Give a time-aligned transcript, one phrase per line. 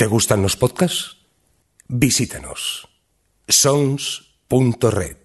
[0.00, 1.18] ¿Te gustan los podcasts?
[1.86, 2.88] Visítanos.
[3.46, 5.19] sons.red.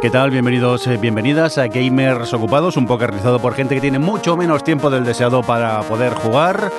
[0.00, 0.30] ¿Qué tal?
[0.30, 4.64] Bienvenidos, eh, bienvenidas a Gamers Ocupados, un poco realizado por gente que tiene mucho menos
[4.64, 6.72] tiempo del deseado para poder jugar.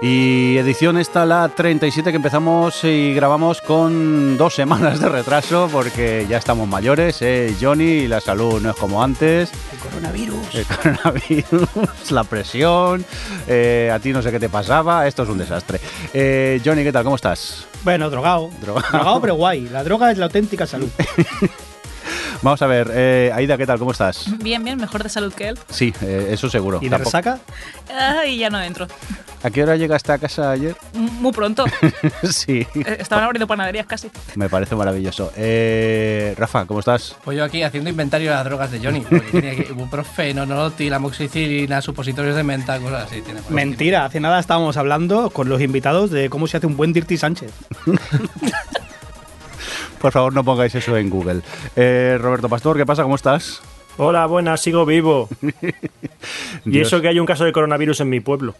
[0.00, 6.26] Y edición esta, la 37, que empezamos y grabamos con dos semanas de retraso porque
[6.28, 7.56] ya estamos mayores, ¿eh?
[7.60, 9.50] Johnny, y la salud no es como antes.
[9.72, 10.54] El coronavirus.
[10.54, 11.68] El coronavirus,
[12.12, 13.04] la presión,
[13.48, 15.80] eh, a ti no sé qué te pasaba, esto es un desastre.
[16.14, 17.02] Eh, Johnny, ¿qué tal?
[17.02, 17.66] ¿Cómo estás?
[17.82, 18.48] Bueno, drogado.
[18.60, 18.86] Drogado.
[18.92, 19.68] Drogado, pero guay.
[19.68, 20.88] La droga es la auténtica salud.
[22.42, 23.78] Vamos a ver, eh, Aida, ¿qué tal?
[23.78, 24.24] ¿Cómo estás?
[24.42, 25.58] Bien, bien, mejor de salud que él.
[25.68, 26.78] Sí, eh, eso seguro.
[26.80, 27.38] ¿Y de Tampoco- resaca?
[27.94, 28.86] Ay, ya no entro.
[29.42, 30.74] ¿A qué hora llegaste a casa ayer?
[30.94, 31.64] Muy pronto.
[32.30, 34.10] sí, Eh, Estaban abriendo panaderías casi.
[34.36, 35.32] me parece maravilloso.
[35.36, 37.14] Eh, Rafa, ¿cómo estás?
[37.24, 39.00] Pues yo aquí haciendo inventario de las drogas de Johnny.
[39.00, 43.20] Porque tiene aquí ibuprofeno, nolotil, amoxicilina, supositorios de menta, cosas así.
[43.22, 46.76] Tiene por Mentira, hace nada estábamos hablando con los invitados de cómo se hace un
[46.78, 47.52] buen Dirty Sánchez.
[50.00, 51.42] Por favor, no pongáis eso en Google.
[51.76, 53.02] Eh, Roberto Pastor, ¿qué pasa?
[53.02, 53.60] ¿Cómo estás?
[53.98, 55.28] Hola, buenas, sigo vivo.
[56.64, 58.54] y eso que hay un caso de coronavirus en mi pueblo.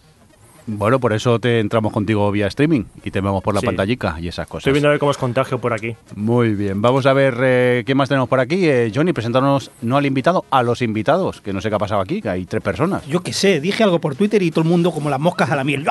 [0.66, 3.66] Bueno, por eso te entramos contigo vía streaming y te vemos por la Sí.
[3.66, 4.60] pantallica y esas cosas.
[4.60, 5.96] Estoy viendo a ver cómo os contagio por aquí.
[6.14, 8.68] Muy bien, vamos a ver eh, qué más tenemos por aquí.
[8.68, 12.02] Eh, Johnny, presentarnos no al invitado, a los invitados, que no sé qué ha pasado
[12.02, 13.04] aquí, que hay tres personas.
[13.06, 15.56] Yo qué sé, dije algo por Twitter y todo el mundo como las moscas a
[15.56, 15.86] la miel.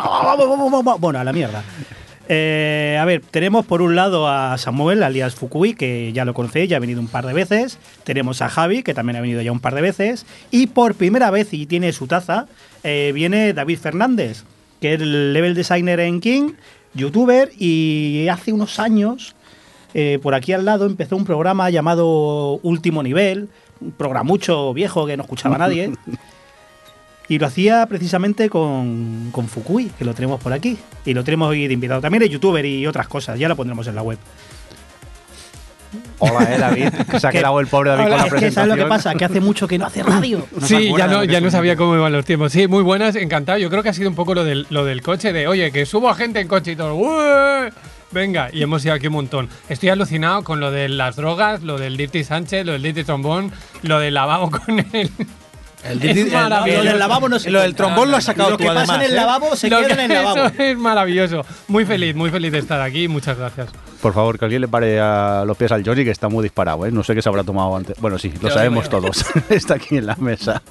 [1.00, 1.64] Bueno, a la mierda.
[2.32, 6.70] Eh, a ver, tenemos por un lado a Samuel, alias Fukui, que ya lo conocéis,
[6.70, 7.80] ya ha venido un par de veces.
[8.04, 10.28] Tenemos a Javi, que también ha venido ya un par de veces.
[10.52, 12.46] Y por primera vez, y tiene su taza,
[12.84, 14.44] eh, viene David Fernández,
[14.80, 16.52] que es el level designer en King,
[16.94, 19.36] youtuber, y hace unos años,
[19.96, 23.50] eh, por aquí al lado, empezó un programa llamado Último Nivel,
[23.82, 25.94] un programucho viejo que no escuchaba nadie.
[27.30, 30.78] Y lo hacía precisamente con, con Fukui, que lo tenemos por aquí.
[31.06, 32.02] Y lo tenemos hoy de invitado.
[32.02, 33.38] También es youtuber y otras cosas.
[33.40, 34.18] Ya lo pondremos en la web.
[36.20, 38.44] Hola, eh, David, que se ha Que- quedado el pobre David Hola, con la es
[38.44, 38.52] que.
[38.52, 39.16] ¿sabes lo que pasa?
[39.16, 40.46] Que hace mucho que no hace radio.
[40.60, 42.52] No Sí, ya no, ya no sabía cómo iban los tiempos.
[42.52, 43.58] Sí, muy buenas, encantado.
[43.58, 45.86] Yo creo que ha sido un poco lo del, lo del coche, de oye, que
[45.86, 46.96] subo a gente en coche y todo.
[46.96, 47.72] ¡ué!
[48.12, 49.50] Venga, y hemos ido aquí un montón.
[49.70, 53.52] Estoy alucinado con lo de las drogas, lo del Dirty Sánchez, lo del Dirty Trombón,
[53.84, 55.12] lo del lavabo con él.
[55.84, 56.84] El Es Dirty- maravilloso.
[56.84, 58.80] Lo del lavabo no se Lo del trombón lo has sacado Lo tú, que pasa
[58.82, 59.16] además, en el ¿eh?
[59.16, 60.46] lavabo se Lo queda que- en el lavabo.
[60.48, 61.46] Eso es maravilloso.
[61.70, 63.08] Muy feliz, muy feliz de estar aquí.
[63.08, 63.70] Muchas gracias.
[64.02, 66.86] Por favor, que alguien le pare a los pies al Johnny, que está muy disparado,
[66.86, 66.92] ¿eh?
[66.92, 67.98] No sé qué se habrá tomado antes.
[68.00, 69.26] Bueno, sí, lo Yo sabemos todos.
[69.50, 70.62] está aquí en la mesa.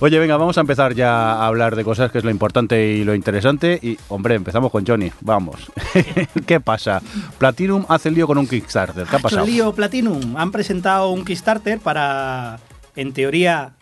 [0.00, 3.04] Oye, venga, vamos a empezar ya a hablar de cosas que es lo importante y
[3.04, 3.78] lo interesante.
[3.82, 5.10] Y, hombre, empezamos con Johnny.
[5.20, 5.70] Vamos.
[6.46, 7.00] ¿Qué pasa?
[7.38, 9.04] Platinum hace lío con un Kickstarter.
[9.04, 9.44] ¿Qué ha Ha hecho pasado?
[9.44, 10.36] el lío Platinum.
[10.36, 12.58] Han presentado un Kickstarter para,
[12.96, 13.72] en teoría,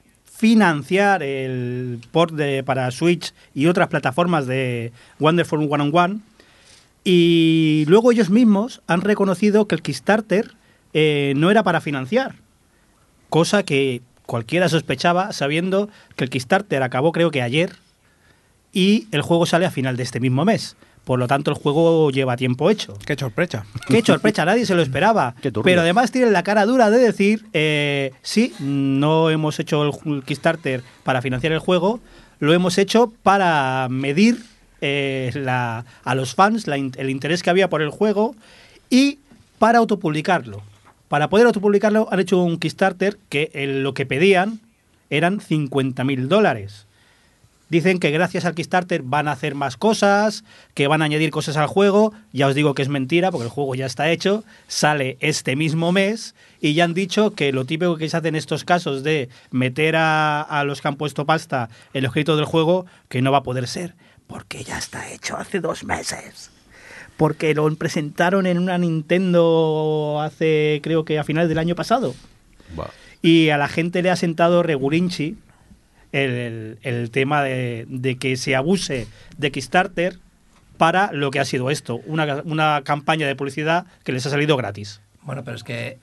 [0.42, 6.18] financiar el port de, para Switch y otras plataformas de Wonderful One on One.
[7.04, 10.50] Y luego ellos mismos han reconocido que el Kickstarter
[10.94, 12.34] eh, no era para financiar.
[13.28, 17.76] Cosa que cualquiera sospechaba sabiendo que el Kickstarter acabó creo que ayer
[18.72, 20.74] y el juego sale a final de este mismo mes.
[21.04, 22.96] Por lo tanto, el juego lleva tiempo hecho.
[23.04, 23.66] Qué sorpresa.
[23.88, 25.34] Qué sorpresa, nadie se lo esperaba.
[25.42, 25.50] Qué.
[25.50, 30.82] Pero además tienen la cara dura de decir, eh, sí, no hemos hecho el Kickstarter
[31.02, 31.98] para financiar el juego,
[32.38, 34.44] lo hemos hecho para medir
[34.80, 38.34] eh, la- a los fans la el interés que había por el juego
[38.90, 39.18] y
[39.58, 40.62] para autopublicarlo.
[41.08, 44.60] Para poder autopublicarlo han hecho un Kickstarter que eh, lo que pedían
[45.10, 46.86] eran 50.000 dólares.
[47.72, 51.56] Dicen que gracias al Kickstarter van a hacer más cosas, que van a añadir cosas
[51.56, 52.12] al juego.
[52.30, 55.90] Ya os digo que es mentira, porque el juego ya está hecho, sale este mismo
[55.90, 59.30] mes y ya han dicho que lo típico que se hace en estos casos de
[59.52, 63.32] meter a, a los que han puesto pasta en los créditos del juego, que no
[63.32, 63.94] va a poder ser,
[64.26, 66.50] porque ya está hecho hace dos meses.
[67.16, 72.14] Porque lo presentaron en una Nintendo hace, creo que a finales del año pasado.
[73.22, 75.38] Y a la gente le ha sentado regulinchi
[76.12, 79.06] el, el- tema de, que se abuse
[79.38, 80.18] de Kickstarter
[80.76, 84.56] para lo que ha sido esto, una, una campaña de publicidad que les ha salido
[84.56, 85.00] gratis.
[85.22, 85.98] Bueno, pero es que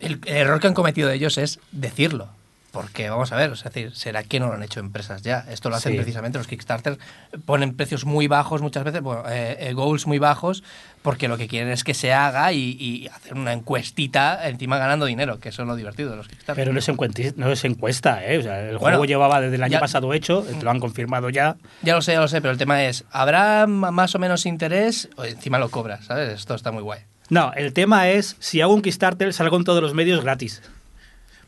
[0.00, 2.28] el error que han cometido ellos es decirlo.
[2.76, 5.46] Porque, vamos a ver, es decir, ¿será que no lo han hecho empresas ya?
[5.50, 5.96] Esto lo hacen Sí.
[5.96, 6.98] precisamente los Kickstarter,
[7.46, 10.62] ponen precios muy bajos muchas veces, bueno, eh, eh, goals muy bajos,
[11.00, 15.06] porque lo que quieren es que se haga y, y hacer una encuestita encima ganando
[15.06, 16.62] dinero, que eso es lo divertido de los Kickstarter.
[16.62, 18.36] Pero no es, encuenti- no es encuesta, ¿eh?
[18.36, 20.78] O sea, el Bueno, juego llevaba desde el año ya- pasado hecho, te lo han
[20.78, 21.56] confirmado ya.
[21.80, 25.08] Ya lo sé, ya lo sé, pero el tema es, ¿habrá más o menos interés?
[25.16, 26.30] O encima lo cobras, ¿sabes?
[26.34, 27.00] Esto está muy guay.
[27.30, 30.60] No, el tema es, si hago un Kickstarter, salgo en todos los medios gratis.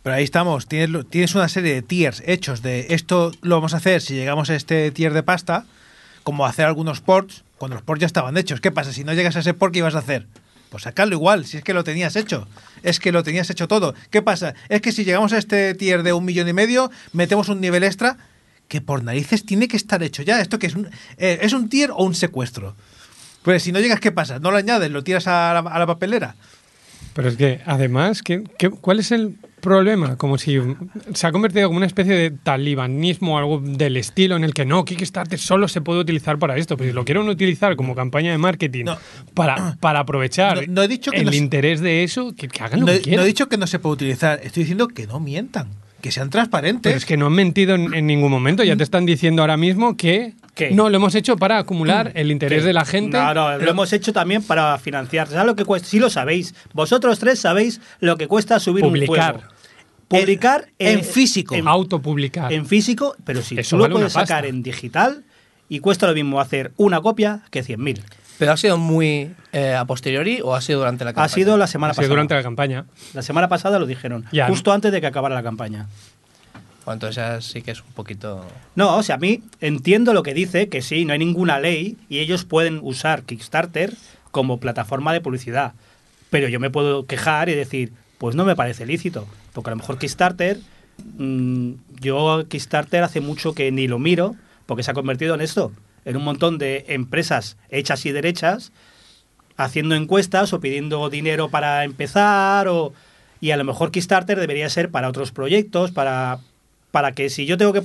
[0.02, 3.78] Pero ahí estamos, tienes, tienes una serie de tiers hechos de esto lo vamos a
[3.78, 5.64] hacer si llegamos a este tier de pasta,
[6.22, 8.60] como hacer algunos ports, cuando los ports ya estaban hechos.
[8.60, 8.92] ¿Qué pasa?
[8.92, 10.26] Si no llegas a ese port, ¿qué ibas a hacer?
[10.70, 12.46] Pues sacarlo igual, si es que lo tenías hecho.
[12.82, 13.94] Es que lo tenías hecho todo.
[14.10, 14.54] ¿Qué pasa?
[14.68, 17.82] Es que si llegamos a este tier de un millón y medio, metemos un nivel
[17.82, 18.18] extra
[18.68, 20.40] que por narices tiene que estar hecho ya.
[20.40, 20.74] ¿Esto que es?
[20.74, 22.76] Un, eh, ¿Es un tier o un secuestro?
[23.42, 24.38] Pues si no llegas, ¿qué pasa?
[24.38, 24.90] ¿No lo añades?
[24.90, 26.36] ¿Lo tiras a la, papelera?
[27.14, 30.16] Pero es que, además, ¿qué, qué, cuál es el problema?
[30.16, 30.58] Como si
[31.14, 34.64] se ha convertido como una especie de talibanismo o algo del estilo en el que
[34.64, 36.76] no, Kickstarter solo se puede utilizar para esto.
[36.76, 38.98] Pero si lo quieren utilizar como campaña de marketing No.
[39.34, 42.62] para, para aprovechar No- no he dicho que el no interés de eso, que, que
[42.62, 43.24] hagan lo No, que no quieran.
[43.24, 45.68] he dicho que no se puede utilizar, estoy diciendo que no mientan,
[46.00, 46.82] que sean transparentes.
[46.82, 48.62] Pero es que no han mentido en, en ningún momento.
[48.64, 50.70] Ya te están diciendo ahora mismo que ¿Qué?
[50.70, 53.16] no lo hemos hecho para acumular el interés de la gente.
[53.18, 55.28] No, no, lo hemos hecho también para financiar.
[55.28, 55.88] ¿Sabes lo que cuesta?
[55.88, 56.54] Sí lo sabéis.
[56.72, 59.34] Vosotros tres sabéis lo que cuesta subir Publicar.
[59.36, 59.54] un juego.
[60.08, 61.54] Publicar En- en físico.
[61.54, 62.52] En, Autopublicar.
[62.52, 65.24] en físico, pero si Eso tú vale lo puedes sacar en digital
[65.68, 68.00] y cuesta lo mismo hacer una copia que 100.000.
[68.38, 71.24] ¿Pero ha sido muy eh, a posteriori o ha sido durante la campaña?
[71.26, 72.14] Ha sido la semana Ha sido pasada.
[72.14, 72.84] durante la campaña.
[73.14, 74.46] La semana pasada lo dijeron, Ya.
[74.46, 75.88] justo antes de que acabara la campaña.
[76.84, 78.46] Bueno, entonces ya sí que es un poquito...
[78.74, 81.96] No, o sea, a mí entiendo lo que dice, que sí, no hay ninguna ley
[82.08, 83.92] y ellos pueden usar Kickstarter
[84.30, 85.72] como plataforma de publicidad.
[86.30, 89.26] Pero yo me puedo quejar y decir, pues no me parece lícito.
[89.52, 90.58] Porque a lo mejor Kickstarter,
[91.18, 94.36] mm, yo Kickstarter hace mucho que ni lo miro,
[94.66, 95.72] porque se ha convertido en esto,
[96.04, 98.72] en un montón de empresas hechas y derechas,
[99.56, 102.92] haciendo encuestas o pidiendo dinero para empezar, o,
[103.40, 106.38] y a lo mejor Kickstarter debería ser para otros proyectos, para,
[106.90, 107.82] para que si yo tengo que...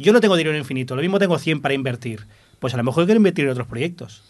[0.00, 2.26] Yo no tengo dinero infinito, lo mismo tengo 100 para invertir.
[2.60, 4.22] Pues a lo mejor quiero invertir en otros proyectos.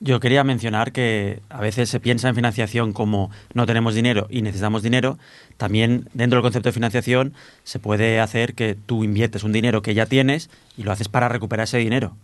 [0.00, 4.42] Yo quería mencionar que a veces se piensa en financiación como no tenemos dinero y
[4.42, 5.18] necesitamos dinero.
[5.56, 7.34] También dentro del concepto de financiación
[7.64, 11.28] se puede hacer que tú inviertes un dinero que ya tienes y lo haces para
[11.28, 12.14] recuperar ese dinero.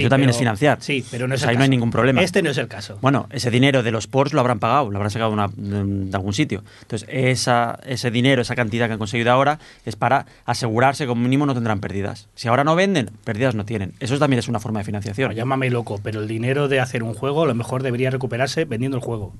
[0.00, 0.78] Eso también pero- es financiar.
[0.80, 1.70] Sí, pero no es Pues el ahí no hay caso.
[1.70, 2.22] ningún problema.
[2.22, 2.98] Este no es el caso.
[3.02, 6.16] Bueno, ese dinero de los ports lo habrán pagado, lo habrán sacado de una- de
[6.16, 6.64] algún sitio.
[6.82, 11.22] Entonces, esa, ese dinero, esa cantidad que han conseguido ahora, es para asegurarse que como
[11.22, 12.28] mínimo no tendrán pérdidas.
[12.34, 13.92] Si ahora no venden, pérdidas no tienen.
[14.00, 15.28] Eso también es una forma de financiación.
[15.28, 18.64] Bueno, llámame loco, pero el dinero de hacer un juego a lo mejor debería recuperarse
[18.64, 19.34] vendiendo el juego.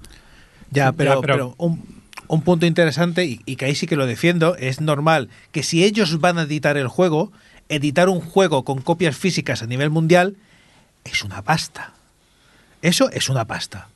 [0.71, 1.85] Ya, pero, Ya, pero- pero un,
[2.29, 5.85] un punto interesante, y, y que ahí sí que lo defiendo, es normal que si
[5.85, 7.31] ellos van a editar el juego,
[7.73, 10.37] editar un juego con copias físicas a nivel mundial
[11.05, 11.95] es una pasta.
[12.83, 13.89] Eso es una pasta.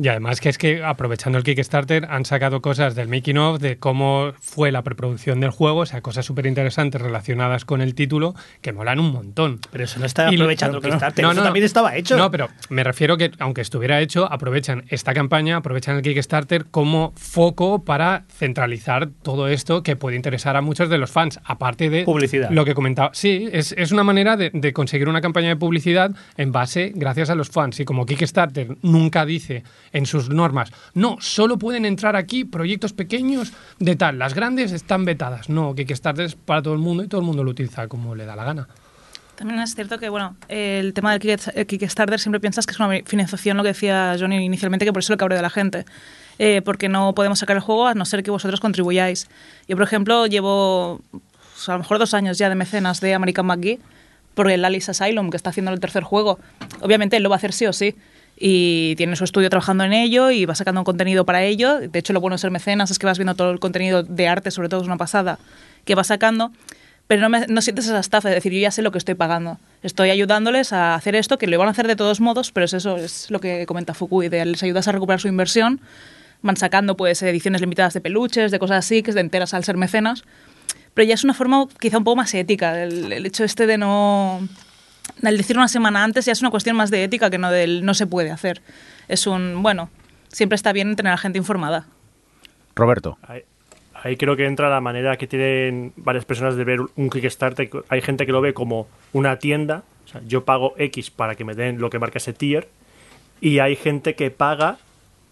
[0.00, 3.76] Y además que es que aprovechando el Kickstarter han sacado cosas del making of, de
[3.78, 8.34] cómo fue la preproducción del juego, o sea, cosas súper interesantes relacionadas con el título
[8.60, 9.60] que molan un montón.
[9.70, 12.16] Pero eso no está aprovechando el Kickstarter, no, eso no, también estaba hecho.
[12.16, 17.12] No, pero me refiero que aunque estuviera hecho, aprovechan esta campaña, aprovechan el Kickstarter como
[17.16, 22.04] foco para centralizar todo esto que puede interesar a muchos de los fans, aparte de
[22.04, 22.50] Publicidad.
[22.50, 23.10] lo que comentaba.
[23.12, 27.30] Sí, es, es una manera de, de conseguir una campaña de publicidad en base, gracias
[27.30, 27.78] a los fans.
[27.80, 33.52] Y como Kickstarter nunca dice en sus normas, no, solo pueden entrar aquí proyectos pequeños
[33.78, 35.48] de tal, las grandes están vetadas.
[35.48, 38.24] No, Kickstarter es para todo el mundo y todo el mundo lo utiliza como le
[38.24, 38.68] da la gana.
[39.36, 43.00] También es cierto que, bueno, el tema del el Kickstarter siempre piensas que es una
[43.04, 45.84] financiación, lo que decía Johnny inicialmente, que por eso le cabreo de la gente.
[46.38, 49.28] Eh, porque no podemos sacar el juego a no ser que vosotros contribuyáis.
[49.68, 53.46] Yo, por ejemplo, llevo pues, a lo mejor dos años ya de mecenas de American
[53.46, 53.80] McGee
[54.34, 56.38] por el Alice Asylum, que está haciendo el tercer juego.
[56.80, 57.94] Obviamente él lo va a hacer sí o sí.
[58.44, 61.78] Y tiene su estudio trabajando en ello y va sacando un contenido para ello.
[61.78, 64.26] De hecho, lo bueno de ser mecenas es que vas viendo todo el contenido de
[64.26, 65.38] arte, sobre todo es una pasada,
[65.84, 66.50] que va sacando
[67.08, 69.58] pero no, me- sientes esa estafa de decir, yo ya sé lo que estoy pagando.
[69.82, 72.72] Estoy ayudándoles a hacer esto, que lo van a hacer de todos modos, pero es
[72.72, 75.80] eso, es lo que comenta Fukui, de les ayudas a recuperar su inversión,
[76.40, 79.62] van sacando pues ediciones limitadas de peluches, de cosas así, que es de enteras al
[79.62, 80.22] ser mecenas,
[80.94, 83.76] pero ya es una forma quizá un poco más ética, el, el hecho este de
[83.76, 84.48] no...
[85.22, 87.84] El decir una semana antes ya es una cuestión más de ética que no del
[87.84, 88.60] no se puede hacer.
[89.08, 89.88] Es un, bueno,
[90.28, 91.86] siempre está bien tener a la gente informada.
[92.74, 93.18] Roberto.
[93.22, 93.42] Ahí,
[93.94, 97.70] ahí creo que entra la manera que tienen varias personas de ver un Kickstarter.
[97.88, 99.84] Hay gente que lo ve como una tienda.
[100.06, 102.68] O sea, yo pago X para que me den lo que marca ese tier.
[103.40, 104.78] Y hay gente que paga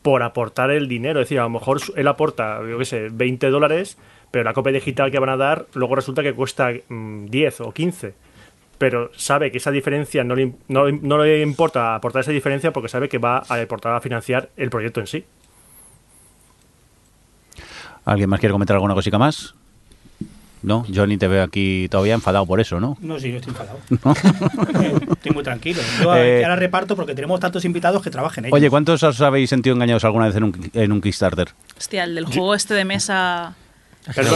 [0.02, 1.20] por aportar el dinero.
[1.20, 3.98] Es decir, a lo mejor él aporta, yo qué sé, 20 dólares,
[4.30, 7.72] pero la copia digital que van a dar luego resulta que cuesta mm, 10 o
[7.72, 8.14] 15.
[8.80, 12.88] Pero sabe que esa diferencia no le, no, no le importa aportar esa diferencia porque
[12.88, 15.26] sabe que va a aportar a financiar el proyecto en sí.
[18.06, 19.54] ¿Alguien más quiere comentar alguna cosita más?
[20.62, 22.96] No, Johnny te veo aquí todavía enfadado por eso, ¿no?
[23.02, 23.80] No, sí, yo estoy enfadado.
[25.12, 25.82] estoy muy tranquilo.
[26.02, 28.56] Yo Eh, ahora reparto porque tenemos tantos invitados que trabajen ellos.
[28.56, 31.50] Oye, ¿cuántos os habéis sentido engañados alguna vez en un, en un Kickstarter?
[31.76, 33.54] Hostia, el del juego este de mesa.
[34.16, 34.26] El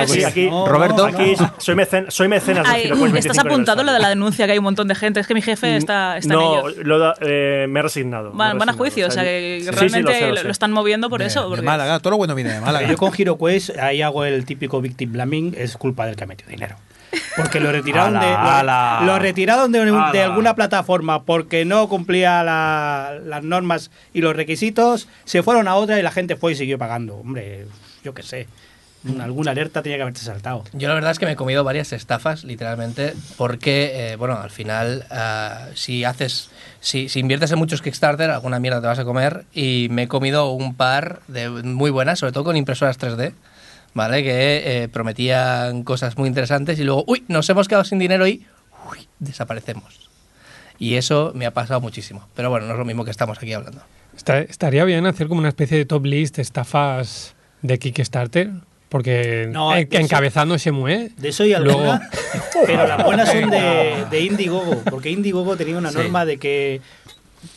[0.00, 1.04] aquí- aquí- No, Roberto.
[1.06, 4.08] aquí soy, mecen- soy mecenas del Ay, Hero Quest ¿Estás 25 apuntado lo de la
[4.08, 5.20] denuncia que hay un montón de gente?
[5.20, 6.82] Es que mi jefe está, está no, en ello.
[6.84, 8.30] lo da- eh, me he resignado.
[8.30, 10.28] me he Van, van a juicio, o sea, que sí, sí, realmente lo sé, lo
[10.30, 10.44] lo, sé.
[10.44, 11.48] lo están moviendo por De- eso.
[11.48, 12.88] De Málaga, todo lo bueno viene de Málaga.
[12.88, 16.50] Yo con HeroQuest ahí hago el típico victim blaming, es culpa del que ha metido
[16.50, 16.76] dinero.
[17.36, 19.00] Porque lo retiraron de Ala, ala.
[19.06, 19.78] lo, retiraron de,
[20.12, 25.76] de alguna plataforma porque no cumplía la- las normas y los requisitos, se fueron a
[25.76, 27.14] otra y la gente fue y siguió pagando.
[27.16, 27.66] Hombre,
[28.04, 28.46] yo qué sé.
[29.20, 30.64] Alguna alerta tenía que haberse saltado.
[30.72, 34.50] Yo la verdad es que me he comido varias estafas, literalmente, porque, eh, bueno, al
[34.50, 36.50] final, ah, si haces,
[36.80, 40.08] si, si inviertes en muchos Kickstarter, alguna mierda te vas a comer, y me he
[40.08, 43.32] comido un par de muy buenas, sobre todo con impresoras 3D,
[43.94, 44.22] ¿vale?
[44.24, 48.44] Que eh, prometían cosas muy interesantes y luego, uy, nos hemos quedado sin dinero y
[48.90, 50.08] uy, desaparecemos.
[50.80, 52.26] Y eso me ha pasado muchísimo.
[52.34, 53.80] Pero bueno, no es lo mismo que estamos aquí hablando.
[54.16, 58.50] Está- estaría bien hacer como una especie de top list de estafas de Kickstarter,
[58.88, 61.10] porque No, en- eso- encabezando Shemue.
[61.16, 62.10] De eso y Luego- alguna,
[62.66, 65.98] pero las buenas son de, de Indiegogo, porque Indiegogo tenía una Sí.
[65.98, 66.80] norma de que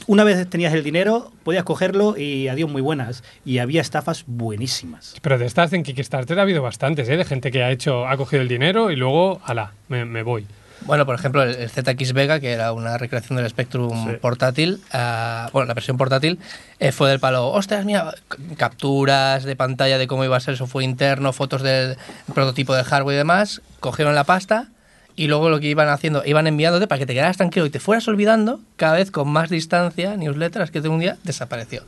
[0.05, 3.23] una vez tenías el dinero, podías cogerlo y adiós muy buenas.
[3.45, 5.15] Y había estafas buenísimas.
[5.21, 7.17] Pero de estas en Kickstarter ha habido bastantes, ¿eh?
[7.17, 10.45] De gente que ha hecho, ha cogido el dinero y luego, ala, me, me voy.
[10.85, 14.17] Bueno, por ejemplo, el, el ZX Vega, que era una recreación del Spectrum Sí.
[14.19, 16.39] portátil, ah, bueno, la versión portátil,
[16.79, 18.13] eh, fue del palo, ostras, mira,
[18.57, 21.97] capturas de pantalla de cómo iba a ser el software interno, fotos del
[22.33, 24.67] prototipo del hardware y demás, cogieron la pasta
[25.15, 27.79] y luego lo que iban haciendo, iban enviándote para que te quedaras tranquilo y te
[27.79, 31.83] fueras olvidando, cada vez con más distancia, newsletters que de un día desapareció.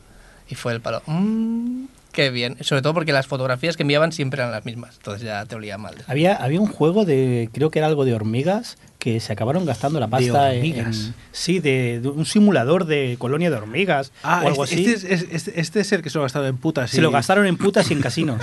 [0.49, 2.55] Y fue el palo, mmm, qué bien.
[2.61, 5.77] Sobre todo porque las fotografías que enviaban siempre eran las mismas, entonces ya te olía
[5.77, 5.95] mal.
[6.07, 9.99] Había, había un juego de, creo que era algo de hormigas, que se acabaron gastando
[9.99, 10.97] la pasta en- hormigas?
[11.07, 14.85] en- sí, de, de un simulador de colonia de hormigas Ah, o algo este, así.
[14.93, 16.89] este es, este- este es el que se lo ha gastado en putas.
[16.91, 18.39] Se lo gastaron en putas y en casinos.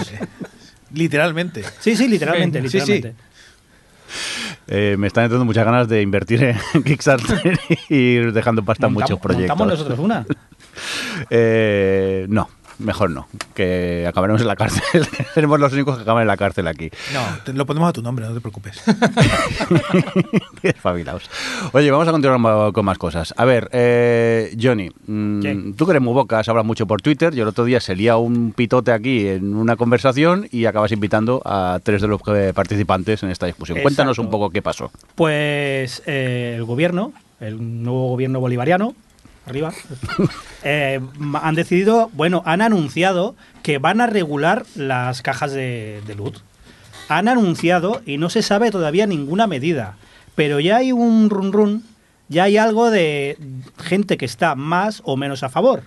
[0.93, 1.63] Literalmente.
[1.79, 2.79] Sí, sí, literalmente, Sí, sí.
[2.93, 3.15] literalmente.
[4.67, 7.59] Eh, me están entrando muchas ganas de invertir en Kickstarter
[7.89, 9.57] y ir dejando pasta en muchos proyectos.
[9.57, 10.27] Montamos nosotros una.
[11.31, 12.49] Eh, no,
[12.81, 15.07] mejor no, que acabaremos en la cárcel.
[15.35, 16.91] Seremos los únicos que acaban en la cárcel aquí.
[17.13, 18.83] No, te- lo ponemos a tu nombre, no te preocupes.
[20.63, 21.31] Qué espabilados.
[21.73, 23.35] Oye, vamos a continuar con más cosas.
[23.37, 25.73] A ver, eh, Johnny, mm, ¿Qué?
[25.77, 27.35] tú que eres muy bocas, hablas mucho por Twitter.
[27.35, 31.43] Yo el otro día se lía un pitote aquí en una conversación y acabas invitando
[31.45, 32.21] a tres de los
[32.55, 33.79] participantes en esta discusión.
[33.83, 34.91] Cuéntanos un poco qué pasó.
[35.15, 38.95] Pues eh, el gobierno, el nuevo gobierno bolivariano,
[39.51, 39.73] arriba,
[40.63, 41.01] eh,
[41.35, 46.43] han decidido, bueno, han anunciado que van a regular las cajas de, de luz.
[47.09, 49.97] Han anunciado y no se sabe todavía ninguna medida,
[50.35, 51.85] pero ya hay un run run,
[52.29, 53.37] ya hay algo de
[53.79, 55.83] gente que está más o menos a favor.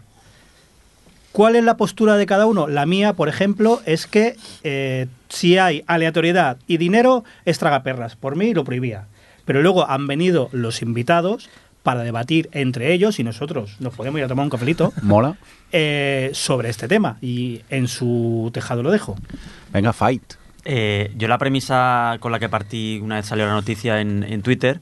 [1.33, 2.67] ¿Cuál es la postura de cada uno?
[2.67, 8.15] La mía, por ejemplo, es que eh, si hay aleatoriedad y dinero, es tragaperras.
[8.15, 9.07] Por mí lo prohibía.
[9.43, 11.49] Pero luego han venido los invitados
[11.83, 15.35] para debatir entre ellos y nosotros nos podemos ir a tomar un cafelito ¿Mola?
[15.71, 17.17] eh, sobre este tema.
[17.21, 19.15] Y en su tejado lo dejo.
[19.71, 20.23] Venga, fight.
[20.65, 24.41] Eh, yo la premisa con la que partí una vez salió la noticia en, en
[24.41, 24.79] Twitter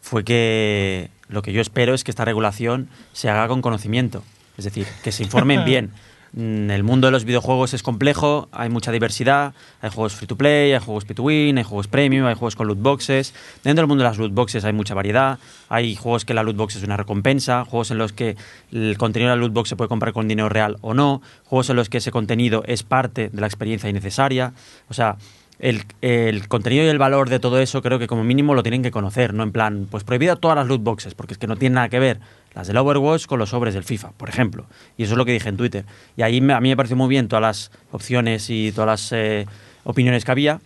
[0.00, 4.24] fue que lo que yo espero es que esta regulación se haga con conocimiento.
[4.58, 5.90] Es decir, que se informen bien.
[6.34, 10.36] Mm, El mundo de los videojuegos es complejo, hay mucha diversidad, hay juegos free to
[10.36, 13.34] play, hay juegos pay to win, hay juegos premium, hay juegos con loot boxes.
[13.62, 16.56] Dentro del mundo de las loot boxes hay mucha variedad, hay juegos que la loot
[16.56, 18.36] box es una recompensa, juegos en los que
[18.72, 21.68] el contenido de la loot box se puede comprar con dinero real o no, juegos
[21.68, 24.54] en los que ese contenido es parte de la experiencia innecesaria.
[24.88, 25.16] O sea,
[25.58, 28.82] el, el contenido y el valor de todo eso creo que como mínimo lo tienen
[28.82, 31.56] que conocer, no en plan, pues prohibido todas las loot boxes, porque es que no
[31.56, 32.20] tiene nada que ver
[32.54, 34.66] las del Overwatch con los sobres del FIFA, por ejemplo.
[34.96, 35.84] Y eso es lo que dije en Twitter.
[36.16, 39.12] Y ahí me- a mí me pareció muy bien todas las opciones y todas las
[39.12, 39.46] eh,
[39.84, 40.60] opiniones que había,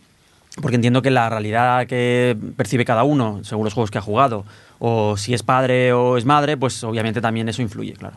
[0.60, 4.44] porque entiendo que la realidad que percibe cada uno, según los juegos que ha jugado,
[4.78, 8.16] o si es padre o es madre, pues obviamente también eso influye, claro.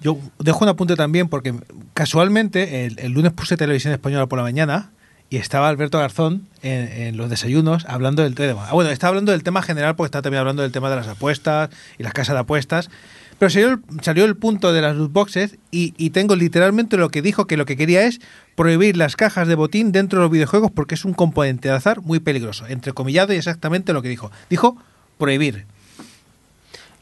[0.00, 1.54] Yo dejo un apunte también porque
[1.92, 4.90] casualmente el, el lunes puse televisión española por la mañana
[5.30, 8.66] y estaba Alberto Garzón en, los desayunos hablando del tema.
[8.68, 11.06] Ah, bueno, estaba hablando del tema general porque estaba también hablando del tema de las
[11.06, 12.90] apuestas y las casas de apuestas.
[13.38, 17.10] Pero salió el, salió el punto de las loot boxes y, y tengo literalmente lo
[17.10, 18.20] que dijo que lo que quería es
[18.56, 22.02] prohibir las cajas de botín dentro de los videojuegos porque es un componente de azar
[22.02, 22.66] muy peligroso.
[22.66, 24.32] Entrecomillado y exactamente lo que dijo.
[24.50, 24.76] Dijo
[25.16, 25.64] prohibir.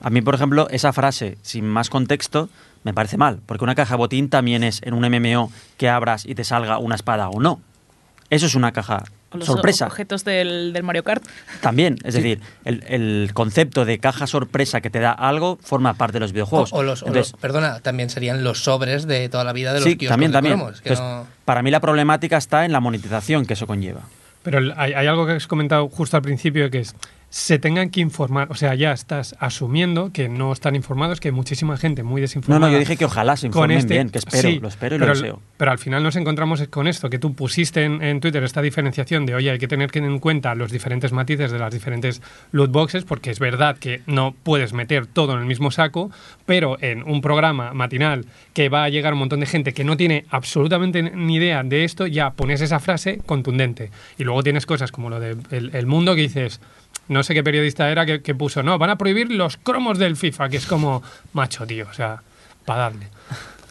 [0.00, 2.50] A mí, por ejemplo, esa frase, sin más contexto,
[2.84, 6.34] me parece mal, porque una caja botín también es en un MMO que abras y
[6.34, 7.60] te salga una espada o no.
[8.30, 9.86] Eso es una caja O los sorpresa.
[9.86, 11.24] objetos del, del Mario Kart.
[11.62, 16.14] También, es decir, el, el concepto de caja sorpresa que te da algo forma parte
[16.14, 16.72] de los videojuegos.
[16.72, 19.80] o los, o Entonces, los- perdona, también serían los sobres de toda la vida de
[19.80, 20.56] los sí, kioscos también, de también.
[20.58, 24.02] cromos, que Entonces, no- Para mí la problemática está en la monetización que eso conlleva.
[24.42, 26.94] Pero el- hay, hay algo que has comentado justo al principio que es
[27.30, 31.32] se tengan que informar, o sea, ya estás asumiendo que no están informados, que hay
[31.32, 32.66] muchísima gente muy No, desinformada.
[32.66, 34.98] no, yo dije que ojalá se informen este- bien, que espero, sí, lo espero y
[34.98, 35.42] pero, lo deseo.
[35.58, 39.26] Pero al final nos encontramos con esto, que tú pusiste en, en Twitter esta diferenciación
[39.26, 43.04] de, oye, hay que tener en cuenta los diferentes matices de las diferentes loot boxes,
[43.04, 46.10] porque es verdad que no puedes meter todo en el mismo saco,
[46.46, 49.98] pero en un programa matinal que va a llegar un montón de gente que no
[49.98, 53.90] tiene absolutamente ni idea de esto, ya pones esa frase contundente.
[54.16, 56.60] Y luego tienes cosas como lo de el, el mundo que dices,
[57.08, 60.16] no sé qué periodista era que, que puso, no, van a prohibir los cromos del
[60.16, 62.22] FIFA, que es como, macho, tío, o sea,
[62.64, 63.08] para darle.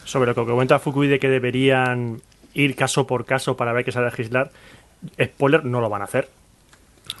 [0.04, 2.20] Sobre lo que comenta Fukui de que deberían
[2.54, 4.50] ir caso por caso para ver qué se va a legislar,
[5.22, 6.28] spoiler, no lo van a hacer.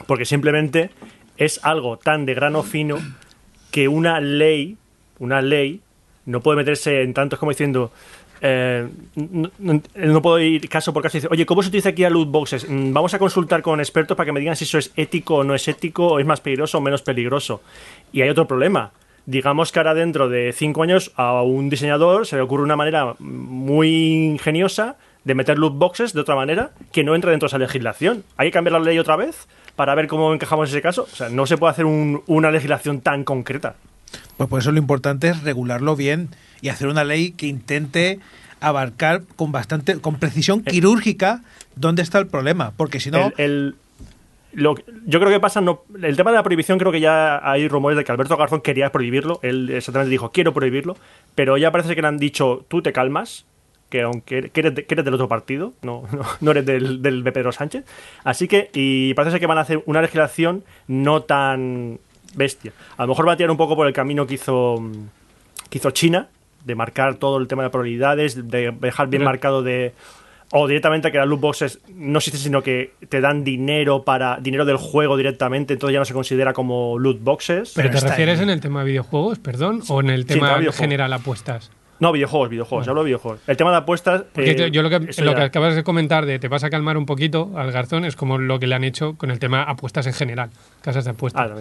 [0.06, 0.90] Porque simplemente
[1.36, 2.98] es algo tan de grano fino
[3.70, 4.76] que una ley,
[5.18, 5.80] una ley,
[6.26, 7.92] no puede meterse en tanto, es como diciendo,
[8.40, 12.10] eh, no, puedo ir caso por caso y decir, oye, ¿cómo se utiliza aquí a
[12.10, 12.68] loot boxes?
[12.68, 15.44] Mm, Vamos a consultar con expertos para que me digan si eso es ético o
[15.44, 17.60] no es ético, o es más peligroso o menos peligroso.
[18.12, 18.92] Y hay otro problema.
[19.26, 23.14] Digamos que ahora dentro de cinco años a un diseñador se le ocurre una manera
[23.18, 27.58] muy ingeniosa de meter loot boxes de otra manera que no entra dentro de esa
[27.58, 28.24] legislación.
[28.38, 31.02] Hay que cambiar la ley otra vez para ver cómo encajamos ese caso.
[31.12, 33.74] O sea, no se puede hacer un- una legislación tan concreta.
[34.38, 36.28] Pues por eso lo importante es regularlo bien
[36.62, 38.18] y hacer una ley que intente
[38.60, 41.42] abarcar con bastante con precisión quirúrgica
[41.76, 43.74] dónde está el problema, porque si no El- el-
[44.52, 44.74] lo
[45.06, 47.96] yo creo que pasa, no, el tema de la prohibición, creo que ya hay rumores
[47.98, 49.38] de que Alberto Garzón quería prohibirlo.
[49.42, 50.96] Él exactamente dijo, quiero prohibirlo,
[51.34, 53.44] pero ya parece que le han dicho, tú te calmas,
[53.90, 57.02] que aunque que eres, de- que eres del otro partido, no, no, no eres del,
[57.02, 57.84] del de Pedro Sánchez.
[58.24, 61.98] Así que, y parece que van a hacer una legislación no tan
[62.34, 62.72] bestia.
[62.96, 64.76] A lo mejor va a tirar un poco por el camino que hizo,
[65.70, 66.28] que hizo China,
[66.64, 69.94] de marcar todo el tema de probabilidades, de dejar bien Pero- marcado de...
[70.50, 74.64] O directamente que las loot boxes no existen, sino que te dan dinero para dinero
[74.64, 77.74] del juego directamente, entonces ya no se considera como loot boxes.
[77.76, 79.82] ¿Pero, te refieres en el tema de videojuegos, perdón?
[79.88, 80.76] ¿O en el Sí, tema videojuegos.
[80.76, 81.70] general apuestas?
[82.00, 83.40] No, videojuegos, videojuegos, hablo de videojuegos.
[83.46, 84.22] El tema de apuestas...
[84.32, 86.70] Porque eh, te- yo lo que, lo que acabas de comentar de te vas a
[86.70, 89.64] calmar un poquito al garzón es como lo que le han hecho con el tema
[89.64, 90.48] apuestas en general,
[90.80, 91.50] casas de apuestas.
[91.50, 91.60] Ah.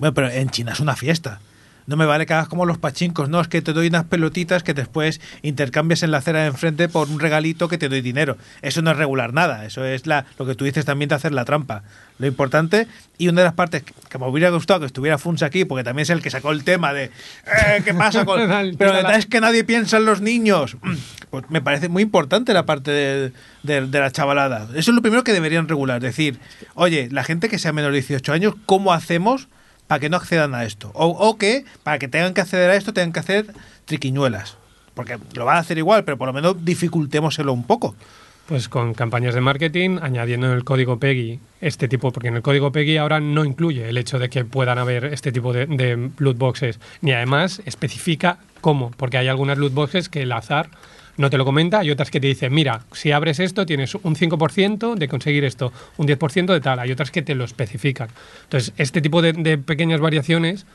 [0.00, 1.40] Bueno, pero en China es una fiesta.
[1.86, 4.62] No me vale que hagas como los pachincos, no, es que te doy unas pelotitas
[4.62, 8.38] que después intercambias en la acera de enfrente por un regalito que te doy dinero.
[8.62, 11.32] Eso no es regular nada, eso es la, lo que tú dices también de hacer
[11.32, 11.82] la trampa.
[12.18, 15.66] Lo importante, y una de las partes que me hubiera gustado que estuviera Funs aquí,
[15.66, 18.40] porque también es el que sacó el tema de "Eh, ¿qué pasa con...?
[18.78, 20.78] Pero la verdad es que nadie piensa en los niños.
[21.34, 23.32] Pues me parece muy importante la parte de,
[23.64, 24.68] de- de la chavalada.
[24.76, 26.00] Eso es lo primero que deberían regular.
[26.00, 26.38] Decir,
[26.76, 29.48] oye, la gente que sea menor de 18 años, ¿cómo hacemos
[29.86, 30.90] para que no accedan a esto?
[30.94, 33.46] O, o que para que tengan que acceder a esto tengan que hacer
[33.84, 34.56] triquiñuelas.
[34.94, 37.94] Porque lo van a hacer igual, pero por lo menos dificultémoselo un poco.
[38.46, 42.42] Pues con campañas de marketing, añadiendo en el código PEGI este tipo, porque en el
[42.42, 46.10] código PEGI ahora no incluye el hecho de que puedan haber este tipo de, de
[46.18, 50.68] loot boxes, ni además especifica cómo, porque hay algunas loot boxes que el azar
[51.16, 54.16] no te lo comenta y otras que te dicen, mira, si abres esto tienes un
[54.16, 58.08] 5% de conseguir esto, un 10% de tal, hay otras que te lo especifican.
[58.44, 60.66] Entonces, este tipo de, de pequeñas variaciones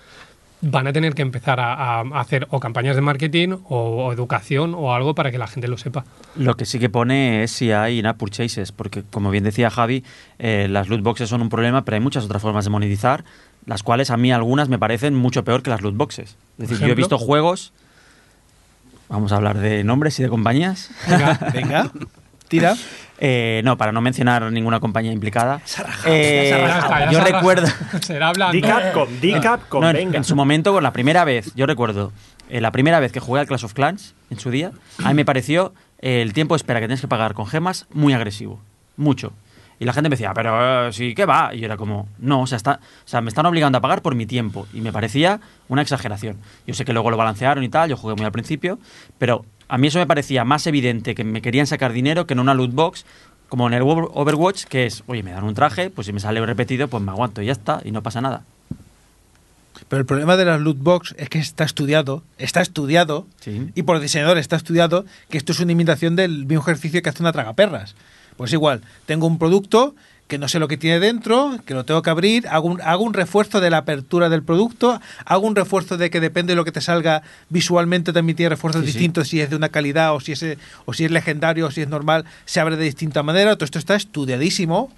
[0.61, 4.73] van a tener que empezar a, a hacer o campañas de marketing o, o educación
[4.75, 6.03] o algo para que la gente lo sepa.
[6.35, 10.03] Lo que sí que pone es si hay in-app purchases, porque como bien decía Javi,
[10.37, 13.23] eh, las loot boxes son un problema, pero hay muchas otras formas de monetizar,
[13.65, 16.35] las cuales a mí algunas me parecen mucho peor que las loot boxes.
[16.57, 17.71] Es decir, yo he visto juegos,
[19.09, 20.89] vamos a hablar de nombres y de compañías.
[21.53, 21.91] Venga,
[22.47, 22.75] tira.
[23.21, 25.59] Eh, no, para no mencionar ninguna compañía implicada.
[26.05, 26.53] Eh,
[27.11, 27.67] yo se recuerdo.
[28.01, 28.53] Será hablando.
[28.53, 30.17] Di Capcom, di Capcom, No, en, venga.
[30.19, 32.13] en su momento, con la primera vez, yo recuerdo,
[32.49, 34.71] eh, la primera vez que jugué al Clash of Clans, en su día,
[35.03, 37.87] a mí me pareció eh, el tiempo de espera que tienes que pagar con gemas
[37.91, 38.61] muy agresivo.
[38.95, 39.33] Mucho.
[39.79, 41.51] Y la gente me decía, pero eh, sí, ¿qué va?
[41.55, 44.01] Y yo era como, no, o sea, está, o sea, me están obligando a pagar
[44.01, 44.67] por mi tiempo.
[44.73, 45.39] Y me parecía
[45.69, 46.35] una exageración.
[46.67, 48.77] Yo sé que luego lo balancearon y tal, yo jugué muy al principio,
[49.17, 52.39] pero a mí eso me parecía más evidente que me querían sacar dinero que en
[52.41, 53.05] una loot box,
[53.47, 56.19] como en el Over- Overwatch, que es, oye, me dan un traje, pues si me
[56.19, 58.43] sale repetido, pues me aguanto y ya está, y no pasa nada.
[59.87, 63.69] Pero el problema de las loot box es que está estudiado, está estudiado, Sí.
[63.75, 67.09] y por el diseñador está estudiado que esto es una imitación del mismo ejercicio que
[67.09, 67.95] hace una tragaperras.
[68.39, 69.95] Pues igual, tengo un producto
[70.29, 73.03] que no sé lo que tiene dentro, que lo tengo que abrir, hago un, hago
[73.03, 76.63] un refuerzo de la apertura del producto, hago un refuerzo de que depende de lo
[76.63, 78.93] que te salga visualmente también tiene refuerzos Sí, sí.
[78.93, 80.45] distintos si es de una calidad o si es
[80.85, 83.77] o si es legendario o si es normal, se abre de distinta manera, todo esto
[83.77, 84.89] está estudiadísimo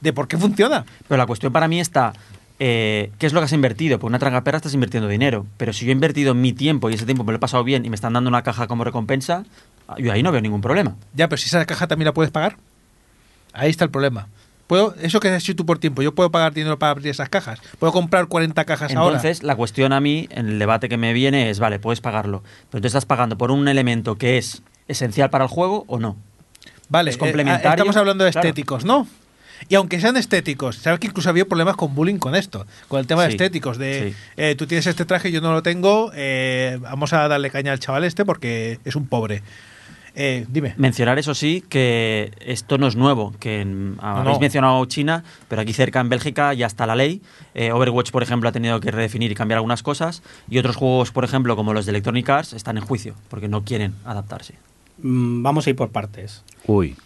[0.00, 0.84] de por qué funciona.
[1.06, 2.14] Pero la cuestión para mí está,
[2.58, 4.00] eh, ¿qué es lo que has invertido?
[4.00, 5.46] Por una tragaperra estás invirtiendo dinero.
[5.56, 7.84] Pero si yo he invertido mi tiempo y ese tiempo me lo he pasado bien
[7.84, 9.44] y me están dando una caja como recompensa,
[9.98, 10.96] yo ahí no veo ningún problema.
[11.14, 12.56] Ya, pero si esa caja también la puedes pagar.
[13.58, 14.28] Ahí está el problema.
[14.66, 17.30] Puedo, eso que has hecho tú por tiempo, yo puedo pagar dinero para abrir esas
[17.30, 17.58] cajas.
[17.78, 19.16] Puedo comprar 40 cajas ahora.
[19.16, 22.42] Entonces, la cuestión a mí, en el debate que me viene, es, vale, puedes pagarlo.
[22.70, 26.16] Pero tú estás pagando por un elemento que es esencial para el juego o no.
[26.90, 28.46] Vale, es eh, complementario, estamos hablando de claro.
[28.46, 29.06] estéticos, ¿no?
[29.68, 33.06] Y aunque sean estéticos, sabes que incluso había problemas con bullying con esto, con el
[33.06, 34.16] tema de estéticos, de sí.
[34.36, 37.80] eh, tú tienes este traje, yo no lo tengo, eh, vamos a darle caña al
[37.80, 39.42] chaval este porque es un pobre.
[40.20, 40.74] Eh, dime.
[40.76, 44.40] Mencionar, eso sí, que esto no es nuevo, que en- habéis no.
[44.40, 47.22] mencionado China, pero aquí cerca en Bélgica ya está la ley.
[47.54, 51.12] Eh, Overwatch, por ejemplo, ha tenido que redefinir y cambiar algunas cosas, y otros juegos,
[51.12, 54.54] por ejemplo, como los de Electronic Arts, están en juicio, porque no quieren adaptarse.
[55.02, 56.42] Mm, Vamos a ir por partes.
[56.66, 56.96] Uy.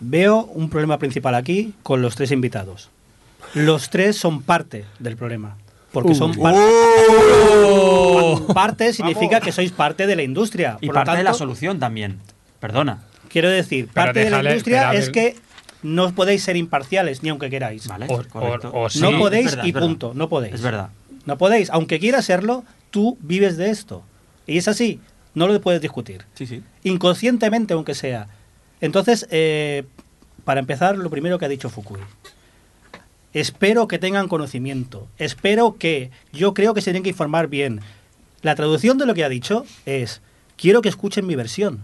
[0.00, 2.90] Veo un problema principal aquí con los tres invitados.
[3.54, 5.56] Los tres son parte del problema.
[5.90, 6.60] Porque son parte.
[8.54, 10.78] Parte significa que sois parte de la industria.
[10.80, 12.18] Y Por lo parte de la solución también.
[12.62, 13.02] Perdona.
[13.28, 15.36] Quiero decir, Pero parte de la industria espera, es que
[15.82, 17.88] no podéis ser imparciales, ni aunque queráis.
[17.88, 19.00] Vale, O- o- o sí.
[19.00, 20.12] No podéis verdad, y punto.
[20.14, 20.54] No podéis.
[20.54, 20.90] Es verdad.
[21.26, 21.70] No podéis.
[21.70, 24.04] Aunque quieras serlo, tú vives de esto.
[24.46, 25.00] Y es así.
[25.34, 26.24] No lo puedes discutir.
[26.34, 26.62] Sí, sí.
[26.84, 28.28] Inconscientemente, aunque sea.
[28.80, 29.82] Entonces, eh,
[30.44, 31.98] para empezar, lo primero que ha dicho Fukui.
[33.32, 35.08] Espero que tengan conocimiento.
[35.18, 36.10] Espero que.
[36.32, 37.80] Yo creo que se tienen que informar bien.
[38.42, 40.20] La traducción de lo que ha dicho es:
[40.56, 41.80] quiero que escuchen mi versión.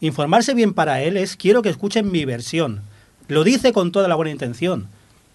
[0.00, 2.82] Informarse bien para él es: quiero que escuchen mi versión.
[3.26, 4.88] Lo dice con toda la buena intención,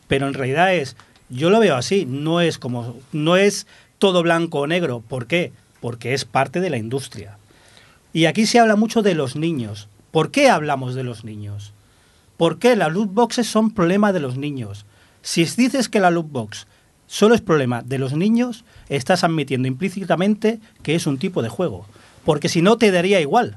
[0.08, 0.95] pero en realidad es:
[1.30, 2.06] yo lo veo así.
[2.06, 2.95] No es como.
[3.12, 3.67] No es
[3.99, 5.04] todo blanco o negro.
[5.08, 5.52] ¿Por qué?
[5.82, 7.38] Porque es parte de la industria.
[8.13, 9.88] Y aquí se habla mucho de los niños.
[10.12, 11.73] ¿Por qué hablamos de los niños?
[12.38, 14.86] ¿Por qué las loot boxes son problema de los niños?
[15.21, 16.67] Si dices que la loot box
[17.08, 21.86] solo es problema de los niños, estás admitiendo implícitamente que es un tipo de juego.
[22.26, 23.56] Porque si no, te daría igual.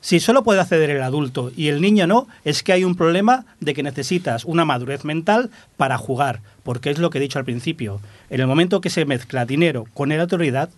[0.00, 3.46] Si solo puede acceder el adulto y el niño no, es que hay un problema
[3.60, 6.40] de que necesitas una madurez mental para jugar.
[6.62, 8.00] Porque es lo que he dicho al principio.
[8.30, 10.70] En el momento que se mezcla dinero con la autoridad,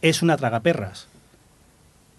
[0.00, 1.08] es una tragaperras.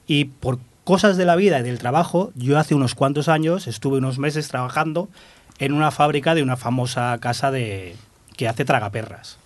[0.05, 3.99] Y por cosas de la vida y del trabajo, yo hace unos cuantos años estuve
[3.99, 5.07] unos meses trabajando
[5.59, 7.95] en una fábrica de una famosa casa de
[8.35, 9.37] que hace tragaperras.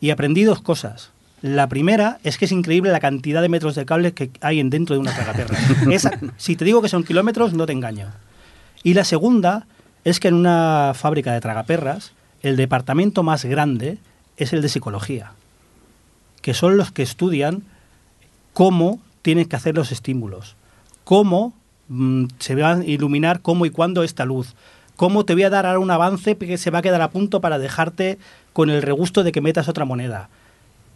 [0.00, 1.10] Y aprendí dos cosas.
[1.42, 4.70] La primera es que es increíble la cantidad de metros de cable que hay en
[4.70, 5.56] dentro de una tragaperra.
[5.92, 8.08] Esa- si te digo que son kilómetros, no te engaño.
[8.82, 9.66] Y la segunda
[10.04, 13.98] es que en una fábrica de tragaperras, el departamento más grande
[14.36, 15.32] es el de psicología,
[16.42, 17.62] que son los que estudian
[18.52, 20.56] cómo tienen que hacer los estímulos,
[21.04, 21.52] cómo
[21.88, 24.54] mm, se va a iluminar cómo y cuándo esta luz,
[24.96, 27.40] cómo te voy a dar ahora un avance que se va a quedar a punto
[27.40, 28.18] para dejarte
[28.52, 30.28] con el regusto de que metas otra moneda.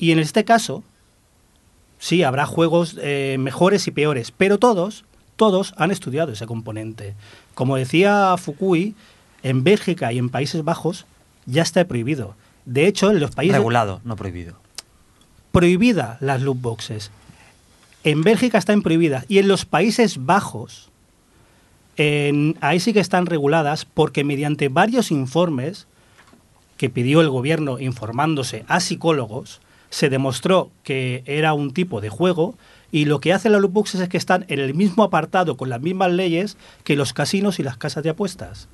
[0.02, 0.82] Y en este caso,
[2.00, 5.04] sí, habrá juegos eh, mejores y peores, pero todos,
[5.36, 7.14] todos han estudiado ese componente.
[7.54, 8.96] Como decía Fukui,
[9.44, 11.06] en Bélgica y en Países Bajos
[11.46, 12.34] ya está prohibido.
[12.64, 14.56] De hecho, en los países Regulado, no prohibido.
[15.52, 17.12] prohibida las loot boxes.
[18.02, 20.88] En Bélgica están prohibidas y en los Países Bajos
[21.96, 25.86] en- ahí sí que están reguladas porque mediante varios informes
[26.76, 29.60] que pidió el gobierno informándose a psicólogos
[29.92, 32.56] se demostró que era un tipo de juego
[32.90, 35.68] y lo que hacen las loot boxes es que están en el mismo apartado con
[35.68, 38.68] las mismas leyes que los casinos y las casas de apuestas.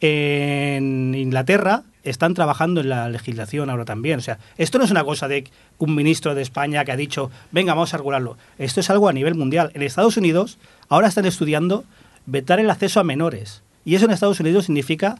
[0.00, 4.18] En Inglaterra están trabajando en la legislación ahora también.
[4.18, 7.30] O sea, esto no es una cosa de un ministro de España que ha dicho,
[7.50, 8.36] venga, vamos a regularlo.
[8.58, 9.70] Esto es algo a nivel mundial.
[9.72, 10.58] En Estados Unidos
[10.90, 11.84] ahora están estudiando
[12.26, 13.62] vetar el acceso a menores.
[13.86, 15.18] Y eso en Estados Unidos significa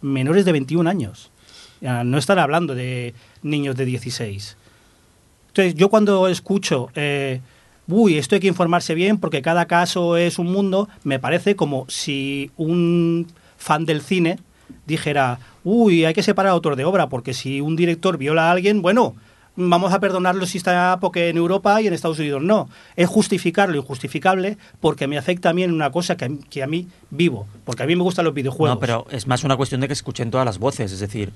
[0.00, 1.30] menores de 21 años.
[1.80, 4.56] No están hablando de niños de 16.
[5.54, 7.40] Entonces, yo cuando escucho, eh,
[7.86, 11.84] uy, esto hay que informarse bien porque cada caso es un mundo, me parece como
[11.88, 14.40] si un fan del cine
[14.84, 18.82] dijera, uy, hay que separar autor de obra porque si un director viola a alguien,
[18.82, 19.14] bueno,
[19.54, 22.68] vamos a perdonarlo si está porque en Europa y en Estados Unidos no.
[22.96, 26.40] Es justificar lo injustificable porque me afecta a mí en una cosa que, a mí-
[26.50, 28.74] que a mí vivo, porque a mí me gustan los videojuegos.
[28.74, 30.90] No, pero es más una cuestión de que escuchen todas las voces.
[30.90, 31.30] Es decir,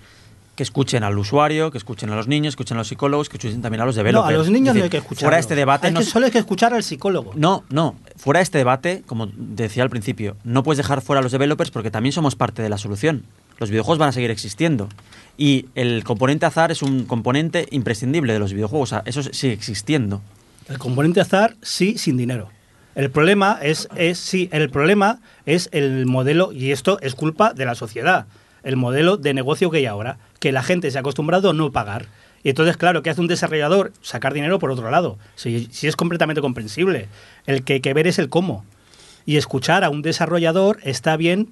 [0.58, 3.36] que escuchen al usuario, que escuchen a los niños, que escuchen a los psicólogos, que
[3.36, 4.34] escuchen también a los No, developers.
[4.34, 5.20] a los niños no hay que escuchar.
[5.28, 7.30] Fuera este debate, Hay no que, solo hay que escuchar al psicólogo.
[7.36, 11.30] no, no, fuera este debate, como decía al principio, no puedes dejar fuera a los
[11.30, 13.22] developers porque también somos parte de la solución.
[13.58, 14.88] Los videojuegos van a seguir existiendo.
[15.36, 18.88] Y el componente azar es un componente imprescindible de los videojuegos.
[18.88, 20.20] O sea, eso sigue existiendo.
[20.68, 22.48] El componente azar, sí, sin dinero.
[22.96, 27.64] El problema es, es sí, el problema es el modelo, y esto es culpa de
[27.64, 28.26] la sociedad,
[28.68, 31.72] el modelo de negocio que hay ahora, que la gente se ha acostumbrado a no
[31.72, 32.06] pagar.
[32.42, 33.92] Y entonces, claro, ¿qué hace un desarrollador?
[34.02, 35.16] Sacar dinero por otro lado.
[35.36, 37.08] Si, si es completamente comprensible.
[37.46, 38.66] El que hay que ver es el cómo.
[39.24, 41.48] Y escuchar a un desarrollador está bien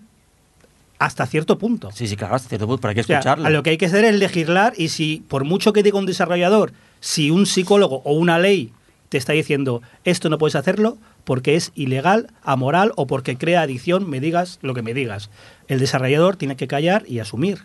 [0.98, 1.90] hasta cierto punto.
[1.92, 3.46] Sí, sí, claro, hasta cierto punto, pero hay que O sea, escucharlo.
[3.46, 6.07] a lo que hay que hacer es legislar y si, por mucho que diga un
[6.07, 8.72] desarrollador, si un psicólogo o una ley
[9.08, 14.08] te está diciendo esto no puedes hacerlo porque es ilegal, amoral o porque crea adicción,
[14.08, 15.30] me digas lo que me digas.
[15.68, 17.60] El desarrollador tiene que callar y asumir.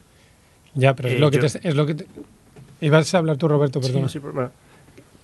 [0.73, 2.05] Ya, pero es Eh, lo que yo- te, es lo que te-
[2.81, 4.09] Ibas a hablar tú, Roberto, perdón.
[4.09, 4.51] Sí, pero, bueno,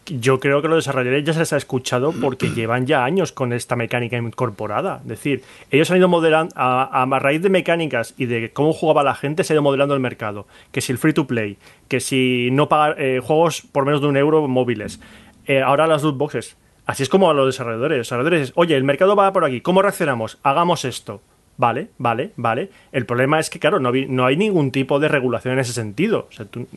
[0.10, 3.52] Yo creo que los desarrolladores ya se les ha escuchado porque llevan ya años con
[3.52, 5.00] esta mecánica incorporada.
[5.02, 9.04] Es decir, ellos han ido modelando, a, a raíz de mecánicas y de cómo jugaba
[9.04, 10.48] la gente, se ha ido modelando el mercado.
[10.72, 11.58] Que si el free to play,
[11.90, 15.02] que si no pagar eh, juegos por menos de un euro móviles.
[15.48, 16.56] Eh, ahora las loot boxes.
[16.86, 17.98] Así es como a los desarrolladores.
[17.98, 20.38] Los desarrolladores, oye, el mercado va por aquí, ¿cómo reaccionamos?
[20.44, 21.22] Hagamos esto.
[21.58, 22.70] Vale, vale, vale.
[22.92, 25.74] El problema es que, claro, no, vi- no hay ningún tipo de regulación en ese
[25.74, 26.28] sentido.
[26.30, 26.68] O sea, tú-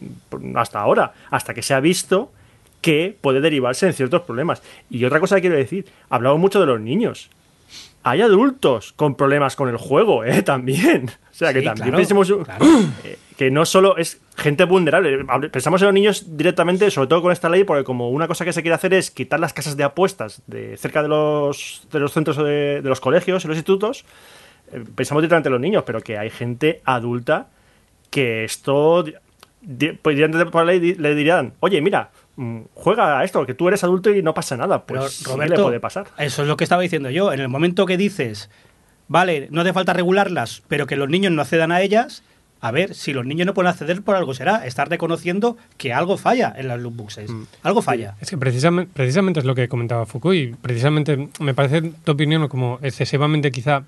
[0.54, 2.32] hasta ahora, hasta que se ha visto
[2.80, 4.62] que puede derivarse en ciertos problemas.
[4.88, 7.28] Y otra cosa que quiero decir, hablamos mucho de los niños.
[8.02, 10.42] Hay adultos con problemas con el juego, ¿eh?
[10.44, 11.10] También.
[11.10, 12.64] O sea, que también claro, pensemos claro.
[13.04, 15.24] eh, que no solo es gente vulnerable.
[15.48, 18.52] Pensamos en los niños directamente, sobre todo con esta ley, porque como una cosa que
[18.52, 22.12] se quiere hacer es quitar las casas de apuestas de cerca de los, de los
[22.12, 24.04] centros de, de los colegios y los institutos,
[24.70, 27.46] eh, pensamos directamente en los niños, pero que hay gente adulta
[28.10, 29.06] que esto
[30.02, 30.18] pues
[30.52, 34.10] por la ley le dirían, oye, mira, mm, juega a esto, que tú eres adulto
[34.10, 34.84] y no pasa nada.
[34.84, 36.08] Pero, Pues sí que Roberto, le puede pasar.
[36.18, 37.32] Eso es lo que estaba diciendo yo.
[37.32, 38.50] En el momento que dices,
[39.08, 42.22] vale, no hace falta regularlas, pero que los niños no accedan a ellas,
[42.60, 44.66] a ver, si los niños no pueden acceder, por algo será.
[44.66, 47.30] Estar reconociendo que algo falla en las loot boxes.
[47.30, 47.44] Mm.
[47.62, 48.16] Algo falla.
[48.20, 52.46] Es que precisamente, precisamente es lo que comentaba Foucault y precisamente me parece tu opinión
[52.48, 53.84] como excesivamente quizá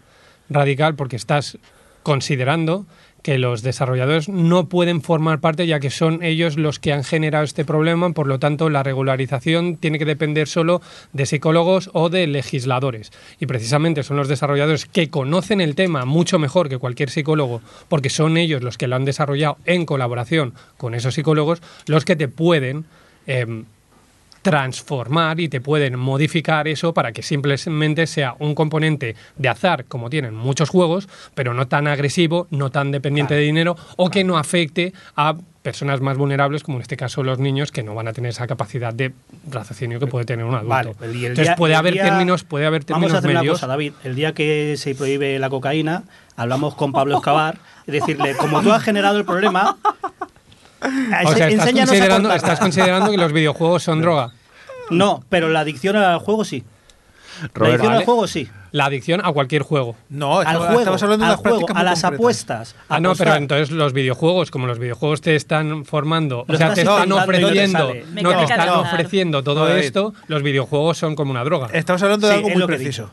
[0.49, 1.59] radical porque estás
[2.03, 2.87] considerando
[3.23, 7.45] que los desarrolladores no pueden formar parte ya que son ellos los que han generado
[7.45, 10.83] este problema, por lo tanto la regularización tiene que depender solo
[11.13, 13.13] de psicólogos o de legisladores.
[13.39, 18.11] Y precisamente son los desarrolladores que conocen el tema mucho mejor que cualquier psicólogo, porque
[18.11, 22.29] son ellos los que lo han desarrollado en colaboración con esos psicólogos, los que te
[22.29, 22.85] pueden
[23.27, 23.65] em,
[24.43, 30.11] transformar y te pueden modificar eso para que simplemente sea un componente de azar, como
[30.11, 34.37] tienen muchos juegos, pero no tan agresivo, no tan dependiente de dinero o que no
[34.37, 38.13] afecte a personas más vulnerables, como en este caso los niños, que no van a
[38.13, 39.13] tener esa capacidad de
[39.49, 40.69] raciocinio que puede tener un adulto.
[40.69, 43.31] Vale, el- Entonces día- puede el haber día- términos, puede haber términos Vamos a hacer
[43.31, 43.55] una medios.
[43.61, 43.93] cosa, David.
[44.03, 46.03] El día que se prohíbe la cocaína,
[46.35, 49.77] hablamos con Pablo Escobar y decirle, como tú has generado el problema,
[51.25, 52.37] O sea, estás considerando, cortar.
[52.37, 54.33] estás considerando que los videojuegos son droga.
[54.91, 56.65] No, pero la adicción al juego sí.
[57.55, 58.49] La adicción al juego sí.
[58.73, 59.97] La adicción a cualquier juego.
[60.09, 62.19] No, Al estamos, juego, estamos hablando de al unas juego, prácticas a las concretas.
[62.19, 62.77] apuestas.
[62.89, 66.81] Ah, no, pero entonces los videojuegos, como los videojuegos te están formando, o sea, te
[66.83, 67.93] están no ofreciendo, no,
[68.37, 68.79] te están azar.
[68.79, 71.69] ofreciendo todo No, esto, los videojuegos son como una droga.
[71.73, 73.11] Estamos hablando de Sí, algo muy preciso.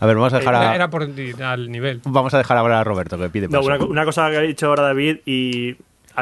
[0.00, 2.00] A ver, vamos a dejar a, era por al nivel.
[2.04, 4.66] vamos a dejar ahora a Roberto que pide No, una, una cosa que ha dicho
[4.66, 5.76] ahora David y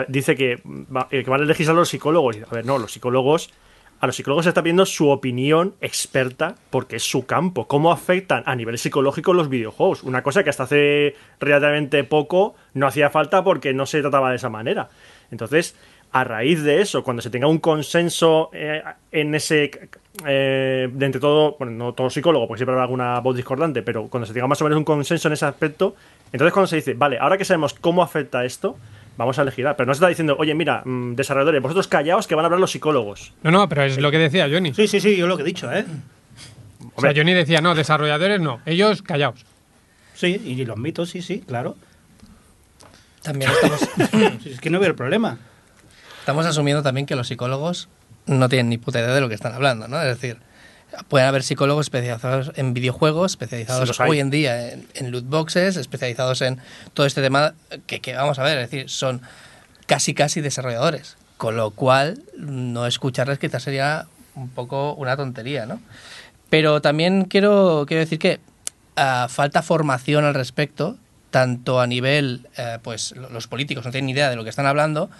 [0.08, 2.36] dice que, va- que van a legislar los psicólogos.
[2.50, 3.50] A ver, no, los psicólogos.
[3.98, 7.66] A los psicólogos se está pidiendo su opinión experta porque es su campo.
[7.66, 10.02] ¿Cómo afectan a nivel psicológico los videojuegos?
[10.02, 14.36] Una cosa que hasta hace relativamente poco no hacía falta porque no se trataba de
[14.36, 14.90] esa manera.
[15.30, 15.74] Entonces,
[16.12, 18.82] a raíz de eso, cuando se tenga un consenso eh,
[19.12, 19.70] en ese.
[20.26, 24.08] eh, de entre todo, bueno, no todo psicólogo, porque siempre habrá alguna voz discordante, pero
[24.08, 25.96] cuando se tenga más o menos un consenso en ese aspecto,
[26.32, 28.76] entonces cuando se dice, vale, ahora que sabemos cómo afecta esto,
[29.16, 29.76] vamos a legislar.
[29.76, 32.60] Pero no se está diciendo, oye, mira, mm, desarrolladores, vosotros callaos que van a hablar
[32.60, 33.32] los psicólogos.
[33.42, 34.74] No, no, pero es lo que decía Johnny.
[34.74, 35.84] Sí, sí, sí, yo lo que he dicho, ¿eh?
[36.94, 39.44] O sea, Johnny decía, no, desarrolladores no, ellos callaos.
[40.14, 41.76] Sí, y los mitos, sí, sí, claro.
[43.22, 45.38] También estamos, Es que no veo el problema.
[46.20, 47.88] estamos asumiendo también que los psicólogos
[48.26, 50.00] no tienen ni puta idea de lo que están hablando, ¿no?
[50.00, 50.38] Es decir,
[51.08, 56.42] pueden haber psicólogos especializados en videojuegos, especializados hoy en día en, en loot boxes, especializados
[56.42, 56.58] en
[56.94, 57.54] todo este tema
[57.86, 59.20] que, que vamos a ver, es decir, son
[59.86, 61.16] casi casi desarrolladores.
[61.36, 65.80] Con lo cual, no escucharles quizás sería un poco una tontería, ¿no?
[66.48, 68.40] Pero también quiero, quiero decir que
[68.96, 70.96] ah, falta formación al respecto,
[71.30, 74.50] tanto a nivel, eh, pues lo- los políticos no tienen ni idea de lo que
[74.50, 75.10] están hablando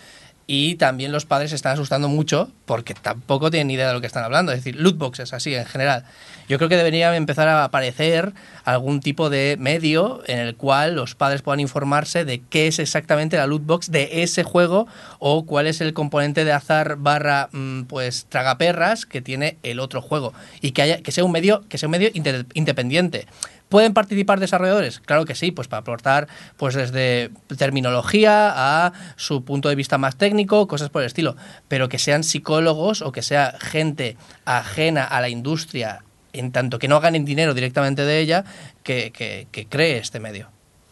[0.47, 4.07] y también los padres se están asustando mucho porque tampoco tienen idea de lo que
[4.07, 6.05] están hablando, es decir, loot boxes así en general.
[6.49, 8.33] Yo creo que debería empezar a aparecer
[8.65, 13.37] algún tipo de medio en el cual los padres puedan informarse de qué es exactamente
[13.37, 14.87] la loot box de ese juego
[15.19, 20.01] o cuál es el componente de azar barra mm, pues tragaperras que tiene el otro
[20.01, 22.11] juego y que haya que sea un medio que sea un medio
[22.55, 23.27] independiente.
[23.69, 25.01] ¿Pueden participar desarrolladores?
[25.01, 28.53] Claro que sí, pues para aportar pues desde terminología
[28.87, 31.37] a su punto de vista más técnico, cosas por el estilo,
[31.69, 36.87] pero que sean psicólogos o que sea gente ajena a la industria, en tanto que
[36.89, 38.45] no ganen dinero directamente de ella,
[38.85, 40.49] que, que- que cree este medio.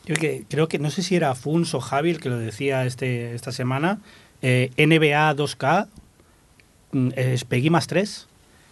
[0.06, 2.84] Yo que, creo que, no sé si era Funs o Javi el que lo decía
[2.86, 3.98] este, esta semana,
[4.42, 5.86] eh, NBA 2K
[6.92, 8.26] mm, es Peggy más 3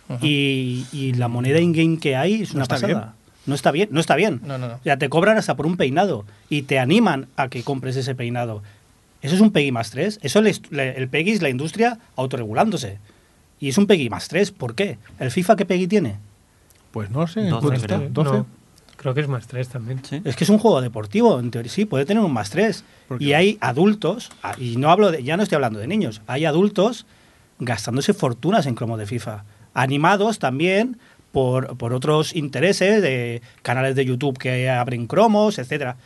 [0.08, 0.26] Ujú.
[0.26, 2.86] y, y la moneda in-game que hay es una pasada.
[2.86, 3.21] bien.
[3.46, 4.40] No está bien, no está bien.
[4.44, 4.74] No, no, no.
[4.74, 8.14] O sea, te cobran hasta por un peinado y te animan a que compres ese
[8.14, 8.62] peinado.
[9.20, 10.18] Eso es un Peggy más 3.
[10.22, 12.98] Eso le- le- el Peggy es la industria autorregulándose.
[13.60, 14.50] Y es un Peggy más 3.
[14.50, 14.98] ¿Por qué?
[15.20, 16.16] ¿El FIFA qué Peggy tiene?
[16.92, 17.42] Pues no sé.
[17.42, 17.96] 12 ¿cuánto está?
[17.98, 18.08] creo.
[18.10, 18.30] 12.
[18.30, 18.46] No,
[18.96, 20.04] creo que es más tres también.
[20.04, 20.20] Sí.
[20.24, 22.84] Es que es un juego deportivo, en teoría sí, puede tener un más 3.
[23.08, 26.44] ¿Por Y hay adultos, y no hablo de, ya no estoy hablando de niños, hay
[26.44, 27.06] adultos
[27.58, 29.44] gastándose fortunas en cromos de FIFA.
[29.74, 30.98] Animados también
[31.32, 35.96] por, por otros intereses de canales de YouTube que abren cromos, etcétera.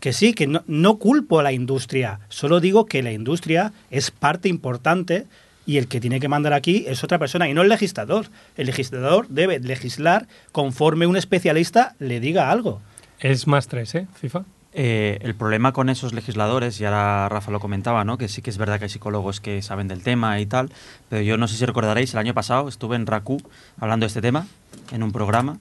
[0.00, 4.10] Que sí, que no, no culpo a la industria, solo digo que la industria es
[4.10, 5.26] parte importante
[5.64, 8.26] y el que tiene que mandar aquí es otra persona y no el legislador.
[8.56, 12.80] El legislador debe legislar conforme un especialista le diga algo.
[13.20, 14.08] Es más tres, ¿eh?
[14.20, 14.44] FIFA.
[14.74, 18.16] Eh, el problema con esos legisladores, y ahora Rafa lo comentaba, ¿no?
[18.16, 20.70] que sí que es verdad que hay psicólogos que saben del tema y tal,
[21.10, 23.36] pero yo no sé si recordaréis, el año pasado estuve en RACU
[23.78, 24.46] hablando de este tema,
[24.92, 25.58] en un programa,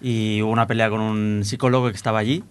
[0.00, 2.44] y hubo una pelea con un psicólogo que estaba allí.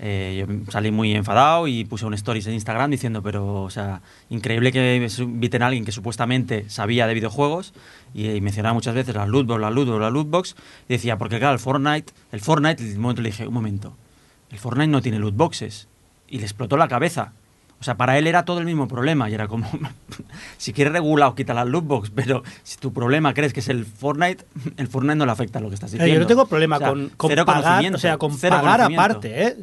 [0.00, 4.00] Eh, yo salí muy enfadado y puse un stories en Instagram diciendo, pero, o sea,
[4.30, 7.74] increíble que inviten a alguien que supuestamente sabía de videojuegos
[8.14, 10.56] y, y mencionaba muchas veces la lootbox, la lootbox, la lootbox,
[10.88, 13.96] y decía, porque claro, el Fortnite, el Fortnite, un momento le dije, un momento,
[14.50, 15.88] el Fortnite no tiene loot boxes.
[16.28, 17.32] Y le explotó la cabeza.
[17.80, 19.30] O sea, para él era todo el mismo problema.
[19.30, 19.68] Y era como,
[20.58, 23.68] si quieres regular o quita la loot box, pero si tu problema crees que es
[23.68, 24.44] el Fortnite,
[24.76, 26.14] el Fortnite no le afecta a lo que estás Eh, diciendo.
[26.14, 29.56] Yo no tengo problema O sea, con, con pagar, o sea, con pagar aparte, ¿eh?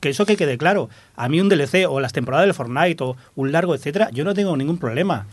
[0.00, 0.90] Que eso que quede claro.
[1.16, 4.34] A mí un DLC o las temporadas del Fortnite o un largo, etcétera, yo no
[4.34, 5.26] tengo ningún problema.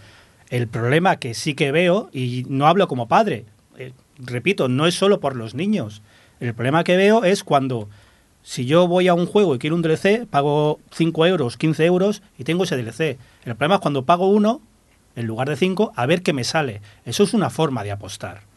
[0.49, 3.45] El problema que sí que veo, y no hablo como padre,
[3.77, 6.01] eh, repito, no es solo por los niños.
[6.39, 7.89] El problema que veo es cuando,
[8.43, 12.21] si yo voy a un juego y quiero un DLC, pago 5 euros, 15 euros
[12.38, 13.17] y tengo ese DLC.
[13.45, 14.62] El problema es cuando pago uno,
[15.15, 16.82] en lugar de 5, a ver qué me sale.
[17.06, 18.51] Eso es una forma de apostar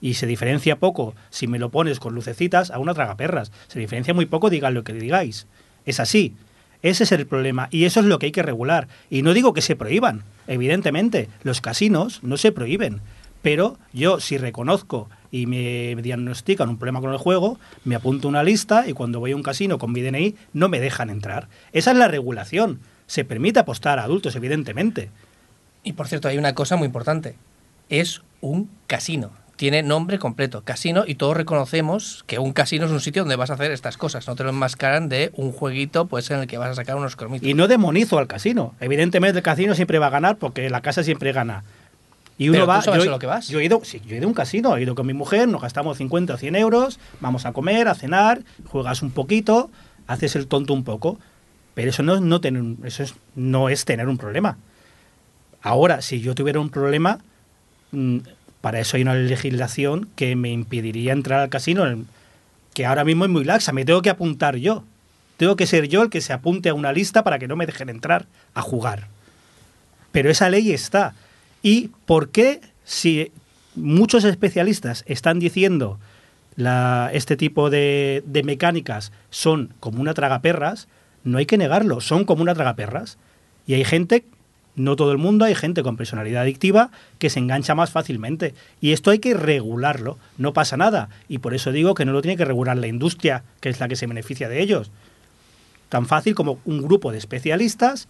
[0.00, 3.52] y se diferencia poco si me lo pones con lucecitas a una tragaperras.
[3.68, 5.46] Se diferencia muy poco, digan lo que digáis.
[5.84, 6.34] Es así.
[6.82, 8.88] Ese es el problema y eso es lo que hay que regular.
[9.10, 13.00] Y no digo que se prohíban, evidentemente, los casinos no se prohíben,
[13.42, 18.42] pero yo si reconozco y me diagnostican un problema con el juego, me apunto una
[18.42, 21.48] lista y cuando voy a un casino con mi DNI no me dejan entrar.
[21.72, 22.80] Esa es la regulación.
[23.06, 25.10] Se permite apostar a adultos, evidentemente.
[25.82, 27.36] Y por cierto, hay una cosa muy importante.
[27.88, 29.30] Es un casino.
[29.56, 33.48] Tiene nombre completo, casino, y todos reconocemos que un casino es un sitio donde vas
[33.48, 34.26] a hacer estas cosas.
[34.26, 37.16] No te lo enmascaran de un jueguito pues en el que vas a sacar unos
[37.16, 37.48] cromitos.
[37.48, 38.74] Y no demonizo al casino.
[38.80, 41.64] Evidentemente el casino siempre va a ganar porque la casa siempre gana.
[42.38, 42.82] Y uno Pero tú va.
[42.82, 43.48] sabes yo, a lo que vas.
[43.48, 45.48] Yo he, ido, sí, yo he ido a un casino, he ido con mi mujer,
[45.48, 49.70] nos gastamos 50 o 100 euros, vamos a comer, a cenar, juegas un poquito,
[50.06, 51.18] haces el tonto un poco.
[51.74, 54.58] Pero eso no, no, tener, un- eso es, no es tener un problema.
[55.62, 57.18] Ahora, si yo tuviera un problema,
[57.92, 58.18] mm,
[58.60, 61.84] para eso hay una legislación que me impediría entrar al casino,
[62.74, 64.84] que ahora mismo es muy laxa, me tengo que apuntar yo.
[65.38, 67.66] Tengo que ser yo el que se apunte a una lista para que no me
[67.66, 69.08] dejen entrar a jugar.
[70.12, 71.14] Pero esa ley está.
[71.66, 73.32] ¿Y por qué si
[73.74, 75.98] muchos especialistas están diciendo
[76.54, 80.86] la, este tipo de, de mecánicas son como una tragaperras,
[81.24, 83.18] no hay que negarlo, son como una tragaperras.
[83.66, 84.24] Y hay gente,
[84.76, 88.54] no todo el mundo, hay gente con personalidad adictiva que se engancha más fácilmente.
[88.80, 91.08] Y esto hay que regularlo, no pasa nada.
[91.26, 93.88] Y por eso digo que no lo tiene que regular la industria, que es la
[93.88, 94.92] que se beneficia de ellos.
[95.88, 98.06] Tan fácil como un grupo de especialistas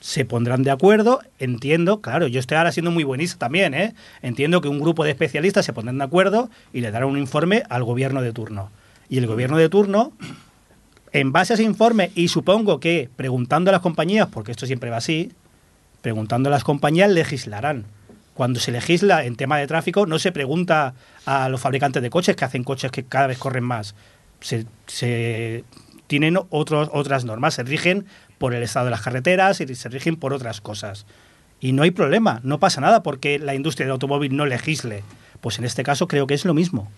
[0.00, 3.94] se pondrán de acuerdo, entiendo, claro, yo estoy ahora siendo muy buenista también, ¿eh?
[4.22, 7.64] entiendo que un grupo de especialistas se pondrán de acuerdo y le darán un informe
[7.68, 8.70] al gobierno de turno.
[9.08, 10.12] Y el gobierno de turno,
[11.12, 14.90] en base a ese informe, y supongo que preguntando a las compañías, porque esto siempre
[14.90, 15.32] va así,
[16.00, 17.86] preguntando a las compañías legislarán.
[18.34, 20.94] Cuando se legisla en tema de tráfico, no se pregunta
[21.26, 23.96] a los fabricantes de coches que hacen coches que cada vez corren más.
[24.40, 25.64] Se, se
[26.06, 28.06] tienen otros, otras normas, se rigen
[28.38, 31.06] por el estado de las carreteras y se rigen por otras cosas.
[31.60, 35.02] Y no hay problema, no pasa nada porque la industria del automóvil no legisle.
[35.40, 36.90] Pues en este caso creo que es lo mismo.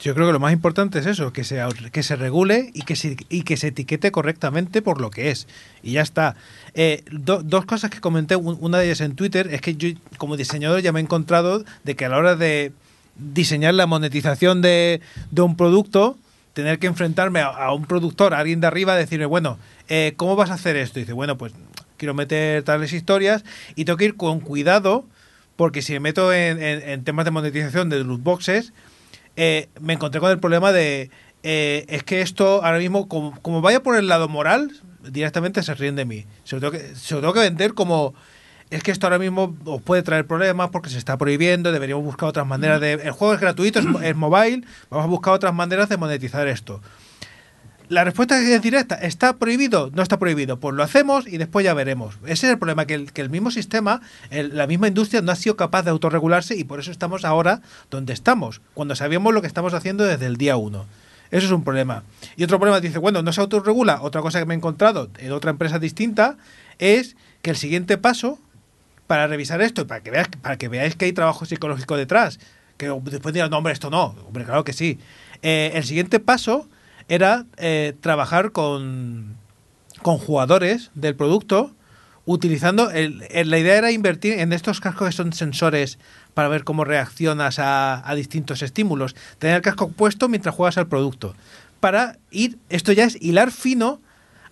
[0.00, 1.62] Yo creo que lo más importante es eso, que se,
[1.92, 5.46] que se regule y que se, y que se etiquete correctamente por lo que es.
[5.84, 6.34] Y ya está.
[6.74, 9.90] Eh, do- dos cosas que comenté, un- una de ellas en Twitter, es que yo
[10.18, 12.72] como diseñador ya me he encontrado de que a la hora de
[13.16, 16.18] diseñar la monetización de, de un producto,
[16.52, 19.58] tener que enfrentarme a, a un productor, a alguien de arriba, decirme, bueno,
[19.94, 20.98] eh, ¿cómo vas a hacer esto?
[20.98, 21.52] Y dice, bueno, pues
[21.98, 23.44] quiero meter tales historias
[23.76, 25.04] y tengo que ir con cuidado
[25.56, 28.72] porque si me meto en, en- en temas de monetización de loot boxes,
[29.36, 31.10] eh, me encontré con el problema de
[31.42, 34.70] eh, es que esto ahora mismo, como, como vaya por el lado moral,
[35.02, 36.24] directamente se ríen de mí.
[36.44, 38.14] Se lo, tengo que, se lo tengo que vender como
[38.70, 42.30] es que esto ahora mismo os puede traer problemas porque se está prohibiendo, deberíamos buscar
[42.30, 42.92] otras maneras de...
[42.94, 46.80] El juego es gratuito, es, es mobile, vamos a buscar otras maneras de monetizar esto.
[47.92, 48.94] La respuesta es directa.
[48.94, 49.90] ¿Está prohibido?
[49.92, 50.58] No está prohibido.
[50.58, 52.14] Pues lo hacemos y después ya veremos.
[52.24, 55.36] Ese es el problema, que el, que el mismo sistema, la misma industria no ha
[55.36, 59.46] sido capaz de autorregularse y por eso estamos ahora donde estamos, cuando sabíamos lo que
[59.46, 60.86] estamos haciendo desde el día uno.
[61.30, 62.02] Eso es un problema.
[62.34, 64.00] Y otro problema dice, bueno, no se autorregula.
[64.00, 66.38] Otra cosa que me he encontrado en otra empresa distinta
[66.78, 68.38] es que el siguiente paso
[69.06, 72.40] para revisar esto y para que veáis, para que veáis que hay trabajo psicológico detrás,
[72.78, 74.98] que después dirán, no, hombre, esto no, hombre, claro que sí.
[75.42, 76.70] Eh, el siguiente paso
[77.08, 79.36] era eh, trabajar con,
[80.02, 81.74] con jugadores del producto
[82.24, 85.98] utilizando el, la idea era invertir en estos cascos que son sensores
[86.34, 89.16] para ver cómo reaccionas a, a distintos estímulos.
[89.38, 91.34] Tener el casco puesto mientras juegas al producto.
[91.80, 94.00] Para ir esto ya es hilar fino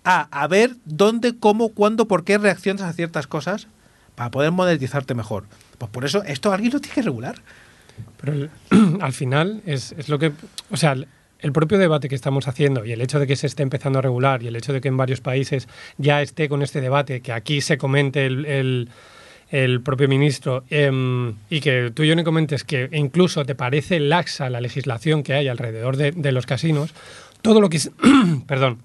[0.03, 3.67] a, a ver dónde cómo cuándo por qué reaccionas a ciertas cosas
[4.15, 5.45] para poder monetizarte mejor.
[5.77, 7.35] Pues por eso esto alguien lo tiene que regular.
[8.19, 8.49] Pero
[9.01, 10.33] al final es, es lo que.
[10.69, 10.95] O sea,
[11.41, 14.01] el- propio debate que estamos haciendo y el hecho de que se esté empezando a
[14.01, 15.67] regular y el hecho de que en varios países
[15.97, 18.89] ya esté con este debate, que aquí se comente el, el-
[19.49, 24.61] el propio ministro em, y que tú, Johnny, comentes que incluso te parece laxa la
[24.61, 26.93] legislación que hay alrededor de, de los casinos,
[27.41, 27.77] todo lo que.
[27.77, 27.91] es-
[28.47, 28.79] perdón.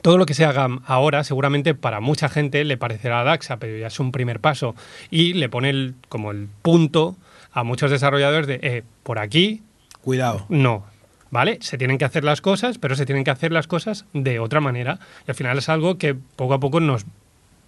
[0.00, 3.88] Todo lo que se haga ahora seguramente para mucha gente le parecerá laxa, pero ya
[3.88, 4.74] es un primer paso
[5.10, 7.14] y le pone el- como el punto
[7.52, 9.60] a muchos desarrolladores de eh, por aquí
[10.00, 10.86] cuidado no.
[11.32, 11.56] ¿Vale?
[11.62, 14.60] Se tienen que hacer las cosas, pero se tienen que hacer las cosas de otra
[14.60, 14.98] manera.
[15.26, 17.06] Y al final es algo que poco a poco nos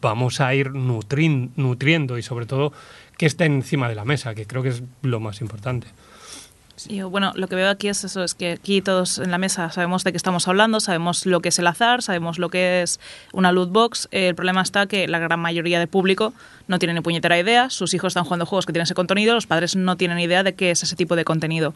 [0.03, 2.75] vamos a ir nutriendo y sobre todo
[3.17, 5.87] que esté encima de la mesa, que creo que es lo más importante.
[6.91, 9.71] Yo, bueno, lo que veo aquí es eso, es que aquí todos en la mesa
[9.71, 13.01] sabemos de qué estamos hablando, sabemos lo que es el azar, sabemos lo que es
[13.33, 14.09] una loot box.
[14.11, 16.35] Eh, el problema está que la gran mayoría del público
[16.69, 19.47] no tiene ni puñetera idea, sus hijos están jugando juegos que tienen ese contenido, los
[19.47, 21.73] padres no tienen idea de qué es ese tipo de contenido.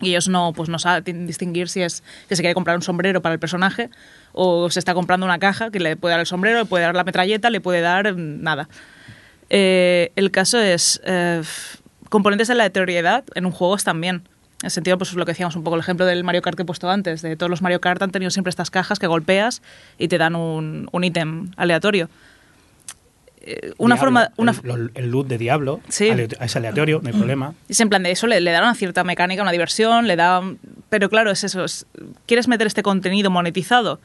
[0.00, 3.22] Y ellos no, pues no saben distinguir si es que se quiere comprar un sombrero
[3.22, 3.88] para el personaje
[4.32, 6.94] o se está comprando una caja que le puede dar el sombrero, le puede dar
[6.94, 8.68] la metralleta, le puede dar mm, nada.
[9.48, 11.42] Eh, el caso es eh,
[12.10, 14.22] componentes de la aleatoriedad en un juego bien.
[14.62, 16.62] En el sentido, pues lo que decíamos un poco, el ejemplo del Mario Kart que
[16.62, 19.60] he puesto antes, de todos los Mario Kart han tenido siempre estas cajas que golpeas
[19.98, 22.08] y te dan un, un ítem aleatorio.
[23.46, 24.30] Eh, una Diablo, forma...
[24.36, 26.08] Una, el, el loot de Diablo Sí.
[26.08, 27.54] es aleatorio, no hay problema.
[27.68, 30.42] Es en plan de eso, le, le da una cierta mecánica, una diversión, le da...
[30.88, 31.64] Pero claro, es eso.
[31.64, 31.86] es-
[32.26, 34.00] ¿Quieres meter este contenido monetizado?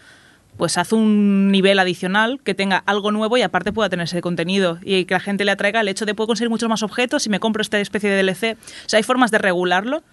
[0.57, 4.77] Pues haz un nivel adicional que tenga algo nuevo y aparte pueda tener ese contenido
[4.83, 7.29] y que la gente le atraiga el hecho de puedo conseguir muchos más objetos si
[7.29, 8.57] me compro esta especie de DLC.
[8.85, 10.03] O sea, hay formas de regularlo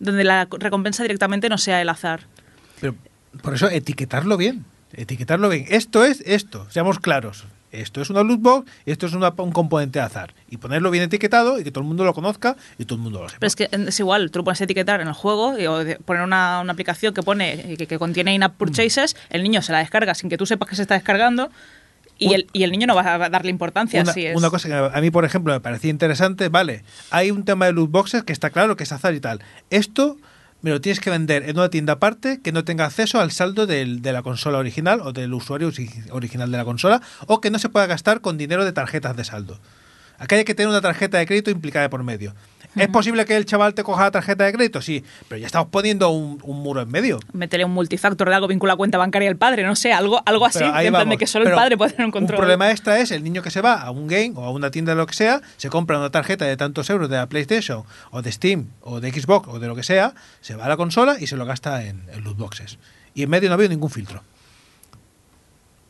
[0.00, 2.22] donde la recompensa directamente no sea el azar.
[2.80, 2.96] Pero
[3.40, 4.64] por eso etiquetarlo bien.
[4.92, 5.64] Etiquetarlo bien.
[5.68, 7.44] Esto es esto, seamos claros.
[7.80, 10.34] Esto es una loot box y esto es una- un componente de azar.
[10.48, 13.20] Y ponerlo bien etiquetado y que todo el mundo lo conozca y todo el mundo
[13.22, 13.40] lo sepa.
[13.40, 16.22] Pero es que es igual, tú lo pones etiquetar en el juego y- o poner
[16.22, 20.14] una, una aplicación que pone que, que contiene in-app purchases, el niño se la descarga
[20.14, 21.50] sin que tú sepas que se está descargando
[22.18, 24.02] y, Un- el, y el niño no va a darle importancia.
[24.02, 24.36] una, si es.
[24.36, 27.72] una cosa que a mí, por ejemplo, me parecía interesante, vale, hay un tema de
[27.72, 29.40] loot boxes que está claro que es azar y tal.
[29.70, 30.16] Esto
[30.64, 33.66] me lo tienes que vender en una tienda aparte que no tenga acceso al saldo
[33.66, 35.70] de la consola original o del usuario
[36.10, 39.24] original de la consola o que no se pueda gastar con dinero de tarjetas de
[39.24, 39.60] saldo.
[40.16, 42.34] Aquí hay que tener una tarjeta de crédito implicada por medio.
[42.76, 44.82] ¿Es posible que el chaval te coja la tarjeta de crédito?
[44.82, 47.20] Sí, pero ya estamos poniendo un, un muro en medio.
[47.32, 50.46] Métele un multifactor de algo vinculado a cuenta bancaria al padre, no sé, algo, algo
[50.46, 52.36] así, de que solo el padre puede tener un control.
[52.36, 54.70] Un problema extra es el niño que se va a un game o a una
[54.70, 57.84] tienda de lo que sea, se compra una tarjeta de tantos euros de la PlayStation
[58.10, 60.76] o de Steam o de Xbox o de lo que sea, se va a la
[60.76, 62.78] consola y se lo gasta en, en loot boxes.
[63.14, 64.22] Y en medio no veo ningún filtro.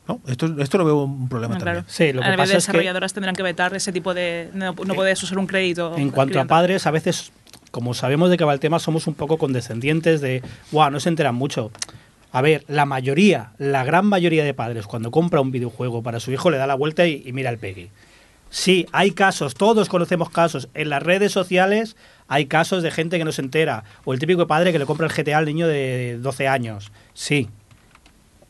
[0.07, 0.21] ¿No?
[0.27, 1.79] Esto, esto lo veo un problema Ah, claro.
[1.79, 1.95] también.
[1.95, 4.13] Sí, lo a que nivel pasa de es que- desarrolladoras tendrán que vetar ese tipo
[4.13, 4.51] de.
[4.53, 5.95] No, no puedes usar un crédito.
[5.97, 7.33] En cuanto a padres, a veces,
[7.71, 10.43] como sabemos de qué va el tema, somos un poco condescendientes de,
[10.73, 11.71] wow, no se enteran mucho.
[12.33, 16.33] A ver, la mayoría, la gran mayoría de padres, cuando compra un videojuego para su
[16.33, 17.89] hijo, le da la vuelta y, y mira el Peggy.
[18.51, 20.69] Sí, hay casos, todos conocemos casos.
[20.75, 21.97] En las redes sociales
[22.29, 23.85] hay casos de gente que no se entera.
[24.05, 26.93] O el típico padre que le compra el GTA al niño de 12 años.
[27.15, 27.49] Sí.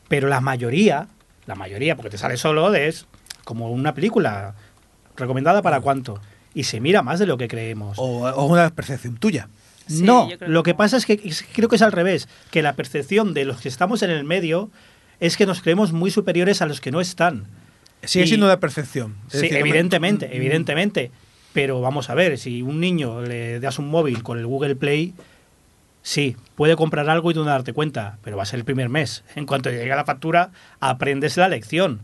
[0.07, 1.07] Pero la mayoría,
[1.45, 3.05] la mayoría, porque te sale solo, es
[3.43, 4.55] como una película.
[5.17, 6.19] ¿Recomendada para cuánto?
[6.53, 7.97] Y se mira más de lo que creemos.
[7.99, 9.49] O, o una percepción tuya.
[9.87, 12.73] Sí, no, lo que pasa es que es- creo que es al revés, que la
[12.73, 14.69] percepción de los que estamos en el medio
[15.19, 17.45] es que nos creemos muy superiores a los que no están.
[18.03, 19.15] Sigue Y- siendo una percepción.
[19.27, 21.11] Es Sí, decir, evidentemente, mm, evidentemente.
[21.53, 25.13] Pero vamos a ver, si un niño le das un móvil con el Google Play,
[26.05, 28.89] sí, puede comprar algo y tú no darte cuenta, pero va a ser el primer
[28.89, 29.23] mes.
[29.35, 32.01] En cuanto llegue la factura, aprendes la lección.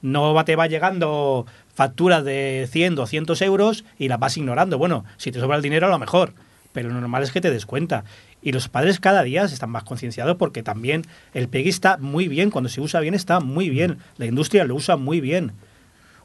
[0.00, 4.78] No te va llegando facturas de 100, 200 euros y las vas ignorando.
[4.78, 6.32] Bueno, si te sobra el dinero a lo mejor,
[6.72, 8.04] pero lo normal es que te des cuenta.
[8.40, 11.02] Y los padres cada día están más concienciados porque también
[11.34, 13.98] el PEGI está muy bien, cuando se usa bien está muy bien.
[14.16, 15.52] La industria lo usa muy bien.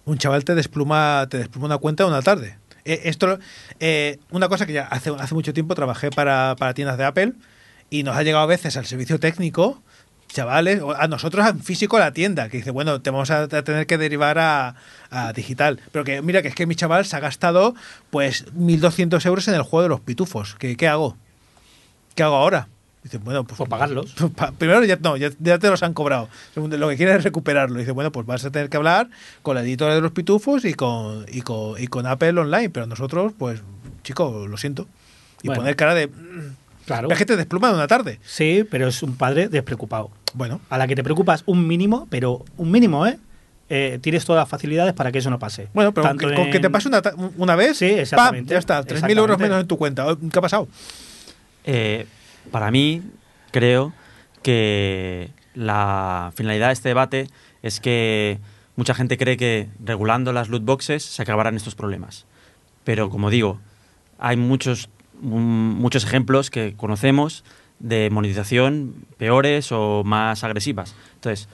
[0.05, 2.57] un chaval te despluma, te despluma una cuenta en una tarde.
[2.87, 3.37] Eh, esto,
[3.81, 7.33] eh, una cosa que ya hace, hace mucho tiempo trabajé para, para tiendas de Apple
[7.89, 9.83] y nos ha llegado a veces al servicio técnico,
[10.29, 13.47] chavales, a nosotros en físico a la tienda, que dice, bueno, te vamos a, a
[13.47, 14.75] tener que derivar a,
[15.09, 15.81] a digital.
[15.91, 17.75] Pero que mira, que es que mi chaval se ha gastado
[18.09, 20.55] pues 1.200 euros en el juego de los pitufos.
[20.57, 21.17] ¿Qué, qué hago?
[22.15, 22.69] ¿Qué hago ahora?
[23.09, 24.13] Dice, bueno, pues Pues pagarlos.
[24.35, 26.29] Pa- Primero ya no, ya, ya te los han cobrado.
[26.53, 27.79] Segundo, lo que quieres es recuperarlo.
[27.79, 29.09] Dice, bueno, pues vas a tener que hablar
[29.41, 32.69] con la editora de los pitufos y con, y con, y con Apple Online.
[32.69, 33.61] Pero nosotros, pues,
[34.03, 34.87] chico, lo siento.
[35.41, 35.61] Y Bueno.
[35.61, 36.07] poner cara de.
[36.07, 36.55] "Mm,
[36.85, 37.09] Claro.
[37.11, 38.17] Es que te despluma de una tarde.
[38.25, 40.09] Sí, pero es un padre despreocupado.
[40.33, 43.17] Bueno, A la que te preocupas un mínimo, pero un mínimo, ¿eh?
[43.69, 45.67] Eh, tienes todas las facilidades para que eso no pase.
[45.73, 47.99] bueno, pero Tanto con, con que te pase una, ta- una vez, Sí, ¡pam!
[47.99, 48.53] exactamente.
[48.53, 50.05] ya está, 3.000 euros menos en tu cuenta.
[50.31, 50.69] ¿Qué ha pasado?
[51.65, 52.07] Eh,
[52.51, 53.01] para mí,
[53.51, 53.93] creo
[54.43, 57.27] que la finalidad de este debate
[57.61, 58.39] es que
[58.75, 62.25] mucha gente cree que regulando las loot boxes se acabarán estos problemas.
[62.83, 63.59] Pero como digo,
[64.19, 64.89] hay muchos,
[65.21, 67.43] mm, muchos ejemplos que conocemos
[67.79, 70.95] de monetización peores o más agresivas.
[71.15, 71.49] Entonces,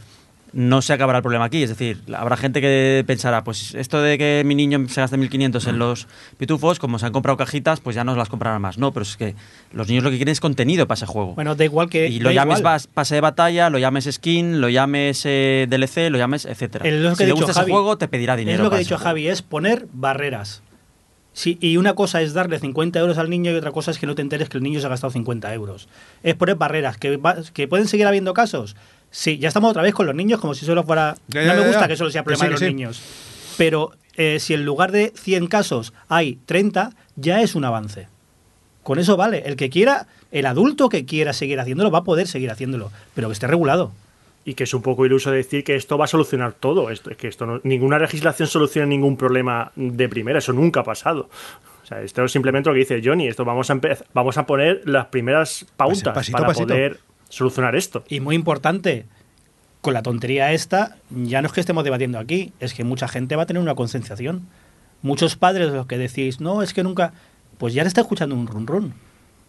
[0.53, 1.63] no se acabará el problema aquí.
[1.63, 5.67] Es decir, habrá gente que pensará, pues esto de que mi niño se gaste 1.500
[5.67, 8.77] en los pitufos, como se han comprado cajitas, pues ya no las comprarán más.
[8.77, 9.35] No, pero es que
[9.71, 11.33] los niños lo que quieren es contenido para ese juego.
[11.33, 12.07] Bueno, da igual que.
[12.07, 12.81] y lo llames igual.
[12.93, 16.87] pase de batalla, lo llames skin, lo llames eh, DLC, lo llames etcétera.
[16.87, 17.65] Es lo que si dicho, gusta Javi.
[17.65, 18.57] ese juego, te pedirá dinero.
[18.57, 20.61] Es lo que he dicho Javi, es poner barreras.
[21.35, 24.05] Sí, y una cosa es darle 50 euros al niño y otra cosa es que
[24.05, 25.87] no te enteres que el niño se ha gastado 50 euros.
[26.21, 26.97] Es poner barreras.
[26.97, 28.75] ¿Que, va- que pueden seguir habiendo casos?
[29.15, 31.15] Sí, ya estamos otra vez con los niños como si solo fuera...
[31.27, 31.87] Ya, no me gusta ya.
[31.87, 32.65] que solo sea Que problema sí, de los sí.
[32.65, 33.01] niños.
[33.57, 38.07] Pero eh, si en lugar de 100 casos hay 30, ya es un avance.
[38.81, 39.43] Con eso vale.
[39.45, 43.27] El que quiera, el adulto que quiera seguir haciéndolo, va a poder seguir haciéndolo, pero
[43.27, 43.91] que esté regulado.
[44.45, 46.89] Y que es un poco iluso decir que esto va a solucionar todo.
[46.89, 50.39] Esto, es que esto no- ninguna legislación soluciona ningún problema de primera.
[50.39, 51.29] Eso nunca ha pasado.
[51.83, 53.27] O sea, esto es simplemente lo que dice Johnny.
[53.27, 53.79] Esto vamos a
[54.13, 56.67] vamos a poner las primeras pautas pasito a para pasito.
[56.67, 56.99] poder
[57.33, 58.03] solucionar esto.
[58.07, 59.07] Y muy importante,
[59.81, 63.35] con la tontería esta, ya no es que estemos debatiendo aquí, es que mucha gente
[63.35, 64.47] va a tener una concienciación.
[65.01, 67.13] Muchos padres de los que decís, no, es que nunca,
[67.57, 68.93] pues ya le está escuchando un run run.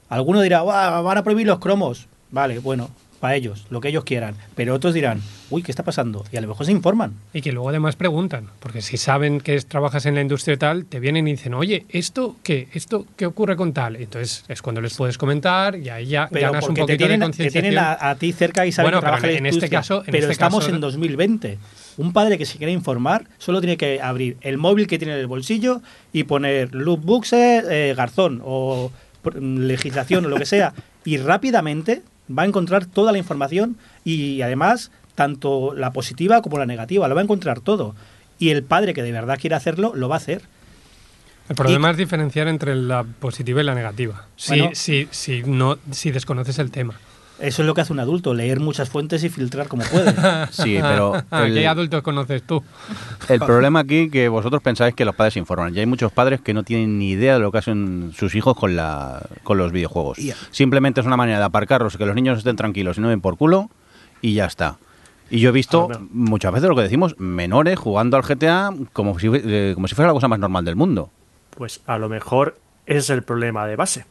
[0.08, 2.08] Alguno dirá, "Buah, van a prohibir los cromos.
[2.30, 2.88] Vale, bueno,
[3.24, 4.34] para ellos, lo que ellos quieran.
[4.54, 6.26] Pero otros dirán, uy, ¿qué está pasando?
[6.30, 7.14] Y a lo mejor se informan.
[7.32, 10.84] Y que luego además preguntan, porque si saben que es- trabajas en la industria tal,
[10.84, 12.68] te vienen y dicen, oye, ¿esto qué?
[12.74, 13.96] ¿Esto qué ocurre con tal?
[13.96, 16.92] Entonces es cuando les puedes comentar y ahí ya Pero ganas un porque te poquito
[16.92, 17.62] de tienen, te concienciación.
[17.62, 19.68] tienen a, a ti cerca y saben Bueno, que trabaja pero en en la este
[19.70, 21.58] caso- en pero este estamos caso- en 2020.
[21.96, 25.20] Un padre que se quiere informar solo tiene que abrir el móvil que tiene en
[25.20, 25.80] el bolsillo
[26.12, 28.92] y poner loot boxes, eh, garzón o
[29.40, 34.90] legislación o lo que sea y rápidamente va a encontrar toda la información y además
[35.14, 37.94] tanto la positiva como la negativa, lo va a encontrar todo.
[38.38, 40.42] Y el padre que de verdad quiere hacerlo, lo va a hacer.
[41.48, 44.26] El problema es diferenciar entre la positiva y la negativa.
[44.36, 44.70] Si, Bueno.
[44.74, 46.94] si, si, no, si desconoces el tema.
[47.40, 50.14] Eso es lo que hace un adulto, leer muchas fuentes y filtrar como puede.
[50.52, 52.62] Sí, pero el- ¿Qué adultos conoces tú?
[53.28, 55.74] El problema aquí que vosotros pensáis que los padres se informan.
[55.74, 58.56] Y hay muchos padres que no tienen ni idea de lo que hacen sus hijos
[58.56, 60.18] con, la, con los videojuegos.
[60.50, 63.36] Simplemente es una manera de aparcarlos, que los niños estén tranquilos y no ven por
[63.36, 63.68] culo
[64.20, 64.76] y ya está.
[65.30, 69.18] Y yo he visto Ah, muchas veces lo que decimos, menores jugando al GTA como
[69.18, 71.10] si, eh, como si fuera la cosa más normal del mundo.
[71.56, 74.04] Pues a lo mejor ese es el problema de base.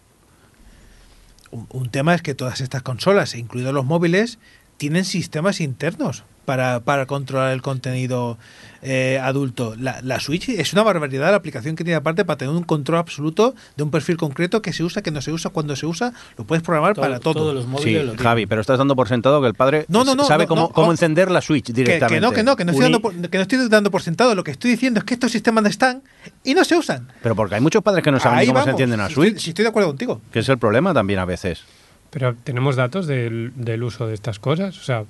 [1.54, 4.40] Un, tema es que todas estas consolas, incluidos los móviles,
[4.78, 6.24] tienen sistemas internos.
[6.46, 8.38] Para, para controlar el contenido
[8.82, 9.76] eh, adulto.
[9.80, 12.98] La, la Switch es una barbaridad la aplicación que tiene aparte para tener un control
[13.00, 16.14] absoluto de un perfil concreto que se usa, que no se usa, cuando se usa,
[16.38, 17.34] lo puedes programar para todo.
[17.34, 18.24] Todos los Sí, móviles lo tienen.
[18.24, 20.62] Javi, pero estás dando por sentado que el padre No, no, no, sabe no, cómo,
[20.64, 22.16] no, cómo oh, encender la Switch directamente.
[22.16, 24.36] que no, que no, que no, estoy dando por, que no estoy dando por sentado.
[24.36, 26.04] Lo que estoy diciendo es que estos sistemas están
[26.44, 27.08] y no se usan.
[27.22, 28.72] Pero porque hay muchos padres que no saben Ahí cómo se vamos.
[28.72, 30.22] entiende una Si Switch, estoy- si estoy de acuerdo contigo.
[30.32, 31.64] que es el problema también a veces.
[32.10, 34.78] Pero tenemos datos del, del uso de estas cosas.
[34.78, 35.04] O sea,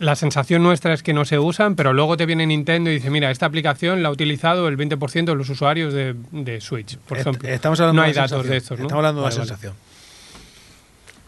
[0.00, 3.10] la sensación nuestra es que no se usan, pero luego te viene Nintendo y dice,
[3.10, 7.18] mira, esta aplicación la ha utilizado el 20% de los usuarios de, de Switch, por
[7.18, 7.48] Est- ejemplo.
[7.48, 8.50] Estamos hablando no hay datos sensación.
[8.50, 8.84] de estos, ¿no?
[8.84, 9.36] Estamos hablando de vale.
[9.36, 9.74] sensación.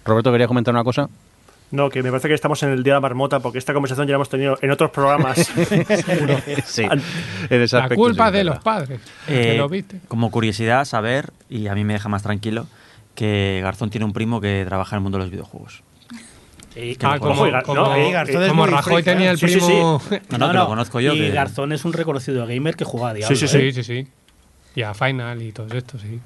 [0.05, 1.09] Roberto, ¿querías comentar una cosa?
[1.73, 4.07] No, que me parece que estamos en el día de la marmota porque esta conversación
[4.07, 5.37] ya la hemos tenido en otros programas.
[6.65, 6.83] sí,
[7.51, 9.01] en ese La culpa de los padres.
[9.27, 10.01] que Eh, lo viste.
[10.07, 12.69] como curiosidad, saber, y a mí me deja más tranquilo,
[13.17, 15.83] que Garzón tiene un primo que trabaja en el mundo de los videojuegos.
[16.77, 20.03] Que Ah, como, no, eh, Garzón como Rajoy tenía el Sí, sí, primo...
[20.29, 21.15] No, no, que lo conozco yo.
[21.15, 23.35] Y que- Garzón es un reconocido gamer que juega a Diablo.
[23.35, 24.09] Sí, Sí, sí, sí, sí.
[24.75, 26.21] Y a Final y todo esto, sí.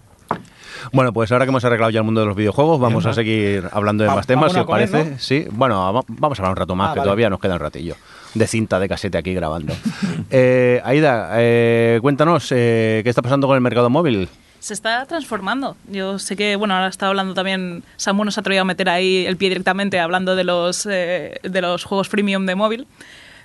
[0.92, 3.64] Bueno, pues ahora que hemos arreglado ya el mundo de los videojuegos, vamos a seguir
[3.72, 5.10] hablando de más temas, si os comer, parece.
[5.12, 5.18] ¿no?
[5.18, 7.06] Sí, bueno, va- vamos a hablar un rato más, Ah, que vale.
[7.06, 7.94] todavía nos queda un ratillo
[8.34, 9.72] de cinta de casete aquí grabando.
[10.30, 14.28] eh, Aida, eh, cuéntanos, eh, ¿qué está pasando con el mercado móvil?
[14.60, 15.76] Se está transformando.
[15.90, 19.24] Yo sé que, bueno, ahora está hablando también, Samu nos ha atrevido a meter ahí
[19.26, 22.86] el pie directamente hablando de los, eh, de los juegos freemium de móvil.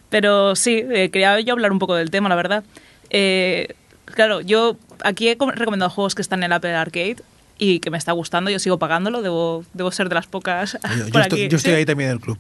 [0.10, 2.64] Pero sí, eh, quería yo hablar un poco del tema, la verdad.
[3.10, 3.70] Eh,
[4.06, 7.18] claro, yo aquí he com- recomendado juegos que están en el Apple Arcade
[7.58, 10.74] y que me está gustando, yo sigo pagándolo, debo, debo ser de las pocas.
[10.74, 10.80] Yo,
[11.12, 11.48] por estoy, aquí.
[11.48, 12.38] yo estoy ahí también en el club.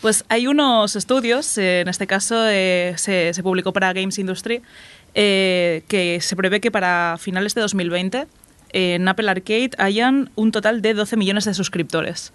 [0.00, 4.62] Pues hay unos estudios, eh, en este caso eh, se, se publicó para Games Industry,
[5.18, 8.26] eh, que se prevé que para finales de 2020
[8.72, 12.34] eh, en Apple Arcade hayan un total de 12 millones de suscriptores.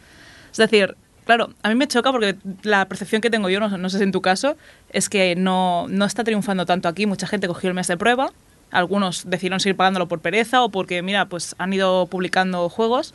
[0.52, 3.90] Es decir, claro, a mí me choca porque la percepción que tengo yo, no, no
[3.90, 4.58] sé si en tu caso,
[4.92, 7.06] es que no, no está triunfando tanto aquí.
[7.06, 8.32] Mucha gente cogió el mes de prueba,
[8.72, 13.14] algunos decidieron seguir pagándolo por pereza o porque, mira, pues han ido publicando juegos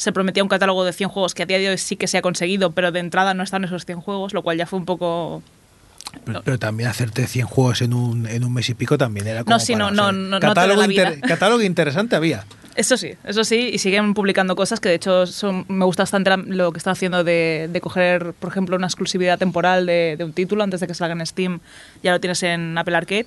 [0.00, 2.16] se prometía un catálogo de 100 juegos que a día de hoy sí que se
[2.16, 4.86] ha conseguido, pero de entrada no están esos 100 juegos, lo cual ya fue un
[4.86, 5.42] poco...
[6.24, 9.44] Pero, pero también hacerte 100 juegos en un, en un mes y pico también era
[9.44, 11.12] como No, sí, para, no, o sea, no, no, no catálogo, te vida.
[11.14, 12.44] inter- catálogo interesante había.
[12.76, 16.34] Eso sí, eso sí, y siguen publicando cosas que de hecho son, me gusta bastante
[16.36, 20.32] lo que están haciendo de, de coger, por ejemplo, una exclusividad temporal de, de un
[20.32, 21.58] título antes de que salga en Steam,
[22.02, 23.26] ya lo tienes en Apple Arcade.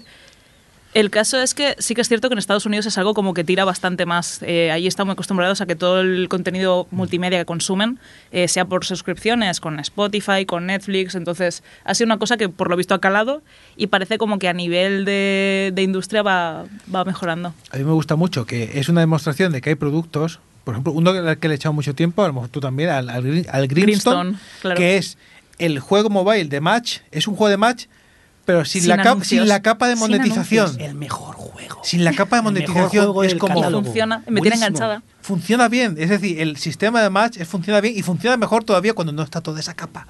[0.94, 3.34] El caso es que sí que es cierto que en Estados Unidos es algo como
[3.34, 4.42] que tira bastante más.
[4.44, 7.98] Eh, allí están muy acostumbrados a que todo el contenido multimedia que consumen
[8.32, 11.16] eh, sea por suscripciones, con Spotify, con Netflix.
[11.16, 13.42] Entonces, ha sido una cosa que por lo visto ha calado
[13.76, 17.56] y parece como que a nivel de, de industria va, va mejorando.
[17.72, 20.94] A mí me gusta mucho que es una demostración de que hay productos, por ejemplo,
[20.94, 23.24] uno al que le he echado mucho tiempo, a lo mejor tú también, al, al,
[23.24, 24.78] Green- al Greenstone, Greenstone, claro.
[24.78, 25.18] que es
[25.58, 27.86] el juego mobile de match, es un juego de match,
[28.46, 29.40] pero sin, Sin la, capa, anuncios.
[29.42, 30.66] sin la capa de monetización.
[30.66, 30.90] anuncios.
[30.90, 31.82] El mejor juego.
[31.84, 33.84] Sin la capa de monetización es como catálogo.
[33.84, 35.04] Funciona, me tiene enganchada.
[35.22, 39.14] Funciona bien, es decir, el sistema de match funciona bien y funciona mejor todavía cuando
[39.14, 40.08] no está toda esa capa.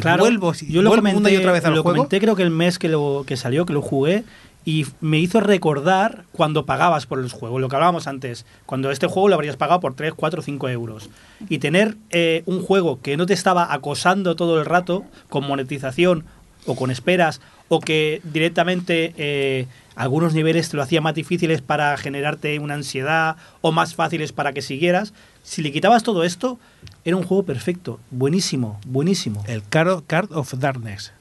[0.00, 1.96] Claro, vuelvo, yo lo vuelvo comenté, una y otra vez al lo juego.
[1.96, 4.24] comenté creo que el mes que, lo, que salió, que lo jugué,
[4.64, 9.06] y me hizo recordar cuando pagabas por los juegos, lo que hablábamos antes, cuando este
[9.06, 11.10] juego lo habrías pagado por 3, 4, 5 euros.
[11.48, 16.24] Y tener eh, un juego que no te estaba acosando todo el rato con monetización
[16.66, 21.96] o con esperas, o que directamente eh, algunos niveles te lo hacía más difíciles para
[21.96, 26.58] generarte una ansiedad o más fáciles para que siguieras, si le quitabas todo esto,
[27.04, 29.44] era un juego perfecto, buenísimo, buenísimo.
[29.46, 31.12] El Card, Card of Darkness,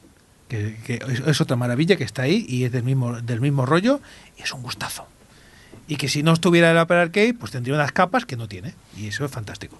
[0.47, 3.65] que, que es, es otra maravilla que está ahí y es del mismo, del mismo
[3.65, 3.99] rollo
[4.37, 5.07] y es un gustazo.
[5.87, 8.75] Y que si no estuviera el Apple Arcade, pues tendría unas capas que no tiene.
[8.95, 9.77] Y eso es fantástico.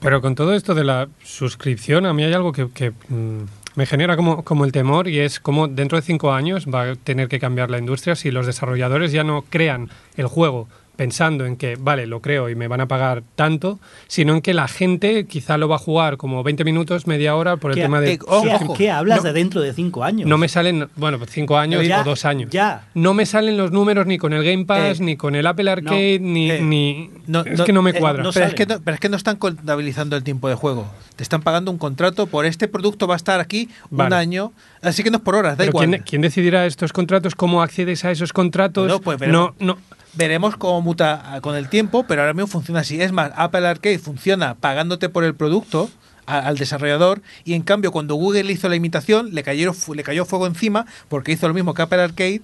[0.00, 3.44] Pero con todo esto de la suscripción, a mí hay algo que, que, mm,
[3.76, 6.94] me genera como, como el temor y es cómo dentro de cinco años va a
[6.96, 10.66] tener que cambiar la industria si los desarrolladores ya no crean el juego
[10.96, 14.54] pensando en que, vale, lo creo y me van a pagar tanto, sino en que
[14.54, 17.82] la gente quizá lo va a jugar como 20 minutos, media hora por el ¿Qué-
[17.82, 18.12] tema de...
[18.14, 19.24] eh, ojo, ¿Qué, hablas No.
[19.24, 20.26] de dentro de cinco años?
[20.26, 22.48] No me salen, bueno, pues cinco años Ya, o dos años.
[22.50, 22.86] ya.
[22.94, 25.70] No me salen los números ni con el Game Pass, Eh, ni con el Apple
[25.70, 27.10] Arcade, ni, eh, ni...
[27.26, 28.22] no, es no, que no me eh, cuadra.
[28.22, 30.86] no Pero es, que no, pero es que no están contabilizando el tiempo de juego.
[31.16, 34.52] Te están pagando un contrato por este producto, va a estar aquí un año.
[34.82, 35.88] Así que no es por horas, da Pero igual.
[35.88, 37.34] ¿quién, quién decidirá estos contratos?
[37.34, 38.86] ¿Cómo accedes a esos contratos?
[38.86, 39.54] Bueno, pues no, veremos.
[39.60, 39.78] no.
[40.14, 43.00] Veremos cómo muta ah, con el tiempo, pero ahora mismo funciona así.
[43.00, 45.90] Es más, Apple Arcade funciona pagándote por el producto
[46.26, 50.46] al desarrollador y en cambio cuando Google hizo la imitación le, cayeron, le cayó fuego
[50.46, 52.42] encima porque hizo lo mismo que Apple Arcade,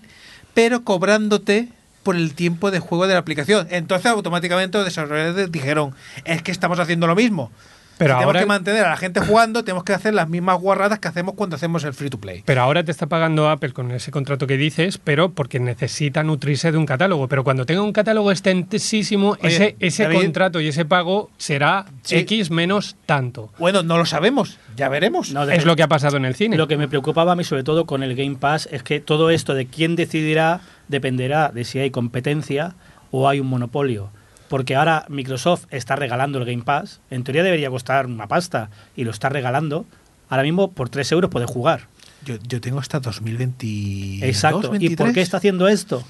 [0.55, 1.69] pero cobrándote
[2.03, 3.67] por el tiempo de juego de la aplicación.
[3.71, 5.95] Entonces automáticamente los desarrolladores dijeron,
[6.25, 7.51] es que estamos haciendo lo mismo.
[7.99, 10.59] Pero si tenemos ahora- que mantener a la gente jugando, tenemos que hacer las mismas
[10.61, 12.43] guarradas que hacemos cuando hacemos el free to play.
[12.45, 16.73] Pero ahora te está pagando Apple con ese contrato que dices, pero porque necesita nutrirse
[16.73, 17.29] de un catálogo.
[17.29, 20.17] Pero cuando tenga un catálogo extensísimo, Oye, ese, ese David.
[20.23, 22.17] contrato y ese pago será Sí.
[22.17, 23.51] X menos tanto.
[23.59, 25.33] Bueno, no lo sabemos, ya veremos.
[25.33, 26.57] No, Es lo que ha pasado en el cine.
[26.57, 29.31] Lo que me preocupaba a mí, sobre todo con el Game Pass, es que todo
[29.31, 32.75] esto de quién decidirá dependerá de si hay competencia
[33.11, 34.11] o hay un monopolio.
[34.53, 37.01] Porque ahora Microsoft está regalando el Game Pass.
[37.09, 39.87] En teoría debería costar una pasta y lo está regalando.
[40.29, 41.87] Ahora mismo por 3 euros puedes jugar.
[42.27, 44.67] Yo, yo tengo hasta 2022, Exacto.
[44.75, 44.97] ¿Y 23.
[44.99, 46.05] por qué está haciendo esto?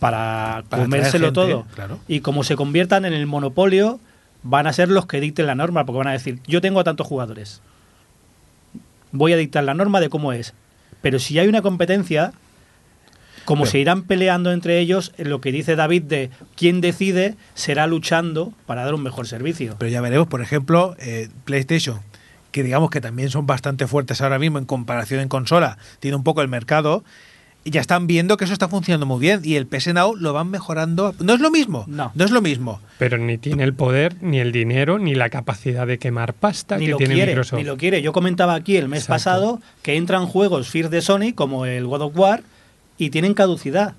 [0.00, 1.64] Para, Para comérselo todo.
[1.76, 2.00] claro.
[2.08, 4.00] Y como se conviertan en el monopolio,
[4.42, 6.84] van a ser los que dicten la norma, porque van a decir, yo tengo a
[6.84, 7.62] tantos jugadores.
[9.12, 10.54] Voy a dictar la norma de cómo es.
[11.02, 12.32] Pero si hay una competencia,
[13.46, 18.52] como se irán peleando entre ellos, lo que dice David de quién decide será luchando
[18.66, 19.76] para dar un mejor servicio.
[19.78, 22.00] Pero ya veremos, por ejemplo, eh, PlayStation,
[22.50, 26.24] que digamos que también son bastante fuertes ahora mismo en comparación en consola, tiene un
[26.24, 27.04] poco el mercado,
[27.64, 30.32] y ya están viendo que eso está funcionando muy bien, y el PS Now lo
[30.32, 31.14] van mejorando.
[31.18, 32.12] No es lo mismo, No.
[32.16, 32.80] es lo mismo.
[32.98, 36.84] Pero ni tiene el poder, ni el dinero, ni la capacidad de quemar pasta ni
[36.86, 37.58] que lo tiene quiere, Microsoft.
[37.58, 38.02] ni lo quiere.
[38.02, 39.12] Yo comentaba aquí el mes Exacto.
[39.14, 42.42] pasado que entran juegos Fear de Sony como el God of War
[42.98, 43.94] y tienen caducidad.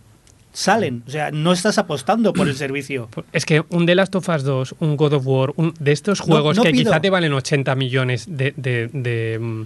[0.53, 3.09] Salen, o sea, no estás apostando por el servicio.
[3.31, 6.19] Es que un The Last of Us 2, un God of War, un, de estos
[6.19, 9.65] juegos no que quizá te valen 80 millones de, de, de, mm,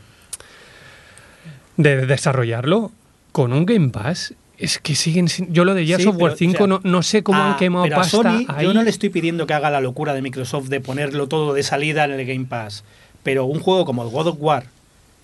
[1.78, 2.92] de desarrollarlo,
[3.32, 5.54] con un Game Pass, es que siguen sin...
[5.54, 7.40] Yo lo de Gears Sí, of War pero, 5 o sea, no, no sé cómo
[7.40, 8.66] a- han quemado pero a Sony, ahí.
[8.66, 11.64] Yo no le estoy pidiendo que haga la locura de Microsoft de ponerlo todo de
[11.64, 12.84] salida en el Game Pass,
[13.24, 14.66] pero un juego como el God of War,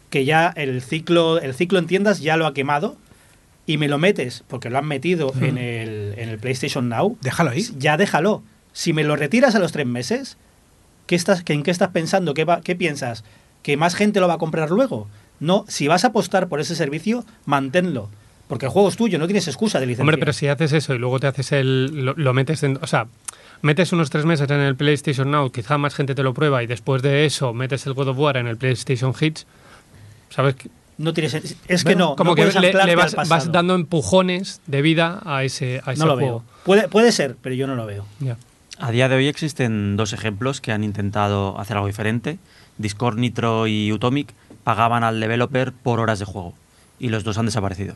[0.09, 2.95] que ya el ciclo, el ciclo en tiendas ya lo ha quemado,
[3.67, 7.51] y me lo metes, porque lo han metido en, el, en el PlayStation Now, Déjalo
[7.51, 7.67] ahí.
[7.77, 8.41] ya déjalo.
[8.73, 10.37] Si me lo retiras a los tres meses,
[11.05, 12.33] ¿qué estás, ¿en qué estás pensando?
[12.33, 13.23] ¿Qué, va- ¿Qué piensas?
[13.63, 15.07] ¿Que más gente lo va a comprar luego?
[15.39, 18.09] No, si vas a apostar por ese servicio, manténlo.
[18.47, 20.03] Porque el juego es tuyo, no tienes excusa de licencia.
[20.03, 22.05] Hombre, pero si haces eso y luego te haces el...
[22.05, 22.79] Lo, lo metes en...
[22.81, 23.07] O sea,
[23.61, 26.67] metes unos tres meses en el PlayStation Now, quizá más gente te lo prueba y
[26.67, 29.45] después de eso metes el God of War en el PlayStation Hits,
[30.29, 30.55] ¿sabes?
[30.97, 34.81] No tienes, es que no, Como no que puedes le, le vas, dando empujones de
[34.81, 36.39] vida a ese, a ese No lo juego.
[36.39, 36.43] veo.
[36.63, 38.05] Puede, puede ser, pero yo no lo veo.
[38.79, 42.39] A día de hoy existen dos ejemplos que han intentado hacer algo diferente.
[42.77, 44.33] Discord Nitro y Utomic
[44.63, 46.53] pagaban al developer por horas de juego
[46.99, 47.95] y los dos han desaparecido.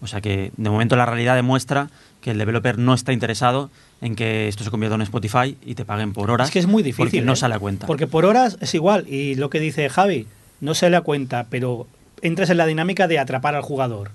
[0.00, 1.88] O sea que de momento la realidad demuestra
[2.20, 5.84] que el developer no está interesado en que esto se convierta en Spotify y te
[5.84, 6.48] paguen por horas.
[6.48, 7.06] Es que es muy difícil.
[7.06, 7.36] Porque no ¿eh?
[7.36, 7.86] sale a cuenta.
[7.86, 9.08] Porque por horas es igual.
[9.08, 10.26] Y lo que dice Javi,
[10.60, 11.86] no sale a cuenta, pero
[12.24, 14.10] entras en la dinámica de atrapar al jugador.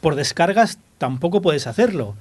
[0.00, 2.14] Por descargas tampoco puedes hacerlo.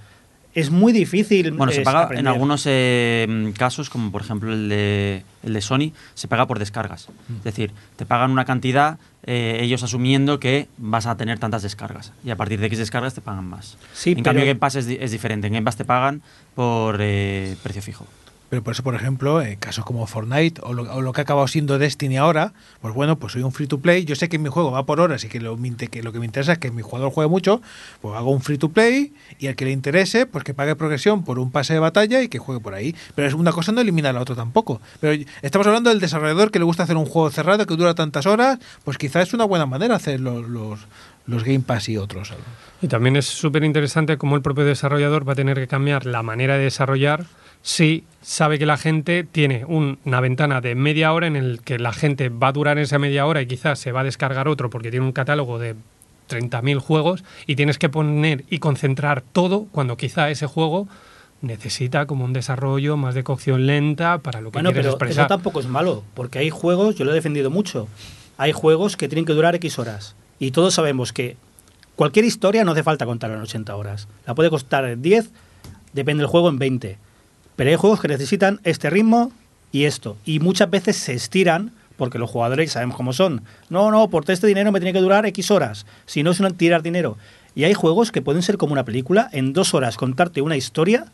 [0.55, 1.51] Es muy difícil.
[1.51, 5.91] Bueno, se paga en algunos eh, casos, como por ejemplo el de, el de Sony,
[6.13, 7.09] se paga por descargas.
[7.27, 7.37] Mm.
[7.37, 12.13] Es decir, te pagan una cantidad, eh, ellos asumiendo que vas a tener tantas descargas.
[12.23, 13.77] Y a partir de X descargas te pagan más.
[13.93, 15.47] Sí, en cambio, pero- Game Pass es diferente.
[15.47, 16.21] En Game Pass te pagan
[16.53, 18.05] por eh, precio fijo.
[18.53, 21.79] Pero por eso, por ejemplo, en casos como Fortnite o lo, que ha acabado siendo
[21.79, 24.05] Destiny ahora, pues bueno, pues soy un free to play.
[24.05, 26.59] Yo sé que mi juego va por horas y que lo que me interesa es
[26.59, 27.63] que mi jugador juegue mucho.
[27.99, 31.23] Pues hago un free to play y al que le interese, pues que pague progresión
[31.23, 32.95] por un pase de batalla y que juegue por ahí.
[33.15, 34.79] Pero es una cosa no elimina la otra tampoco.
[34.99, 38.27] Pero estamos hablando del desarrollador que le gusta hacer un juego cerrado que dura tantas
[38.27, 40.79] horas, pues quizás es una buena manera hacer los, los,
[41.25, 42.31] los Game Pass y otros.
[42.83, 46.21] Y también es súper interesante cómo el propio desarrollador va a tener que cambiar la
[46.21, 47.25] manera de desarrollar
[47.63, 51.79] si sabe que la gente tiene un- una ventana de media hora en el que
[51.79, 54.69] la gente va a durar esa media hora y quizás se va a descargar otro
[54.69, 55.75] porque tiene un catálogo de
[56.27, 60.87] 30.000 juegos y tienes que poner y concentrar todo cuando quizá ese juego
[61.41, 65.23] necesita como un desarrollo más de cocción lenta para lo que Bueno, quieres pero expresar.
[65.25, 67.87] eso tampoco es malo, porque hay juegos, yo lo he defendido mucho,
[68.37, 70.15] hay juegos que tienen que durar X horas.
[70.39, 71.35] Y todos sabemos que
[71.97, 74.07] cualquier historia no hace falta contarla en 80 horas.
[74.25, 75.29] La puede costar en 10,
[75.91, 76.97] depende del juego, en 20.
[77.55, 79.31] Pero hay juegos que necesitan este ritmo
[79.71, 80.17] y esto.
[80.25, 83.43] Y muchas veces se estiran, porque los jugadores sabemos cómo son.
[83.69, 85.85] No, no, por este dinero me tiene que durar X horas.
[86.05, 87.17] Si no es un tirar dinero.
[87.55, 91.05] Y hay juegos que pueden ser como una película, en dos horas contarte una historia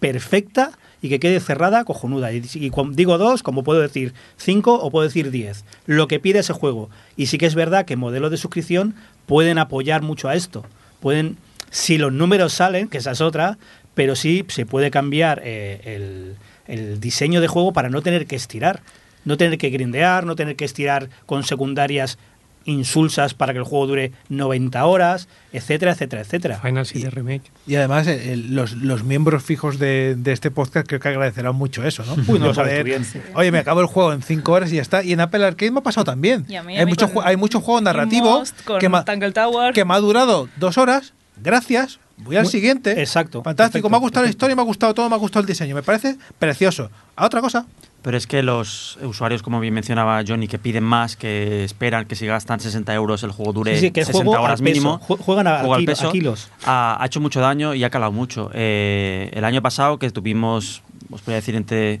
[0.00, 2.32] perfecta y que quede cerrada, cojonuda.
[2.32, 5.64] Y, y digo dos, como puedo decir cinco o puedo decir diez.
[5.86, 6.90] Lo que pide ese juego.
[7.16, 8.94] Y sí que es verdad que modelos de suscripción
[9.26, 10.64] pueden apoyar mucho a esto.
[11.00, 11.38] Pueden,
[11.70, 13.58] si los números salen, que esa es otra,
[14.00, 16.36] pero sí se puede cambiar eh, el,
[16.74, 18.80] el diseño de juego para no tener que estirar.
[19.26, 22.16] No tener que grindear, no tener que estirar con secundarias
[22.64, 26.58] insulsas para que el juego dure 90 horas, etcétera, etcétera, etcétera.
[26.60, 27.50] Final City Remake.
[27.66, 31.54] Y además, eh, el- los, los miembros fijos de, de este podcast creo que agradecerán
[31.56, 32.14] mucho eso, ¿no?
[32.32, 33.02] Uy, no poder.
[33.34, 35.02] Oye, me acabo el juego en 5 horas y ya está.
[35.04, 36.46] Y en Apple Arcade me ha pasado también.
[36.48, 39.04] Y a mí- a hay, mí mucho, hay mucho juego narrativo Most, con que, ma-
[39.04, 39.74] Tower.
[39.74, 41.12] que me ha durado dos horas.
[41.42, 41.98] Gracias.
[42.22, 43.00] Voy al Muy- siguiente.
[43.00, 43.72] exacto, Fantástico.
[43.72, 45.74] perfecto, me ha gustado la historia, me ha gustado todo, me ha gustado el diseño.
[45.74, 46.90] Me parece precioso.
[47.16, 47.66] A otra cosa.
[48.02, 52.16] Pero es que los usuarios, como bien mencionaba Johnny, que piden más, que esperan que
[52.16, 55.00] si gastan 60 euros el juego dure Sí, sí, que el 60 juego horas mínimo.
[55.00, 56.48] Jue- juegan a- juego a al kilo- a peso, kilos.
[56.64, 58.50] Ha, ha hecho mucho daño y ha calado mucho.
[58.54, 62.00] Eh, el año pasado, que tuvimos, os podría decir, entre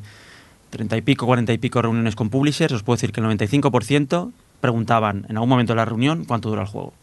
[0.70, 4.32] 30 y pico, 40 y pico reuniones con publishers, os puedo decir que el 95%
[4.62, 6.94] preguntaban en algún momento de la reunión cuánto dura el juego.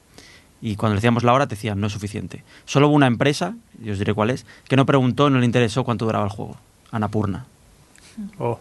[0.61, 2.43] Y cuando le decíamos la hora, te decían, no es suficiente.
[2.65, 3.53] Solo hubo una empresa,
[3.83, 6.57] y os diré cuál es, que no preguntó, no le interesó cuánto duraba el juego.
[6.91, 7.45] Anapurna.
[8.39, 8.59] Oh.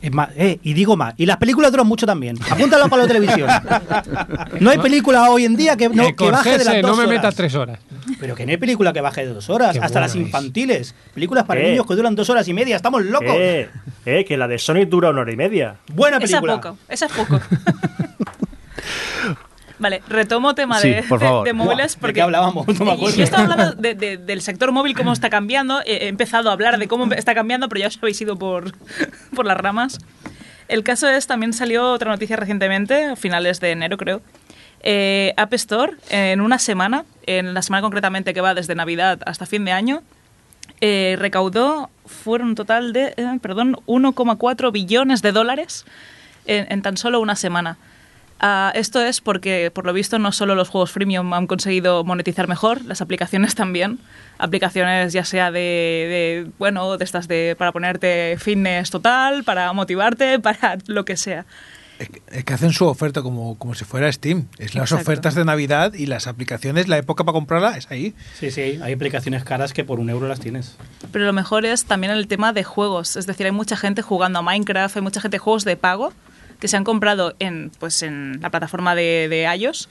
[0.00, 2.36] Es más, eh, y digo más, y las películas duran mucho también.
[2.50, 3.48] Apúntalo para la televisión.
[4.60, 7.02] No hay película hoy en día que, no, Eh, que baje de las dos no
[7.02, 7.78] me metas tres horas.
[8.20, 10.16] Pero que no hay película que baje de dos horas, Qué hasta las es.
[10.16, 10.94] infantiles.
[11.14, 11.70] Películas para Eh.
[11.70, 13.28] niños que duran dos horas y media, estamos locos.
[13.30, 13.68] Eh,
[14.04, 15.76] eh, que la de Sonic dura una hora y media.
[15.92, 16.60] Buena Esa es película.
[16.60, 17.40] poco, esa es poco.
[19.78, 21.44] Vale, retomo tema Sí, de, por favor.
[21.46, 22.66] de móviles ¿De porque qué hablábamos?
[22.66, 23.16] No me Y- acuerdo.
[23.16, 25.80] Yo estaba hablando de- de- del sector móvil, cómo está cambiando.
[25.84, 28.72] He he empezado a hablar de cómo está cambiando, pero ya os habéis ido por,
[29.34, 29.98] por las ramas.
[30.68, 34.22] El caso es, también salió otra noticia recientemente, a finales de enero creo.
[34.80, 39.46] Eh, App Store, en una semana, en la semana concretamente que va desde Navidad hasta
[39.46, 40.02] fin de año,
[40.80, 45.84] eh, recaudó, fueron un total de, eh, perdón, 1,4 billones de dólares
[46.46, 47.78] en, en tan solo una semana.
[48.40, 52.48] Ah, esto es porque, por lo visto, no solo los juegos freemium han conseguido monetizar
[52.48, 53.98] mejor, las aplicaciones también.
[54.38, 60.38] Aplicaciones ya sea de, de, bueno, de estas de para ponerte fitness total, para motivarte,
[60.40, 61.46] para lo que sea.
[61.98, 64.48] Es que, es que hacen su oferta como, como si fuera Steam.
[64.58, 65.02] Es las Exacto.
[65.02, 68.14] ofertas de Navidad y las aplicaciones, la época para comprarla es ahí.
[68.38, 70.76] Sí, sí, hay aplicaciones caras que por un euro las tienes.
[71.10, 73.16] Pero lo mejor es también el tema de juegos.
[73.16, 76.12] Es decir, hay mucha gente jugando a Minecraft, hay mucha gente de juegos de pago
[76.66, 79.88] que se han comprado en, pues, en la plataforma de, de iOS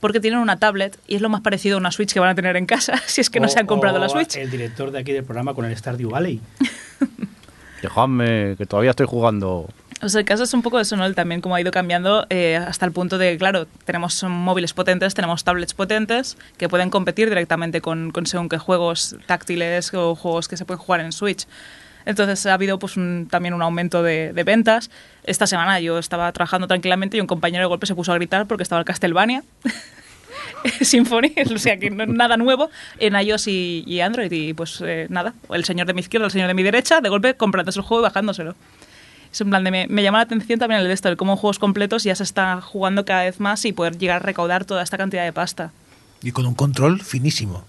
[0.00, 2.34] porque tienen una tablet y es lo más parecido a una Switch que van a
[2.34, 4.36] tener en casa si es que no O- se han comprado la Switch.
[4.36, 6.40] El director de aquí del programa con el Stardew Valley.
[7.82, 9.68] Dejadme, que todavía estoy jugando.
[10.00, 11.04] O sea, el caso es un poco eso, ¿no?
[11.04, 15.14] El También cómo ha ido cambiando eh, hasta el punto de, claro, tenemos móviles potentes,
[15.14, 20.48] tenemos tablets potentes que pueden competir directamente con, con según qué juegos táctiles o juegos
[20.48, 21.46] que se pueden jugar en Switch.
[22.06, 24.90] Entonces ha habido pues un- también un aumento de, de ventas.
[25.28, 28.46] Esta semana yo estaba trabajando tranquilamente y un compañero de golpe se puso a gritar
[28.46, 29.44] porque estaba el Castlevania.
[30.80, 34.32] Symphony, o sea que no, nada nuevo en iOS y, Android.
[34.32, 37.08] Y pues eh, nada, el señor de mi izquierda, el señor de mi derecha, de
[37.10, 38.54] golpe comprándose el juego y bajándoselo.
[39.30, 41.36] Es un plan de me, me llama la atención también el de esto, el cómo
[41.36, 44.82] juegos completos ya se está jugando cada vez más y poder llegar a recaudar toda
[44.82, 45.70] esta cantidad de pasta.
[46.22, 47.64] Y con un control finísimo.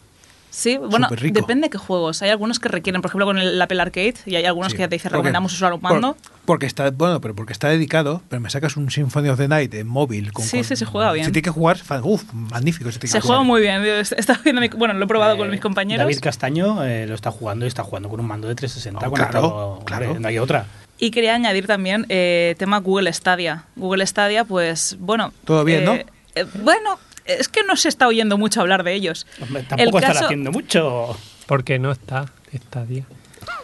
[0.51, 2.21] Sí, bueno, depende de qué juegos.
[2.21, 4.81] Hay algunos que requieren, por ejemplo, con el Apple Arcade, y hay algunos Sí, que
[4.83, 6.13] ya te dicen recomendamos usar un mando.
[6.15, 9.47] por- porque está, bueno, pero porque está dedicado, pero me sacas un Symphony of the
[9.47, 10.33] Night en móvil.
[10.33, 11.25] Con, Sí, con- sí, se juega bien.
[11.25, 12.91] Si tiene que jugar, fa- uf, magnífico.
[12.91, 13.47] Se, tiene Se que juega jugar.
[13.47, 13.83] muy bien.
[13.83, 16.03] Estado viendo mi- bueno, lo he probado con Eh, mis compañeros.
[16.05, 19.11] David Castaño eh, lo está jugando y está jugando con un mando de 360 Oh,
[19.11, 19.41] conectado.
[19.41, 20.19] claro, hombre, claro.
[20.19, 20.65] No hay otra.
[20.97, 23.65] Y quería añadir también eh, tema Google Stadia.
[23.75, 25.31] Google Stadia, pues bueno.
[25.45, 25.93] Todo bien, ¿no?
[25.93, 26.97] eh, bueno,
[27.37, 29.27] es que no se está oyendo mucho hablar de ellos.
[29.41, 31.17] Hombre, tampoco El están caso- haciendo mucho.
[31.45, 33.05] Porque no está esta día.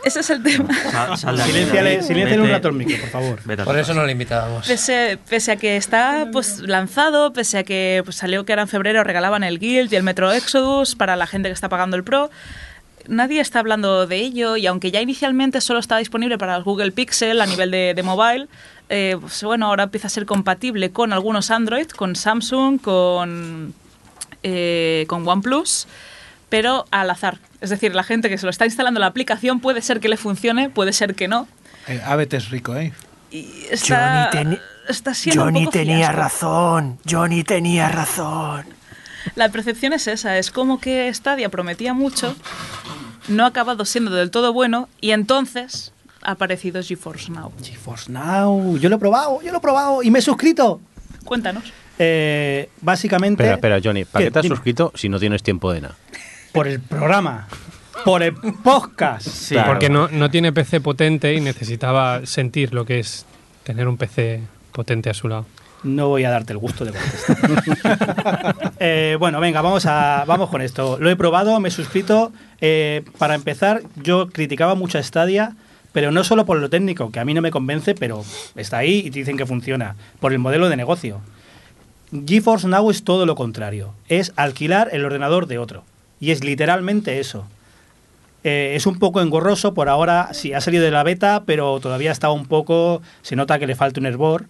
[0.03, 0.69] Ese es el tema.
[1.17, 3.39] Silénciale un rato el micro, por favor.
[3.45, 4.67] vete Por eso no le invitábamos.
[4.67, 8.67] Pese, pese a que está pues lanzado, pese a que pues, salió que era en
[8.67, 12.03] febrero, regalaban el Guild y el Metro Exodus para la gente que está pagando el
[12.03, 12.29] Pro.
[13.07, 16.91] Nadie está hablando de ello y aunque ya inicialmente solo estaba disponible para los Google
[16.91, 18.47] Pixel a nivel de, de mobile,
[18.89, 23.73] eh, pues, bueno, ahora empieza a ser compatible con algunos Android, con Samsung, con,
[24.43, 25.87] eh, con OnePlus,
[26.49, 27.39] pero al azar.
[27.61, 30.17] Es decir, la gente que se lo está instalando la aplicación puede ser que le
[30.17, 31.47] funcione, puede ser que no.
[31.87, 32.93] Eh, es rico, ¿eh?
[33.31, 36.15] Y está, Johnny teni- está siendo un Johnny poco tenía fiasco.
[36.17, 38.65] razón, Johnny tenía razón.
[39.35, 42.35] La percepción es esa, es como que Stadia prometía mucho,
[43.27, 45.91] no ha acabado siendo del todo bueno y entonces
[46.25, 47.51] ha aparecido GeForce Now.
[47.61, 50.81] GeForce Now, yo lo he probado, yo lo he probado y me he suscrito.
[51.23, 51.63] Cuéntanos.
[51.97, 54.27] Eh, básicamente Espera, espera, Johnny, ¿para ¿Qué?
[54.27, 54.55] qué te has Dime.
[54.55, 55.95] suscrito si no tienes tiempo de nada?
[56.51, 57.47] por el programa,
[58.05, 59.27] por el podcast.
[59.27, 59.71] Sí, Claro.
[59.73, 63.25] Porque no, no tiene PC potente y necesitaba sentir lo que es
[63.63, 65.45] tener un PC potente a su lado.
[65.83, 68.55] No voy a darte el gusto de contestar.
[68.79, 70.97] Eh, bueno, venga, vamos, a, vamos con esto.
[70.99, 72.31] Lo he probado, me he suscrito.
[72.61, 75.55] Eh, para empezar, yo criticaba mucho a Stadia
[75.95, 78.25] Pero no solo por lo técnico, que a mí no me convence, pero
[78.57, 79.95] está ahí y te dicen que funciona.
[80.19, 81.21] Por el modelo de negocio.
[82.27, 83.93] GeForce Now es todo lo contrario.
[84.09, 85.85] Es alquilar el ordenador de otro.
[86.19, 87.45] Y es literalmente eso.
[88.43, 92.11] Eh, es un poco engorroso por ahora, sí, ha salido de la beta, pero todavía
[92.11, 94.47] está un poco, se nota que le falta un hervor,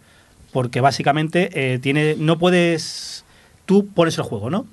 [0.51, 3.23] porque básicamente eh, tiene, no puedes,
[3.67, 4.65] tú pones el juego, ¿no?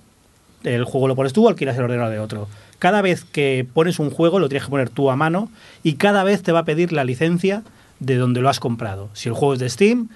[0.64, 2.48] El juego lo pones tú, alquilas el ordenador de otro.
[2.78, 5.50] Cada vez que pones un juego lo tienes que poner tú a mano
[5.82, 7.62] y cada vez te va a pedir la licencia
[8.00, 9.08] de donde lo has comprado.
[9.12, 10.08] Si el juego es de Steam,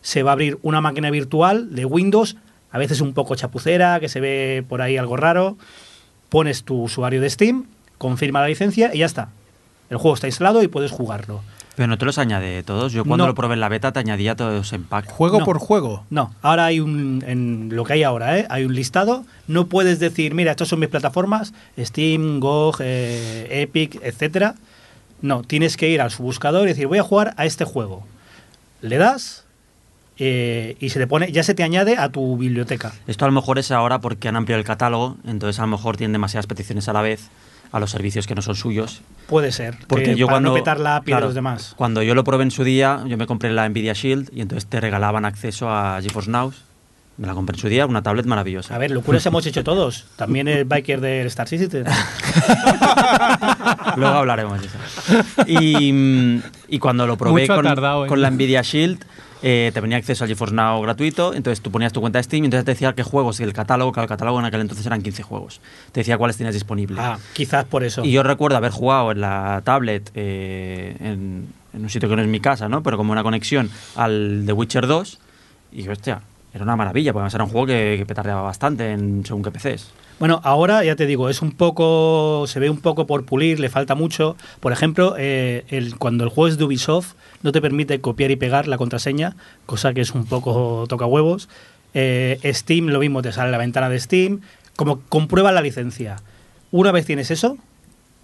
[0.00, 2.36] se va a abrir una máquina virtual de Windows,
[2.70, 5.56] a veces un poco chapucera, que se ve por ahí algo raro.
[6.28, 7.66] Pones tu usuario de Steam,
[7.98, 9.28] confirma la licencia y ya está.
[9.90, 11.42] El juego está instalado y puedes jugarlo.
[11.76, 12.92] Pero no te los añade todos.
[12.92, 13.28] Yo cuando No.
[13.28, 15.10] lo probé en la beta te añadía todos en pack.
[15.10, 15.44] Juego No.
[15.44, 16.04] por juego.
[16.10, 18.46] No, ahora hay un, en lo que hay ahora, ¿eh?
[18.48, 19.24] hay un listado.
[19.48, 24.54] No puedes decir, mira, estas son mis plataformas, Steam, GOG, eh, Epic, etcétera.
[25.20, 28.06] No, tienes que ir al buscador y decir, voy a jugar a este juego.
[28.80, 29.44] Le das
[30.18, 32.92] eh, y se te pone, ya se te añade a tu biblioteca.
[33.08, 35.96] Esto a lo mejor es ahora porque han ampliado el catálogo, entonces a lo mejor
[35.96, 37.30] tienen demasiadas peticiones a la vez
[37.72, 39.00] a los servicios que no son suyos.
[39.26, 39.76] Puede ser.
[39.88, 41.72] Porque que yo para cuando no petar la API claro, de los demás.
[41.76, 44.68] Cuando yo lo probé en su día, yo me compré la Nvidia Shield y entonces
[44.68, 46.52] te regalaban acceso a GeForce Now.
[47.16, 48.74] Me la compré en su día, una tablet maravillosa.
[48.74, 50.06] A ver, locuras hemos hecho todos.
[50.16, 51.84] También el biker del Star Citizen.
[53.96, 54.78] Luego hablaremos de eso.
[55.46, 59.04] Y, mm, y cuando lo probé Mucho con, tardado en- con la Nvidia Shield,
[59.46, 62.44] eh, te venía acceso al GeForce Now gratuito, entonces tú ponías tu cuenta de Steam
[62.44, 64.86] y entonces te decía qué juegos y el catálogo, que el catálogo en aquel entonces
[64.86, 65.60] eran 15 juegos.
[65.92, 66.98] Te decía cuáles tenías disponibles.
[66.98, 68.02] Ah, quizás por eso.
[68.06, 72.22] Y yo recuerdo haber jugado en la tablet, eh, en, en un sitio que no
[72.22, 72.82] es mi casa, ¿no?
[72.82, 75.18] Pero como una conexión al The Witcher 2,
[75.72, 76.22] y hostia,
[76.54, 79.50] era una maravilla, porque además era un juego que, que petardeaba bastante en según qué
[79.50, 79.90] PCs.
[80.20, 83.68] Bueno, ahora ya te digo, es un poco, se ve un poco por pulir, le
[83.68, 84.36] falta mucho.
[84.60, 87.14] Por ejemplo, eh, el, cuando el juego es de Ubisoft,
[87.44, 89.36] no te permite copiar y pegar la contraseña,
[89.66, 91.50] cosa que es un poco toca huevos.
[91.92, 94.40] Eh, Steam, lo mismo, te sale la ventana de Steam,
[94.74, 96.16] como comprueba la licencia.
[96.72, 97.58] Una vez tienes eso,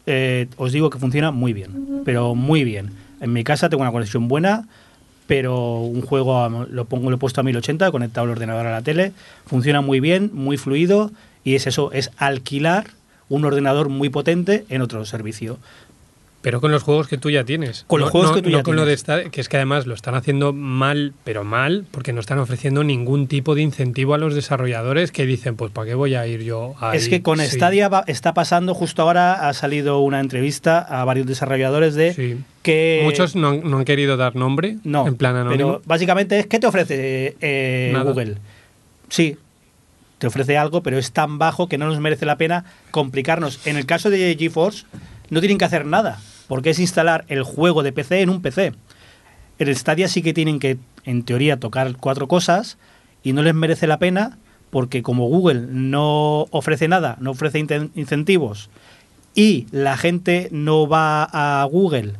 [0.06, 2.92] eh, os digo que funciona muy bien, pero muy bien.
[3.20, 4.66] En mi casa tengo una conexión buena,
[5.26, 8.82] pero un juego lo pongo lo he puesto a 1080 conectado al ordenador a la
[8.82, 9.12] tele
[9.46, 11.12] funciona muy bien muy fluido
[11.44, 12.88] y es eso es alquilar
[13.28, 15.58] un ordenador muy potente en otro servicio
[16.42, 17.84] Pero con los juegos que tú ya tienes.
[17.86, 19.28] Con los No- juegos no- que tú no ya con lo de tienes.
[19.30, 23.26] que es que además lo están haciendo mal, pero mal, porque no están ofreciendo ningún
[23.26, 26.76] tipo de incentivo a los desarrolladores que dicen, pues ¿para qué voy a ir yo
[26.80, 26.96] ahí?
[26.96, 27.46] es que con Sí.
[27.46, 32.38] Stadia va- está pasando justo ahora ha salido una entrevista a varios desarrolladores de Sí.
[32.62, 35.72] que Muchos no han, no han querido dar nombre, no en plan anónimo.
[35.72, 37.94] pero básicamente es ¿qué te ofrece eh.
[38.02, 38.36] Google?
[39.10, 39.36] Sí,
[40.16, 43.66] te ofrece algo, pero es tan bajo que no nos merece la pena complicarnos.
[43.66, 44.84] En el caso de GeForce,
[45.30, 48.72] no tienen que hacer nada, porque es instalar el juego de PC en un PC.
[49.58, 52.78] En el Stadia sí que tienen que, en teoría, tocar cuatro cosas
[53.22, 54.38] y no les merece la pena
[54.70, 57.58] porque como Google no ofrece nada, no ofrece
[57.94, 58.70] incentivos
[59.34, 62.14] y la gente no va a Google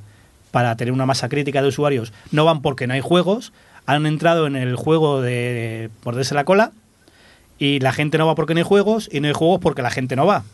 [0.51, 3.53] para tener una masa crítica de usuarios, no van porque no hay juegos,
[3.87, 6.73] han entrado en el juego de morderse la cola
[7.59, 9.91] y la gente no va porque no hay juegos y no hay juegos porque la
[9.91, 10.45] gente no va.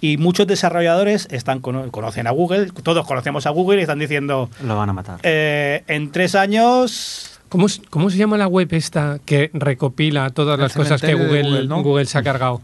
[0.00, 4.48] Y muchos desarrolladores están cono- conocen a Google, todos conocemos a Google y están diciendo,
[4.62, 5.18] Lo van a matar.
[5.22, 7.34] eh, en tres años...
[7.48, 11.42] ¿Cómo, ¿Cómo se llama la web esta que recopila todas El las cosas que Google,
[11.42, 11.82] Google, ¿no?
[11.82, 12.60] Google se ha cargado?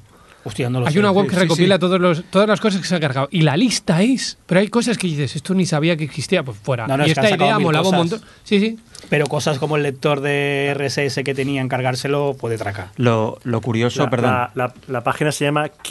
[0.47, 0.99] Hostia, no lo Hay sé.
[0.99, 1.80] una web que sí, recopila sí.
[1.80, 3.28] Todos los, todas las cosas que se ha cargado.
[3.30, 4.36] Y la lista es.
[4.47, 6.42] Pero hay cosas que dices, esto ni sabía que existía.
[6.42, 6.86] Pues fuera.
[6.86, 8.20] No, no, y es esta idea molaba un montón.
[8.45, 8.78] Sí, sí.
[9.09, 12.88] Pero cosas como el lector de RSS que tenían cargárselo puede tracar.
[12.97, 14.30] Lo, lo curioso, La, perdón.
[14.30, 15.70] la- la- la página se llama.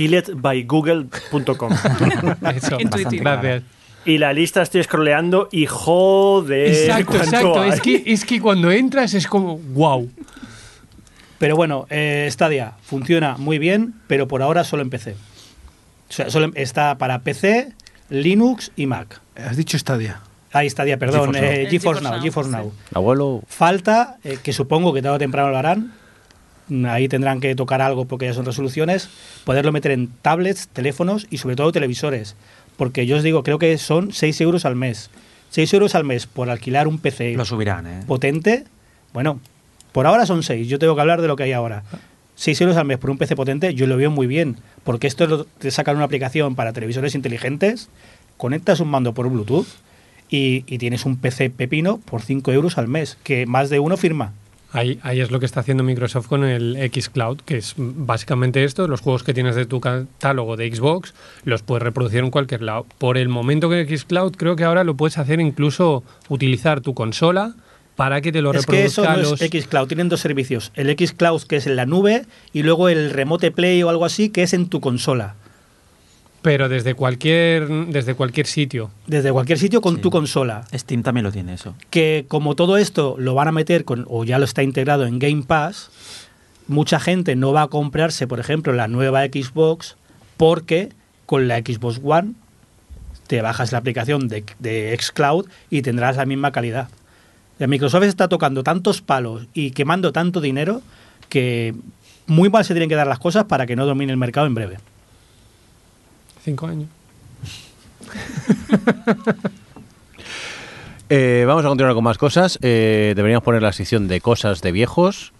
[2.80, 3.24] Intuitivo.
[3.24, 3.64] Gracias.
[4.06, 6.68] y la lista estoy scrolleando y joder.
[6.68, 7.62] Exacto, exacto.
[7.62, 7.70] hay.
[7.72, 10.10] Es que, es que cuando entras es como, wow.
[11.44, 15.12] Pero bueno, eh, Stadia funciona muy bien, pero por ahora solo en PC.
[15.12, 17.74] O sea, solo en- está para PC,
[18.10, 19.20] Linux y Mac.
[19.36, 20.22] Has dicho Stadia.
[20.54, 21.52] Ahí Stadia, perdón, GeForce Now.
[21.52, 22.56] eh, GeForce GeForce Now, Now, GeForce sí.
[22.56, 22.72] Now.
[22.94, 25.92] Abuelo, Falta, eh, que supongo que tarde o temprano lo harán,
[26.70, 29.10] mm, ahí tendrán que tocar algo porque ya son resoluciones,
[29.44, 32.38] poderlo meter en tablets, teléfonos y sobre todo televisores.
[32.78, 35.10] Porque yo os digo, creo que son 6 euros al mes.
[35.50, 38.04] 6 euros al mes por alquilar un PC Lo subirán, ¿eh?
[38.08, 38.64] potente,
[39.12, 39.42] bueno,
[39.94, 41.84] por ahora son 6, yo tengo que hablar de lo que hay ahora.
[42.36, 45.26] 6 euros al mes por un PC potente, yo lo veo muy bien, porque esto
[45.28, 47.90] lo- te sacan una aplicación para televisores inteligentes,
[48.38, 49.68] conectas un mando por Bluetooth
[50.30, 53.98] y, y tienes un PC pepino por 5 euros al mes, que más de uno
[53.98, 54.34] firma.
[54.72, 58.88] Ahí, ahí es lo que está haciendo Microsoft con el xCloud, que es básicamente esto,
[58.88, 61.14] los juegos que tienes de tu catálogo de Xbox
[61.44, 62.88] los puedes reproducir en cualquier lado.
[62.98, 67.54] Por el momento que xCloud creo que ahora lo puedes hacer incluso utilizar tu consola
[67.96, 69.42] para que te lo Es que eso reproduzca no los...
[69.42, 70.72] es xCloud, tienen dos servicios.
[70.76, 74.30] El xCloud que es en la nube y luego el Remote Play o algo así
[74.30, 75.36] que es en tu consola.
[76.42, 78.92] Pero desde cualquier, desde cualquier sitio.
[79.08, 80.02] Desde cualquier sitio con Sí.
[80.02, 80.66] tu consola.
[80.74, 81.74] Steam también lo tiene eso.
[81.90, 85.20] que como todo esto lo van a meter con, o ya lo está integrado en
[85.20, 85.90] Game Pass,
[86.68, 89.96] mucha gente no va a comprarse, por ejemplo, la nueva Xbox
[90.36, 90.90] porque
[91.26, 92.34] con la Xbox One
[93.28, 96.90] te bajas la aplicación de, de xCloud y tendrás la misma calidad.
[97.60, 100.82] La Microsoft está tocando tantos palos y quemando tanto dinero
[101.30, 101.74] que
[102.28, 104.56] muy mal se tienen que dar las cosas para que no domine el mercado en
[104.56, 104.78] breve.
[106.44, 106.88] Cinco años.
[111.10, 112.58] Eh, vamos a continuar con más cosas.
[112.64, 115.32] Eh, deberíamos poner la sección de cosas de viejos.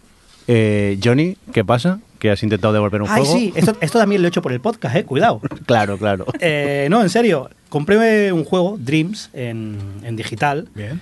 [0.48, 2.00] Eh, Johnny, ¿qué pasa?
[2.20, 3.34] ¿Que has intentado devolver un Ay, juego?
[3.36, 5.42] sí, esto, esto también lo he hecho por el podcast, eh, cuidado.
[5.66, 6.26] Claro, claro.
[6.40, 10.68] Eh, no, en serio, compré un juego, Dreams, en, en digital.
[10.76, 11.02] Bien.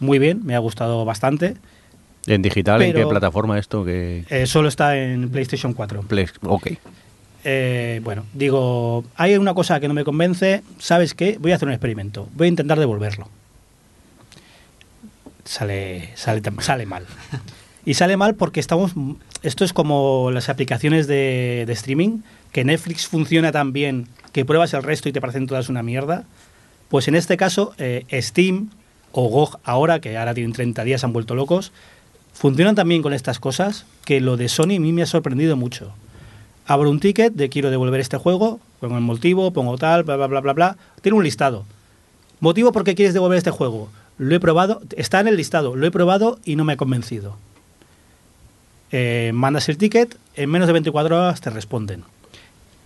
[0.00, 1.56] Muy bien, me ha gustado bastante.
[2.26, 2.80] ¿En digital?
[2.82, 3.84] ¿En qué plataforma esto?
[3.84, 6.02] que Eh, solo está en PlayStation 4.
[6.02, 6.68] Play- Ok.
[7.46, 10.62] Eh, bueno, digo, hay una cosa que no me convence.
[10.78, 11.36] ¿Sabes qué?
[11.38, 12.26] Voy a hacer un experimento.
[12.34, 13.28] Voy a intentar devolverlo.
[15.44, 17.04] Sale, sale, sale mal.
[17.84, 18.92] Y sale mal porque estamos.
[19.42, 22.20] Esto es como las aplicaciones de, de streaming,
[22.50, 26.24] que Netflix funciona tan bien que pruebas el resto y te parecen todas una mierda.
[26.88, 28.70] Pues en este caso, eh, Steam
[29.16, 31.70] o GOG ahora, que ahora tienen 30 días, han vuelto locos,
[32.32, 35.92] funcionan también con estas cosas que lo de Sony a mí me ha sorprendido mucho.
[36.66, 40.26] Abro un ticket de quiero devolver este juego, pongo el motivo, pongo tal, bla, bla,
[40.26, 40.76] bla, bla, bla.
[41.00, 41.64] Tiene un listado.
[42.40, 43.88] Motivo por qué quieres devolver este juego.
[44.18, 47.36] Lo he probado, está en el listado, lo he probado y no me ha convencido.
[48.90, 52.02] Eh, mandas el ticket, en menos de 24 horas te responden.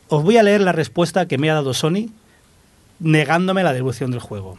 [0.08, 2.10] Os voy a leer la respuesta que me ha dado Sony
[3.00, 4.58] negándome la devolución del juego.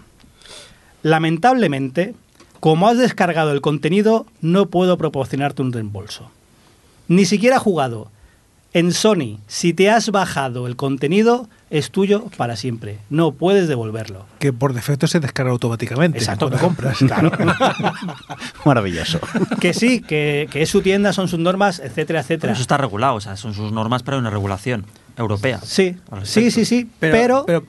[1.03, 2.13] Lamentablemente,
[2.59, 6.29] como has descargado el contenido, no puedo proporcionarte un reembolso.
[7.07, 8.11] Ni siquiera he jugado.
[8.71, 12.99] En Sony, si te has bajado el contenido, es tuyo para siempre.
[13.09, 14.27] No puedes devolverlo.
[14.37, 16.19] Que por defecto se descarga automáticamente.
[16.19, 16.97] Exacto, cuando que- compras.
[16.99, 17.31] Claro.
[18.65, 19.19] Maravilloso.
[19.59, 22.53] que sí, que, que es su tienda, son sus normas, etcétera, Pero etcétera.
[22.53, 24.85] eso está regulado, o sea, son sus normas, hay una regulación
[25.17, 25.59] europea.
[25.63, 26.87] Sí, sí, sí, sí.
[26.99, 27.63] Pero, Pero, pero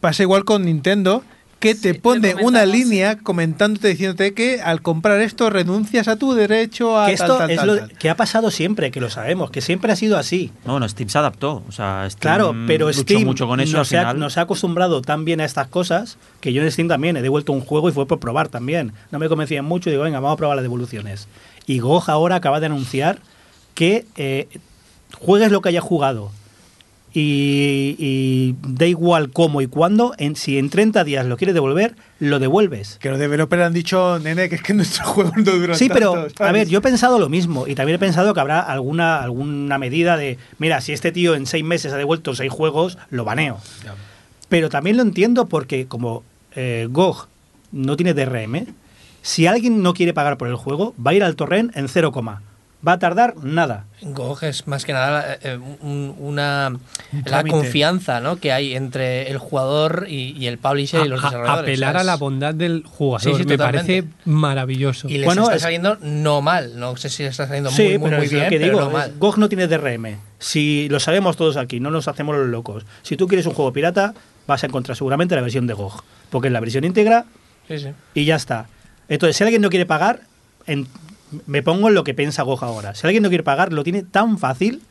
[0.00, 1.22] pasa igual con Nintendo,
[1.58, 6.34] que te Sí, pone una línea comentándote, diciéndote que al comprar esto renuncias a tu
[6.34, 7.92] derecho a que esto tal, es tal, lo tal.
[7.92, 10.52] que ha pasado siempre, que lo sabemos, que siempre ha sido así.
[10.64, 11.62] No, bueno, Steam se adaptó.
[11.68, 14.42] O sea, Steam Claro, pero luchó Steam mucho con eso al nos, ha, nos ha
[14.42, 17.88] acostumbrado tan bien a estas cosas que yo en Steam también he devuelto un juego
[17.88, 18.92] y fue por probar también.
[19.10, 21.28] No me convencían mucho y digo, venga, vamos a probar las devoluciones.
[21.66, 23.18] Y GOG ahora acaba de anunciar
[23.74, 24.48] que eh,
[25.18, 26.30] juegues lo que hayas jugado
[27.16, 31.94] y, y da igual cómo y cuándo, en, si en 30 días lo quieres devolver,
[32.18, 32.98] lo devuelves.
[33.00, 36.12] Que los developers han dicho, nene, que es que nuestros juegos no duran Sí, pero
[36.12, 39.22] tanto", a ver, yo he pensado lo mismo y también he pensado que habrá alguna,
[39.22, 43.24] alguna medida de, mira, si este tío en seis meses ha devuelto seis juegos, lo
[43.24, 43.60] baneo.
[44.48, 46.24] Pero también lo entiendo porque como
[46.56, 47.28] eh, GOG
[47.70, 48.66] no tiene DRM,
[49.22, 52.12] si alguien no quiere pagar por el juego, va a ir al torrent en 0,
[52.86, 53.84] va a tardar nada.
[54.02, 56.72] GOG es más que nada eh, un- una
[57.24, 58.36] la confianza ¿no?
[58.36, 61.62] que hay entre el jugador y, y el publisher y los desarrolladores.
[61.72, 64.02] apelar a la bondad del jugador Sí, sí, me totalmente.
[64.02, 65.08] parece maravilloso.
[65.08, 66.78] Y les Bueno, está es- saliendo no mal.
[66.78, 68.58] No sé si les está saliendo Sí, muy, muy, pero muy es lo bien, que
[68.58, 69.12] pero digo, no mal.
[69.18, 70.18] GOG no tiene DRM.
[70.38, 72.84] Si lo sabemos todos aquí, no nos hacemos los locos.
[73.02, 74.12] Si tú quieres un juego pirata,
[74.46, 77.24] vas a encontrar seguramente la versión de GOG, porque es la versión íntegra
[78.14, 78.66] y ya está.
[79.08, 80.20] Entonces, si alguien no quiere pagar,
[80.66, 80.86] en-
[81.46, 82.94] me pongo en lo que piensa GOG ahora.
[82.94, 84.82] Si alguien no quiere pagar, lo tiene tan fácil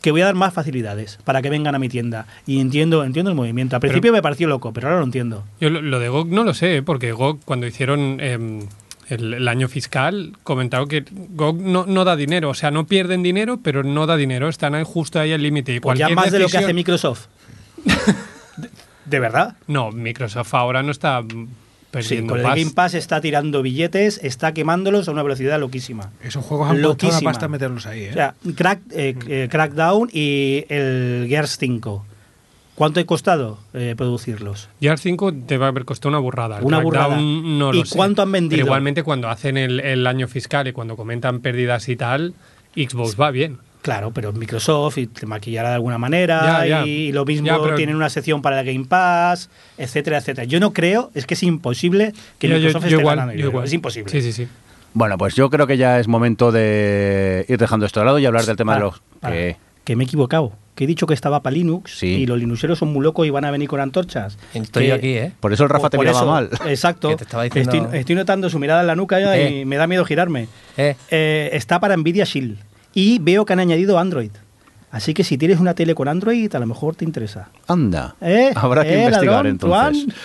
[0.00, 2.26] que voy a dar más facilidades para que vengan a mi tienda.
[2.46, 3.74] Y entiendo, entiendo el movimiento.
[3.76, 5.44] Al Pero- principio me pareció loco, pero ahora lo entiendo.
[5.60, 6.82] Yo lo, lo de GOG no lo sé, ¿eh?
[6.82, 8.60] porque GOG cuando hicieron em,
[9.08, 13.22] el, el año fiscal comentaron que GOG no, no da dinero, o sea, no pierden
[13.24, 15.74] dinero, pero no da dinero, están ahí justo ahí al límite.
[15.74, 17.26] Y Pues ya más de lo que hace Microsoft.
[18.56, 18.68] de,
[19.06, 19.56] de verdad.
[19.66, 21.22] No, Microsoft ahora no está
[22.00, 22.44] Sí, con el.
[22.44, 26.10] Game Pass está tirando billetes, está quemándolos a una velocidad loquísima.
[26.22, 27.30] Esos juegos han costado una Loquísima.
[27.30, 28.10] pasta meterlos ahí, ¿eh?
[28.10, 32.04] O sea, Crack, eh, eh, Crackdown y el Gears 5.
[32.74, 34.68] ¿Cuánto ha costado eh, producirlos?
[34.80, 36.58] Gears 5 te va a haber costado una burrada.
[36.58, 37.16] el Una burrada.
[37.20, 37.96] No ¿Y sé.
[37.96, 38.58] cuánto han vendido?
[38.58, 42.34] Pero igualmente cuando hacen el, el año fiscal y cuando comentan pérdidas y tal,
[42.76, 43.58] Xbox va bien.
[43.88, 46.86] Claro, pero Microsoft y te maquillará de alguna manera Ya, ya.
[46.86, 49.48] y lo mismo Ya, pero- tienen una sección para el Game Pass,
[49.78, 50.44] etcétera, etcétera.
[50.44, 53.32] Yo no creo, es que es imposible que Yo- yo- Microsoft yo esté igual, ganando
[53.32, 53.48] yo dinero.
[53.50, 53.64] igual.
[53.64, 54.12] Es imposible.
[54.12, 54.46] Sí, sí, sí.
[54.92, 58.26] Bueno, pues yo creo que ya es momento de ir dejando esto de lado y
[58.26, 59.56] hablar del tema Para, de los...
[59.84, 60.52] Que me he equivocado.
[60.74, 62.06] Que he dicho que estaba para Linux Sí.
[62.08, 64.36] y los linuxeros son muy locos y van a venir con antorchas.
[64.52, 65.32] Estoy Que- aquí, ¿eh?
[65.40, 66.50] Por eso el Rafa te miraba eso, mal.
[66.68, 67.08] Exacto.
[67.08, 69.64] Que te estaba diciendo- estoy, estoy notando su mirada en la nuca ya y Eh.
[69.64, 70.46] me da miedo girarme.
[70.76, 70.94] Eh.
[71.10, 72.58] Eh, está para Nvidia Shield.
[72.94, 74.32] Y veo que han añadido Android.
[74.90, 77.48] Así que si tienes una tele con Android, a lo mejor te interesa.
[77.66, 78.14] Anda.
[78.22, 80.04] Eh, Habrá que eh, investigar ladrón, entonces.
[80.04, 80.16] Juan.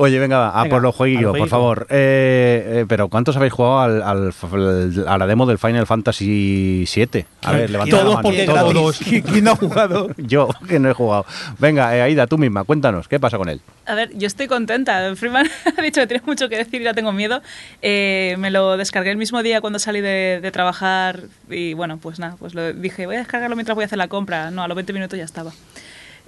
[0.00, 1.86] Oye, venga, va, a Venga, por los jueguillos, los por favor.
[1.90, 6.84] Eh, eh, pero ¿cuántos habéis jugado al, al- al- a la demo del Final Fantasy
[6.94, 7.24] VII?
[7.42, 8.22] A ver, levantad la Todos mano.
[8.22, 9.00] porque Todos.
[9.00, 9.12] gratis.
[9.12, 10.08] ¿Qui- ¿Quién no ha jugado?
[10.16, 11.26] Yo, que no he jugado.
[11.58, 13.60] Venga, eh, Aida, tú misma, cuéntanos, ¿qué pasa con él?
[13.86, 15.16] A ver, yo estoy contenta.
[15.16, 17.42] Freeman ha dicho que tiene mucho que decir y ya tengo miedo.
[17.82, 22.20] Eh, me lo descargué el mismo día cuando salí de, de trabajar y bueno, pues
[22.20, 24.50] nada, pues lo dije, voy a descargarlo mientras voy a hacer la compra.
[24.50, 25.52] No, a los 20 minutos ya estaba.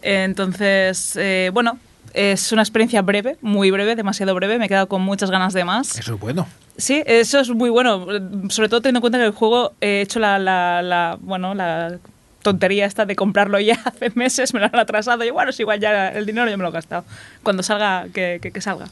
[0.02, 1.78] Entonces, eh, bueno,
[2.14, 4.58] es una experiencia breve, muy breve, demasiado breve.
[4.58, 5.98] Me he quedado con muchas ganas de más.
[5.98, 6.46] Eso es bueno.
[6.76, 8.06] Sí, eso es muy bueno.
[8.48, 11.98] Sobre todo teniendo en cuenta que el juego he hecho la, la, la- bueno, la
[12.42, 15.22] tontería esta de comprarlo ya hace meses, me lo han atrasado.
[15.24, 17.04] Y bueno, es igual ya el dinero ya me lo he gastado.
[17.42, 18.86] Cuando salga, que, que- que salga.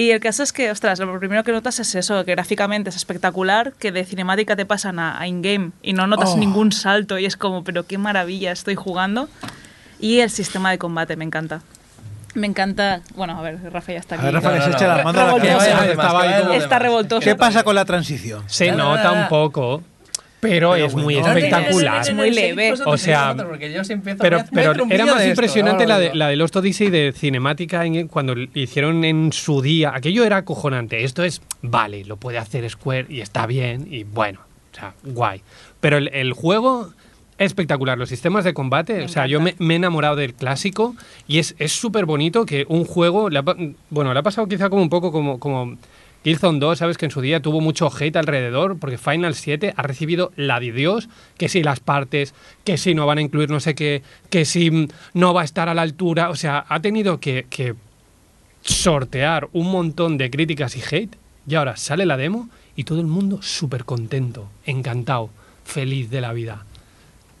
[0.00, 2.96] Y el caso es que, ostras, lo primero que notas es eso, que gráficamente es
[2.96, 6.36] espectacular, que de cinemática te pasan a, a in-game y no notas Oh.
[6.38, 9.28] ningún salto y es como, pero qué maravilla estoy jugando.
[9.98, 11.60] Y el sistema de combate me encanta.
[12.34, 14.24] Me encanta, bueno, a ver, Rafa ya está A aquí.
[14.26, 14.94] ver, Rafa, No, que no, se no, echa no.
[14.96, 16.56] las manos a la cabeza.
[16.56, 17.20] Está revoltoso.
[17.20, 18.42] ¿Qué pasa con la transición?
[18.46, 19.82] Se nota un poco,
[20.40, 21.28] pero, Pero es muy bueno.
[21.28, 22.00] espectacular.
[22.02, 22.74] Es muy leve.
[22.84, 26.14] O sea, porque yo si empiezo Pero, pero hacer un era más impresionante la de,
[26.14, 29.92] la de Lost Odyssey de cinemática en- cuando hicieron en su día.
[29.94, 31.04] Aquello era acojonante.
[31.04, 34.40] Esto es, vale, lo puede hacer Square y está bien y bueno,
[34.72, 35.42] o sea, guay.
[35.80, 36.92] Pero el, el juego
[37.38, 37.98] es espectacular.
[37.98, 40.94] Los sistemas de combate, Me o sea, yo me, he enamorado del clásico
[41.28, 43.44] y es es súper bonito que un juego, le ha
[43.90, 45.38] bueno, le ha pasado quizá como un poco como...
[45.38, 45.76] como
[46.22, 49.82] Killzone 2, sabes que en su día tuvo mucho hate alrededor, porque Final 7 ha
[49.82, 53.58] recibido la de Dios, que si las partes, que si no van a incluir no
[53.58, 57.20] sé qué, que si no va a estar a la altura, o sea, ha tenido
[57.20, 57.74] que, que
[58.62, 61.16] sortear un montón de críticas y hate,
[61.46, 65.30] y ahora sale la demo y todo el mundo súper contento, encantado,
[65.64, 66.66] feliz de la vida.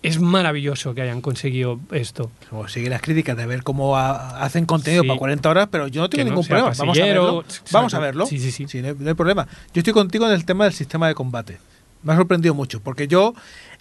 [0.02, 2.30] Es maravilloso que hayan conseguido esto.
[2.48, 5.08] Como sigue las críticas de ver cómo ha- hacen contenido Sí.
[5.08, 6.72] para 40 horas, pero yo no tengo no ningún problema.
[6.78, 7.44] Vamos a verlo.
[7.70, 8.26] Vamos a verlo.
[8.26, 8.80] Sí, sí, sí.
[8.80, 9.46] no, hay, no hay problema.
[9.74, 11.58] Yo estoy contigo en el tema del sistema de combate.
[12.02, 13.34] Me ha sorprendido mucho, porque yo,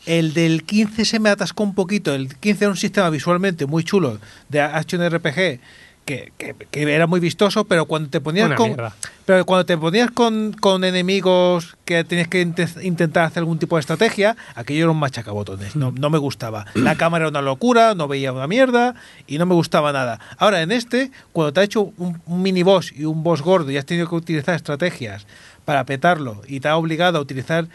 [0.06, 2.14] el del 15 se me atascó un poquito.
[2.14, 4.20] El 15 era un sistema visualmente muy chulo
[4.50, 5.62] de Action RPG.
[6.10, 8.95] Que, que- que era muy vistoso, pero cuando te ponías Una con mierda.
[9.27, 13.76] pero cuando te ponías con, con enemigos que tenías que inte- intentar hacer algún tipo
[13.76, 15.76] de estrategia, aquello era un machacabotones.
[15.76, 16.65] No, no me gustaba.
[16.73, 18.95] La cámara era una locura, no veía una mierda
[19.27, 20.19] y no me gustaba nada.
[20.40, 23.69] Ahora, en este, cuando te ha hecho un, un mini boss y un boss gordo
[23.69, 25.27] y has tenido que utilizar estrategias
[25.64, 27.68] para petarlo y te ha obligado a utilizar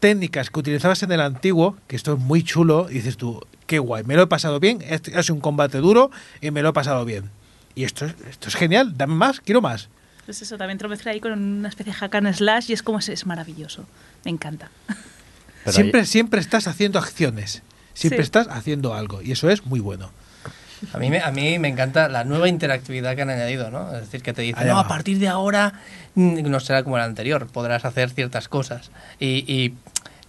[0.00, 3.78] técnicas que utilizabas en el antiguo, que esto es muy chulo, y dices tú, qué
[3.78, 6.70] guay, me lo he pasado bien, este ha sido un combate duro y me lo
[6.70, 7.30] he pasado bien.
[7.74, 9.88] Y esto es, esto es genial, dame más, quiero más.
[10.24, 12.72] Pues eso, también te lo mezcla ahí con una especie de hack and slash y
[12.72, 13.84] es como es, es maravilloso.
[14.24, 14.70] Me encanta.
[15.64, 17.62] Pero siempre, siempre estás haciendo acciones.
[17.94, 18.22] Siempre Sí.
[18.24, 19.22] estás haciendo algo.
[19.22, 20.10] Y eso es muy bueno.
[20.92, 23.94] A mí, me, a mí me encanta la nueva interactividad que han añadido, ¿no?
[23.94, 25.80] Es decir, que te dicen, Allá no, a partir de ahora
[26.14, 28.90] mm, no será como el anterior, podrás hacer ciertas cosas.
[29.18, 29.74] Y, y,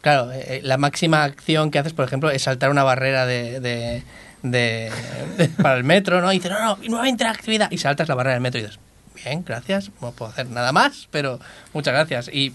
[0.02, 4.04] claro, eh, la máxima acción que haces, por ejemplo, es saltar una barrera de, de-
[4.52, 4.92] de-
[5.38, 6.32] de- para el metro, ¿no?
[6.32, 7.70] Y dices, no, no, nueva interactividad.
[7.72, 8.80] Y saltas la barrera del metro y dices,
[9.24, 11.40] bien, gracias, no puedo hacer nada más, pero
[11.74, 12.30] muchas gracias.
[12.34, 12.54] Y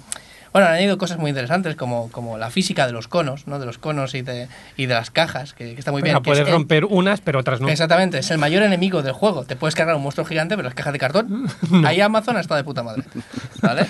[0.52, 3.60] bueno, han añadido cosas muy interesantes como, como la física de los conos, ¿no?
[3.60, 6.14] De los conos y de, y de las cajas, que, que está muy bien.
[6.14, 7.68] Pero es puedes el- romper unas, pero otras no.
[7.68, 9.44] Exactamente, es el mayor enemigo del juego.
[9.44, 11.46] Te puedes cargar un monstruo gigante, pero es caja de cartón.
[11.84, 13.04] Ahí Amazon está de puta madre.
[13.62, 13.86] ¿Vale?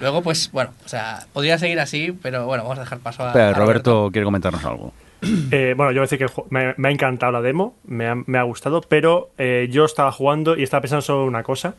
[0.00, 3.28] Luego, pues, bueno, o sea, podría seguir así, pero bueno, vamos a dejar paso a.
[3.28, 4.92] Espera, a Roberto quiere comentarnos algo.
[5.50, 8.14] Eh, bueno, yo voy a decir que me, me ha encantado la demo, me ha,
[8.14, 11.74] me ha gustado, pero eh, yo estaba jugando y estaba pensando sobre una cosa.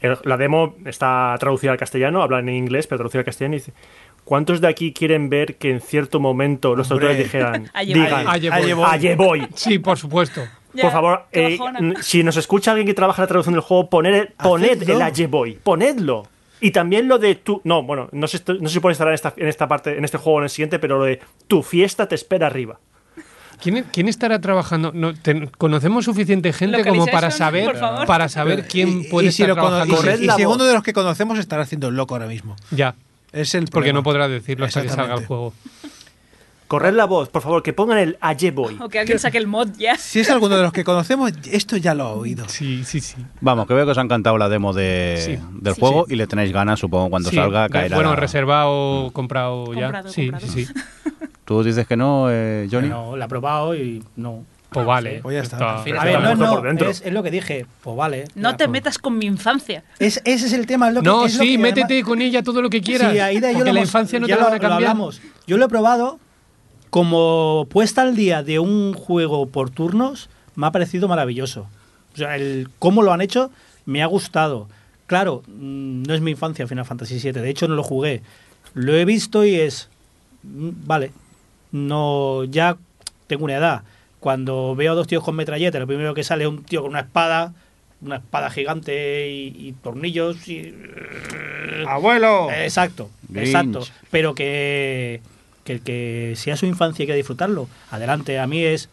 [0.00, 3.58] El- la demo está traducida al castellano, habla en inglés, pero traducida al castellano y
[3.58, 3.72] dice:
[4.24, 9.46] ¿Cuántos de aquí quieren ver que en cierto momento los traductores dijeran, digan, Allí voy.
[9.54, 10.42] Sí, por supuesto.
[10.74, 11.58] Ya, Por favor, eh,
[12.02, 14.94] si nos escucha alguien que trabaja en la traducción del juego, poned, poned Hacedlo.
[14.96, 16.24] el allí voy, ponedlo.
[16.60, 17.60] Y también lo de tu.
[17.64, 20.04] No, bueno, no sé, no sé si puede estar en esta, en esta parte, en
[20.04, 22.78] este juego o en el siguiente, pero lo de tu fiesta te espera arriba.
[23.60, 24.92] ¿Quién, quién estará trabajando?
[24.94, 25.12] No,
[25.58, 27.74] ¿Conocemos suficiente gente como para saber,
[28.06, 29.94] para saber quién Y- puede y si estar trabajando?
[29.94, 32.54] y si- y si uno de los que conocemos estará haciendo el loco ahora mismo.
[32.70, 32.94] Ya,
[33.32, 33.98] Es el porque problema.
[33.98, 35.52] no podrá decirlo hasta que salga el juego.
[36.68, 38.76] Corred la voz, por favor, que pongan el Ayeboy.
[38.80, 39.96] O que alguien saque el mod ya.
[39.96, 42.46] Si es alguno de los que conocemos, esto ya lo ha oído.
[42.48, 43.16] Sí, sí, sí.
[43.40, 45.38] Vamos, que veo que os ha encantado la demo de, Sí.
[45.60, 46.12] del Sí, juego sí.
[46.12, 47.96] y le tenéis ganas, supongo, cuando Sí, salga caerá.
[47.96, 49.84] Bueno, reservado, comprado ya.
[49.84, 50.52] Comprado, sí, comprado.
[50.52, 50.72] sí, sí.
[51.46, 52.88] Tú dices que no, eh, Johnny.
[52.90, 54.44] No, la he probado y no.
[54.70, 55.20] Pues vale.
[55.22, 55.56] Pues ya está.
[55.82, 56.90] Al A ver, no, no, por dentro.
[56.90, 57.64] es, es lo que dije.
[57.82, 58.24] Pues vale.
[58.34, 58.72] No Ya, te pues.
[58.72, 59.82] metas con mi infancia.
[59.98, 60.88] Es, ese es el tema.
[60.88, 62.82] es lo que- No, es lo sí, que métete además- con ella todo lo que
[62.82, 63.10] quieras.
[63.14, 64.52] Sí, Aida y yo porque lo la hemos- infancia no ya te la lo- van
[64.52, 64.90] a lo cambiar.
[64.90, 65.22] hablamos.
[65.46, 66.20] Yo lo he probado
[66.90, 71.66] como puesta al día de un juego por turnos, me ha parecido maravilloso.
[72.14, 73.50] O sea, el cómo lo han hecho
[73.86, 74.68] me ha gustado.
[75.06, 78.22] Claro, mm, no es mi infancia Final Fantasy VII, de hecho no lo jugué.
[78.74, 79.88] Lo he visto y es,
[80.42, 81.12] mm, vale,
[81.72, 82.76] no, ya
[83.26, 83.82] tengo una edad.
[84.20, 86.90] Cuando veo a dos tíos con metralleta, lo primero que sale es un tío con
[86.90, 87.54] una espada,
[88.00, 90.74] una espada gigante y, y tornillos y
[91.86, 92.50] ¡Abuelo!
[92.50, 93.48] Exacto, Grinch.
[93.48, 93.86] exacto.
[94.10, 95.20] Pero que,
[95.68, 98.38] que el que sea su infancia y que disfrutarlo, adelante.
[98.38, 98.88] A mí es.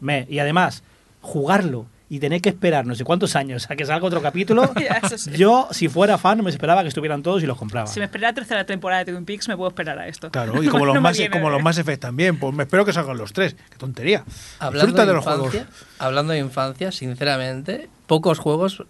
[0.00, 0.26] Me.
[0.28, 0.82] Y además,
[1.22, 4.70] jugarlo y tener que esperar no sé cuántos años a que salga otro capítulo.
[5.16, 5.30] Sí.
[5.32, 7.86] yo, si fuera fan, me esperaba que estuvieran todos y los compraba.
[7.86, 10.30] Si me esperara la tercera temporada de Twin Peaks, me puedo esperar a esto.
[10.30, 12.84] Claro, y como los No más viene como los más Effect también, pues me espero
[12.84, 13.54] que salgan los tres.
[13.70, 14.24] Qué tontería.
[14.58, 15.86] Hablando Disfruta de, de los infancia, juegos.
[15.98, 18.84] hablando de infancia, sinceramente, pocos juegos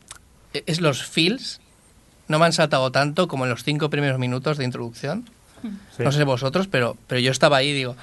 [0.52, 1.60] eh, es los feels
[2.26, 5.28] no me han saltado tanto como en los cinco primeros minutos de introducción.
[5.96, 6.02] Sí.
[6.02, 7.96] No sé vosotros, pero, pero yo estaba ahí y digo,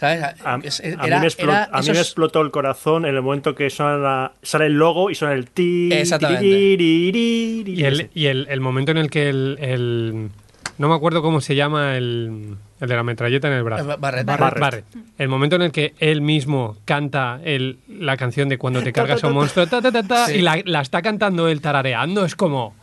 [0.00, 0.22] ¿sabes?
[0.44, 3.14] A, Es- a era- mí, me explotó, era a mí me explotó el corazón en
[3.14, 5.90] el momento que suena la- sale el logo y suena el ti.
[5.92, 6.42] Exactamente.
[6.42, 10.30] tiririri, Y el, y el, el momento en el que el, el-
[10.76, 13.92] No me acuerdo cómo se llama el, el de la metralleta en el brazo.
[13.92, 14.26] Eh, Barret.
[14.26, 14.58] Barret.
[14.60, 14.84] Barret.
[15.18, 19.22] El momento en el que él mismo canta el, la canción de cuando te cargas
[19.22, 20.38] a un monstruo ta, ta, ta, ta, Sí.
[20.38, 22.74] y la, la está cantando él tarareando, es como...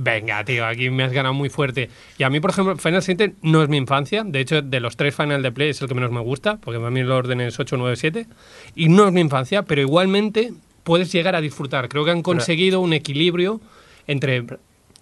[0.00, 1.90] Venga, tío, aquí me has ganado muy fuerte.
[2.18, 4.22] Y a mí, por ejemplo, Final Fantasy no es mi infancia.
[4.24, 6.78] De hecho, de los tres Final de Play es el que menos me gusta, porque
[6.78, 8.26] para mí el orden es 8, 9, 7.
[8.76, 10.52] Y no es mi infancia, pero igualmente
[10.84, 11.88] puedes llegar a disfrutar.
[11.88, 13.60] Creo que han conseguido un equilibrio
[14.06, 14.44] entre...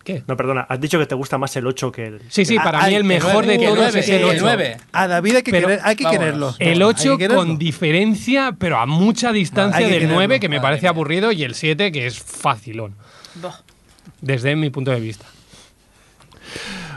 [0.02, 0.23] ¿Qué?
[0.28, 2.20] No, perdona, has dicho que te gusta más el 8 que el.
[2.28, 4.39] Sí, sí, para Ah, mí el el mejor de todos nueve, es el el 8.
[4.40, 4.77] nueve.
[4.93, 6.24] A David hay que, Pero- querer- hay que vámonos.
[6.24, 6.55] quererlo.
[6.60, 7.36] El Hay 8 que quererlo.
[7.44, 10.14] con diferencia, pero a mucha distancia Hay que del quererlo.
[10.14, 12.94] 9, que me parece aburrido, y el 7, que es facilón.
[14.20, 15.27] Desde mi punto de vista.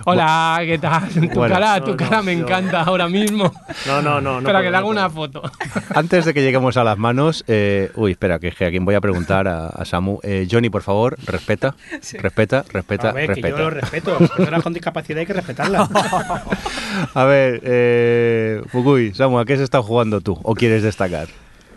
[0.06, 1.10] Hola, ¿qué tal?
[1.10, 3.52] Tu Bueno, cara, tu no, cara me encanta ahora mismo.
[3.86, 4.34] No, no, no.
[4.34, 4.88] no Espera, puedo, que le puedo.
[4.92, 5.42] una foto.
[5.96, 9.02] Antes de que lleguemos a las manos, eh, uy, espera, que, a quien voy a
[9.02, 10.20] preguntar a, a Samu.
[10.24, 11.76] Eh, Johnny, por favor, respeta,
[12.14, 13.60] respeta, respeta, A ver, que yo respeta.
[13.60, 14.18] lo respeto.
[14.20, 15.90] Las personas con discapacidad hay que respetarlas.
[17.14, 21.28] A ver, eh, Fukui, Samu, ¿a qué has estado jugando tú o quieres destacar?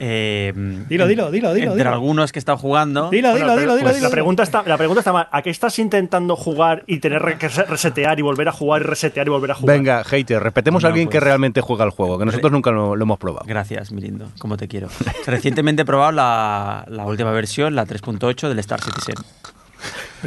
[0.04, 0.52] Eh,
[0.88, 1.90] Dilo, dilo, dilo, dilo, Entre dilo.
[1.90, 3.08] algunos que estado jugando.
[3.08, 4.08] Dilo, Bueno, dilo, pero, dilo, dilo, pues dilo.
[4.08, 5.28] La pregunta está, la pregunta está mal.
[5.30, 8.84] ¿A qué estás intentando jugar y tener que rese- resetear y volver a jugar y
[8.84, 9.76] resetear y volver a jugar?
[9.76, 12.96] Venga, hater, respetemos a alguien que pues- realmente juega al juego, que nosotros nunca lo,
[12.96, 13.44] lo hemos probado.
[13.46, 14.88] Gracias, mi lindo, como te quiero.
[15.26, 19.14] Recientemente he probado la, la última versión, la 3.8 del Star Citizen.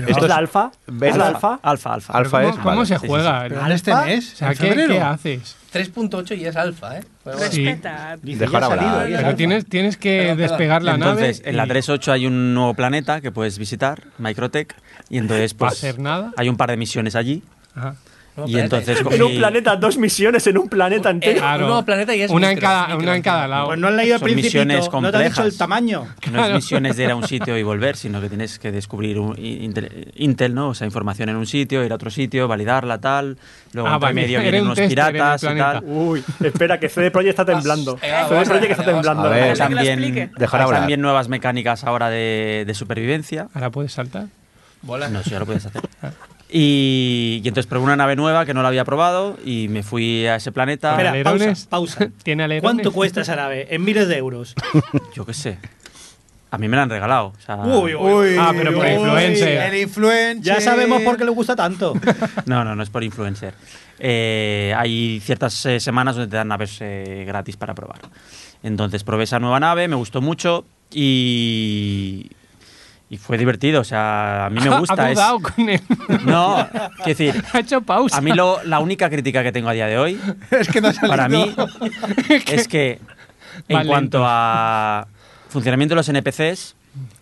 [0.07, 0.72] ¿Es la alfa?
[0.88, 1.18] ¿Es Alfa.
[1.18, 1.60] la alfa?
[1.64, 2.14] Alfa, alfa.
[2.14, 3.45] Alfa ¿Cómo, es, cómo vale, se sí, sí, juega?
[3.48, 5.56] Pero en este mes, O sea, ¿qué, qué haces?
[5.73, 7.03] 3.8 y es alfa, ¿eh?
[7.23, 7.38] Pero.
[7.38, 7.65] Sí.
[7.65, 8.18] Respeta.
[8.22, 9.22] Dejar ya ha salido, hablar.
[9.23, 10.38] Pero tienes, tienes que perdón.
[10.38, 11.49] despegar la entonces, nave.
[11.49, 14.76] en la y- 3.8 hay un nuevo planeta que puedes visitar, Microtech,
[15.10, 16.32] y entonces ¿Va a pues hacer nada?
[16.38, 17.44] hay un par de misiones allí.
[17.76, 17.95] Ajá.
[18.38, 21.40] No, y entonces cogí- En un planeta, dos misiones en un planeta Eh, entero.
[21.40, 21.64] Claro.
[21.64, 23.68] Un nuevo planeta y es una en cada, micro, una en cada lado.
[23.68, 26.06] Pues no has leído el Son misiones no te ha dicho el tamaño.
[26.20, 26.49] Que no Claro.
[26.49, 29.38] es misiones de ir a un sitio y volver, sino que tienes que descubrir un-
[29.40, 30.70] intel, intel, ¿no?
[30.70, 33.38] O sea, información en un sitio, ir a otro sitio, validarla, tal.
[33.72, 34.14] Luego Ah, vale.
[34.16, 35.84] medio vienen un unos en piratas y tal.
[35.86, 37.98] Uy, espera, que CD Projekt está temblando.
[38.02, 39.30] Eh, CD Projekt está a temblando.
[39.30, 39.57] Ver.
[39.57, 43.48] También, también nuevas mecánicas ahora de, de supervivencia.
[43.53, 44.26] Ahora puedes saltar.
[44.82, 45.07] Bola.
[45.07, 45.82] No, ya lo puedes hacer.
[46.49, 50.26] Y, y entonces probé una nave nueva que no la había probado y me fui
[50.27, 50.91] a ese planeta.
[50.91, 51.65] Espera, ¿Alerones?
[51.65, 52.11] pausa, pausa.
[52.23, 52.61] ¿Tiene alerones?
[52.61, 53.67] ¿Cuánto cuesta esa nave?
[53.73, 54.53] En miles de euros.
[55.15, 55.57] Yo qué sé.
[56.51, 57.34] A mí me la han regalado.
[57.38, 57.93] o sea, Uy,
[58.39, 59.73] Ah, pero por uy, influencer.
[59.73, 60.43] El influencer.
[60.43, 61.93] Ya sabemos por qué le gusta tanto.
[62.45, 63.53] No, no, no es por influencer.
[63.99, 67.99] Eh, hay ciertas eh, semanas donde te dan naves eh, gratis para probar.
[68.61, 72.30] Entonces probé esa nueva nave, me gustó mucho y,
[73.10, 73.82] y fue divertido.
[73.82, 75.03] O sea, a mí me gusta.
[75.06, 75.82] Ha es, dudado con él.
[76.26, 76.68] no,
[77.03, 78.18] quiero decir, ha hecho pausa.
[78.18, 80.19] a mí lo- la única crítica que tengo a día de hoy,
[80.52, 81.53] Es que no para mí,
[82.48, 82.99] es que
[83.68, 85.07] en cuanto a
[85.49, 86.76] funcionamiento de los NPCs,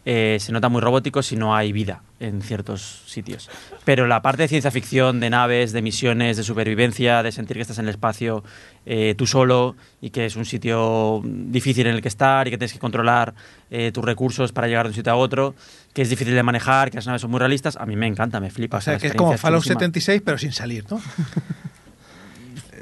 [0.05, 3.49] eh, se nota muy robótico si no hay vida en ciertos sitios.
[3.85, 7.61] Pero la parte de ciencia ficción, de naves, de misiones, de supervivencia, de sentir que
[7.61, 8.43] estás en el espacio
[8.85, 12.57] eh, tú solo y que es un sitio difícil en el que estar y que
[12.57, 13.33] tienes que controlar
[13.71, 15.55] eh, tus recursos para llegar de un sitio a otro,
[15.93, 18.39] que es difícil de manejar, que las naves son muy realistas, a mí me encanta,
[18.39, 18.77] me flipa.
[18.77, 19.79] O sea, que es como Fallout chulísima.
[19.79, 21.01] 76, pero sin salir, ¿no?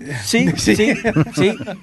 [0.23, 0.93] Sí, sí, sí,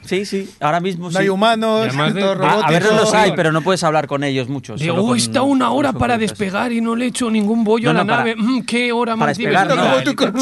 [0.02, 1.18] sí, sí, ahora mismo No sí.
[1.18, 2.66] hay humanos, de- todo A- A, robótico.
[2.66, 4.74] a veces los hay, pero no puedes hablar con ellos mucho.
[4.76, 6.30] Digo, solo "Oh, con- está una hora para soportes".
[6.38, 8.36] despegar y no le he hecho ningún bollo No, a la no, para- nave.
[8.36, 10.32] Mm, ¿Qué hora Para más despegar, divertida".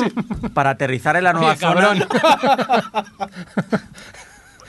[0.42, 0.50] no.
[0.54, 1.94] Para aterrizar en la nueva Oye, zona.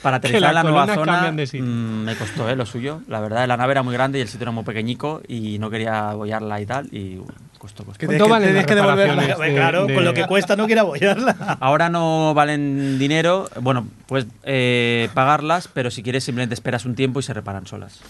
[0.02, 1.66] Para aterrizar en la nueva zona cambian de sitio.
[1.66, 3.00] mm, me costó eh, lo suyo.
[3.08, 5.70] La verdad, la nave era muy grande y el sitio era muy pequeñico y no
[5.70, 6.88] quería bollarla y tal.
[6.94, 7.26] Y uh,
[7.58, 8.06] costó, costó.
[8.06, 9.22] ¿Cuánto que valen que devolverla.
[9.36, 11.56] de- claro, de- con lo que cuesta no quiero apoyarla.
[11.60, 17.20] Ahora no valen dinero, bueno, puedes eh, pagarlas, pero si quieres simplemente esperas un tiempo
[17.20, 18.00] y se reparan solas.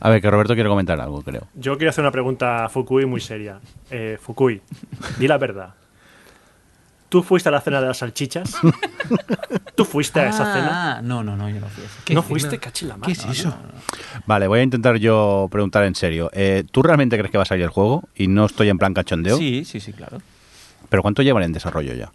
[0.00, 1.46] A ver, que Roberto quiere comentar algo, creo.
[1.54, 3.58] Yo quiero hacer una pregunta a Fukui muy seria.
[3.90, 4.60] Eh, Fukui,
[5.18, 5.74] di la verdad.
[7.14, 8.56] ¿Tú fuiste a la cena de las salchichas?
[9.76, 10.96] ¿Tú fuiste a esa cena?
[10.96, 11.84] Ah, no, no, no, yo no fui.
[12.04, 12.58] ¿Qué ¿No fuiste?
[12.58, 13.54] Cachila ¿Qué es eso?
[14.26, 16.28] Vale, voy a intentar yo preguntar en serio.
[16.32, 18.02] Eh, ¿Tú realmente crees que va a salir el juego?
[18.16, 19.36] Y no estoy en plan cachondeo.
[19.38, 20.18] Sí, sí, sí, claro.
[20.88, 22.10] ¿Pero cuánto llevan en desarrollo ya?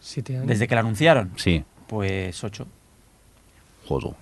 [0.00, 0.46] Siete años.
[0.48, 2.66] Desde que la anunciaron, Sí, pues ocho.
[3.86, 4.12] joder.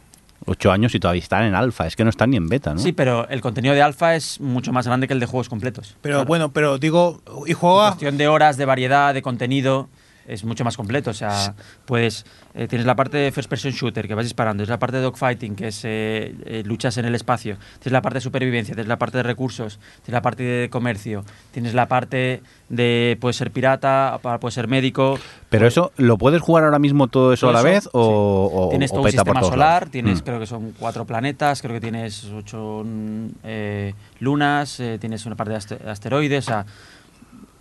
[0.47, 1.89] Ocho años y todavía están en alfa.
[1.89, 2.79] Es que no están ni en beta, ¿no?
[2.79, 5.97] Sí, pero el contenido de alfa es mucho más grande que el de juegos completos.
[6.01, 6.29] Pero Claro.
[6.29, 7.89] bueno, pero digo, y En juega.
[7.89, 9.89] cuestión de horas, de variedad, de contenido,
[10.27, 11.11] es mucho más completo.
[11.11, 11.55] O sea,
[11.85, 12.25] puedes,
[12.55, 15.03] eh, tienes la parte de first person shooter que vas disparando, tienes la parte de
[15.03, 18.89] dogfighting que es eh, eh, luchas en el espacio, tienes la parte de supervivencia, tienes
[18.89, 23.51] la parte de recursos, tienes la parte de comercio, tienes la parte de puedes ser
[23.51, 25.19] pirata, puedes ser médico.
[25.51, 28.69] Pero eso, ¿lo puedes jugar ahora mismo todo eso Todo a la vez o, o-
[28.71, 29.91] Tienes o todo un sistema solar, lados?
[29.91, 30.25] tienes Mm.
[30.25, 35.51] creo que son cuatro planetas, creo que tienes ocho mm, eh, lunas, tienes una parte
[35.53, 36.67] de aste- asteroides, o sea,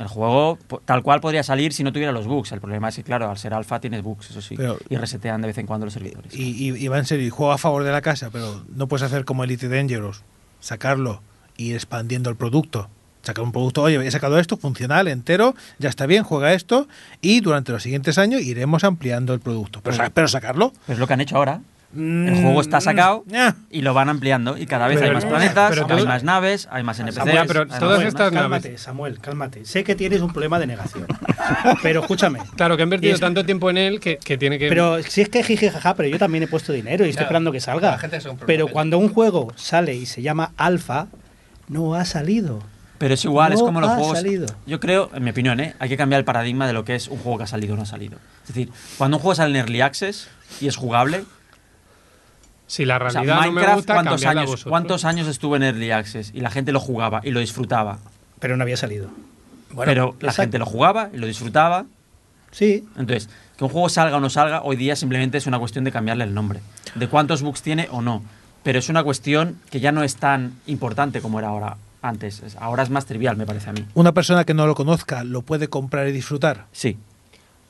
[0.01, 2.51] el juego tal cual podría salir si no tuviera los bugs.
[2.51, 5.41] El problema es que, claro, al ser alfa tienes bugs, eso sí, Pero- y resetean
[5.41, 6.33] de vez en cuando los servidores.
[6.35, 8.87] Y, y, y va en serio, y juega a favor de la casa, pero no
[8.87, 10.23] puedes hacer como Elite Dangerous,
[10.59, 11.21] sacarlo
[11.57, 12.89] y ir expandiendo el producto.
[13.23, 16.87] Sacar un producto, oye, he sacado esto, funcional, entero, ya está bien, juega esto,
[17.21, 19.79] y durante los siguientes años iremos ampliando el producto.
[19.83, 20.73] Pero, pero sacarlo.
[20.87, 21.61] Es lo que han hecho ahora.
[21.93, 23.55] Mm, El juego está sacado ya.
[23.69, 26.67] y lo van ampliando y cada vez Pero- hay más planetas, pero hay más naves,
[26.71, 27.15] hay más NPCs.
[27.25, 28.81] Samuel, pero todas estas cálmate, naves.
[28.81, 29.65] Samuel, cálmate.
[29.65, 31.07] Sé que tienes un problema de negación.
[31.83, 32.39] pero escúchame.
[32.55, 34.69] Claro, que han invertido Es- tanto tiempo en él que, que tiene que.
[34.69, 37.25] Pero si es que jiji jaja, pero yo también he puesto dinero y estoy Claro,
[37.27, 37.91] esperando que salga.
[37.91, 38.47] la gente es un problema.
[38.47, 41.07] Pero cuando un juego sale y se llama alfa,
[41.67, 42.59] no ha salido.
[42.97, 44.17] Pero es igual, es No como los ha juegos.
[44.19, 44.45] salido.
[44.67, 45.73] Yo creo, en mi opinión, ¿eh?
[45.79, 47.77] hay que cambiar el paradigma de lo que es un juego que ha salido o
[47.77, 48.17] no ha salido.
[48.43, 48.69] Es decir,
[48.99, 50.27] cuando un juego sale en Early Access
[50.59, 51.23] y es jugable,
[52.71, 54.63] si la o sea, realidad no me Minecraft, gusta, ¿cuántos años.
[54.63, 57.99] ¿cuántos años estuvo en Early Access y la gente lo jugaba y lo disfrutaba?
[58.39, 59.09] Pero no había salido.
[59.85, 60.41] pero la exacto.
[60.43, 61.85] gente lo jugaba y lo disfrutaba.
[62.51, 62.85] Sí.
[62.97, 65.91] Entonces, que un juego salga o no salga, hoy día simplemente es una cuestión de
[65.91, 66.61] cambiarle el nombre.
[66.95, 68.23] De cuántos bugs tiene o no.
[68.63, 72.41] Pero es una cuestión que ya no es tan importante como era ahora antes.
[72.41, 73.85] Es- Ahora es más trivial, me parece a mí.
[73.95, 76.65] Una persona que no lo conozca lo puede comprar y disfrutar.
[76.71, 76.97] Sí.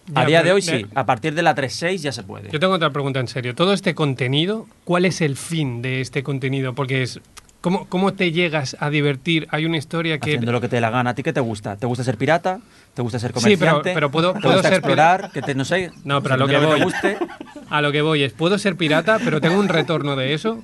[0.08, 0.86] Ya, a día de hoy sí.
[0.96, 2.50] A partir de la 3.6 ya se puede.
[2.52, 3.56] Yo tengo otra pregunta en serio.
[3.56, 6.74] Todo este contenido, ¿cuál es el fin de este contenido?
[6.74, 7.20] Porque es.
[7.62, 9.48] ¿Cómo, cómo te llegas a divertir?
[9.52, 10.32] Hay una historia que.
[10.32, 11.12] Haciendo lo que te dé la gana.
[11.12, 11.78] ¿A ti qué te gusta?
[11.78, 12.60] ¿Te gusta ser pirata?
[12.96, 13.94] ¿Te gusta ser Sí, pero- comerciante?
[13.94, 15.32] pero puedo- ¿Te puedo gusta ser explorar?
[15.32, 15.92] Que te, no sé.
[16.04, 16.92] No, pero a lo que depende de voy.
[16.94, 17.18] te guste.
[17.70, 20.62] A lo que voy es, ¿puedo ser pirata, pero tengo un retorno de eso?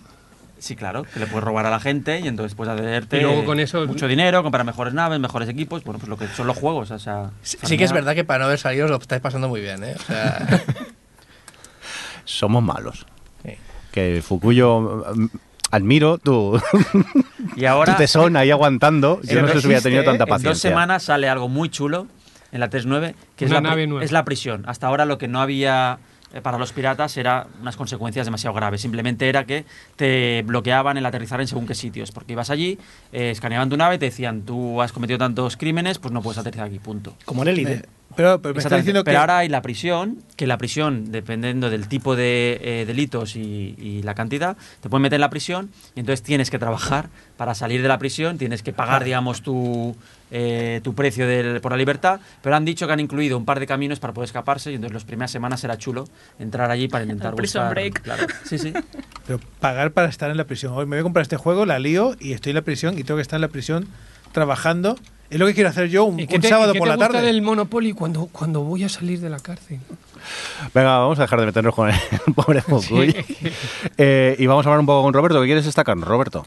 [0.60, 3.46] Sí, claro, que le puedes robar a la gente y entonces puedes hacerte Y luego
[3.46, 6.58] con eso- mucho dinero, comprar mejores naves, mejores equipos, bueno, pues lo que son los
[6.58, 7.30] juegos, o sea...
[7.44, 9.84] Sí, sí que es verdad que para no haber salido lo estáis pasando muy bien,
[9.84, 9.96] ¿eh?
[10.00, 10.48] O sea,
[12.26, 13.06] Somos malos.
[13.46, 13.54] Sí.
[13.92, 15.28] Que Fukuyo mm,
[15.72, 16.60] admiro tu,
[17.56, 19.20] Y ahora, tu tesón ahí aguantando.
[19.24, 20.70] Yo no sé si hubiera tenido tanta En dos paciencia.
[20.72, 22.08] semanas sale algo muy chulo
[22.52, 24.04] en la 3.9, que es la, pri- nave nueva.
[24.04, 24.64] es la prisión.
[24.68, 28.82] Hasta ahora lo que no había eh, para los piratas era unas consecuencias demasiado graves.
[28.82, 32.78] Simplemente era que te bloqueaban el aterrizar en según qué sitios, porque ibas allí,
[33.12, 36.38] eh, escaneaban tu nave y te decían, tú has cometido tantos crímenes, pues no puedes
[36.38, 37.16] aterrizar aquí, punto.
[37.26, 37.68] Como en el ID.
[37.68, 37.82] Eh,
[38.16, 39.20] pero, pero me está diciendo Pero que.
[39.20, 44.02] ahora hay la prisión, que la prisión, dependiendo del tipo de eh, delitos y, y
[44.04, 47.82] la cantidad, te pueden meter en la prisión y entonces tienes que trabajar para salir
[47.82, 49.96] de la prisión, tienes que pagar, digamos, tu,
[50.32, 53.60] eh, tu precio del- por la libertad, pero han dicho que han incluido un par
[53.60, 56.06] de caminos para poder escaparse y entonces las primeras semanas será chulo
[56.40, 58.02] entrar allí para intentar El prison buscar- break.
[58.02, 58.28] claro.
[58.46, 58.74] Sí, sí.
[59.28, 60.74] Pero pagar para estar en la prisión.
[60.74, 63.04] Hoy me voy a comprar este juego, la lío y estoy en la prisión y
[63.04, 63.88] tengo que estar en la prisión
[64.32, 64.98] trabajando.
[65.30, 66.88] Es lo que quiero hacer yo un, ¿Y qué un te, sábado y qué por
[66.88, 67.28] te la gusta tarde.
[67.28, 69.80] del Monopoly cuando, cuando voy a salir de la cárcel?
[70.74, 71.96] Venga, vamos a dejar de meternos con el
[72.36, 73.14] pobre Fukui.
[73.98, 75.42] Eh, y vamos a hablar un poco con Roberto.
[75.42, 76.46] ¿Qué quieres destacar, Roberto?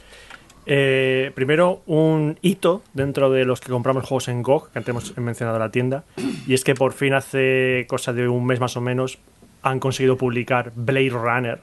[0.66, 5.18] Eh, primero, un hito dentro de los que compramos juegos en GOG, que antes hemos
[5.18, 6.04] mencionado la tienda,
[6.46, 9.18] y es que por fin hace cosa de un mes más o menos
[9.62, 11.60] han conseguido publicar Blade Runner,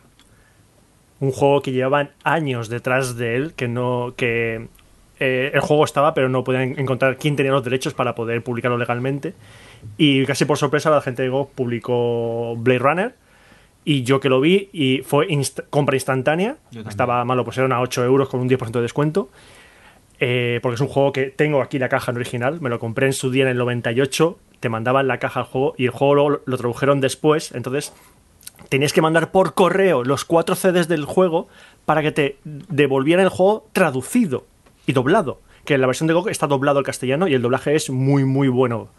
[1.20, 4.68] un juego que llevaban años detrás de él, que no que
[5.20, 8.78] eh, el juego estaba, pero no podían encontrar quién tenía los derechos para poder publicarlo
[8.78, 9.34] legalmente.
[9.98, 13.16] Y casi por sorpresa la gente de GOG publicó Blade Runner.
[13.90, 16.58] Y yo que lo vi y fue inst- compra instantánea.
[16.90, 19.30] Estaba malo, pues eran a 8 euros con un 10% de descuento.
[20.20, 22.60] Eh, porque es un juego que tengo aquí la caja en original.
[22.60, 24.38] Me lo compré en su día en el 98.
[24.60, 27.54] Te mandaban la caja al juego y el juego lo, lo tradujeron después.
[27.54, 27.94] Entonces
[28.68, 31.48] tenías que mandar por correo los cuatro CDs del juego
[31.86, 34.44] para que te devolvieran el juego traducido
[34.86, 35.40] y doblado.
[35.64, 38.26] Que en la versión de GOG está doblado al castellano y el doblaje es muy,
[38.26, 38.90] muy bueno.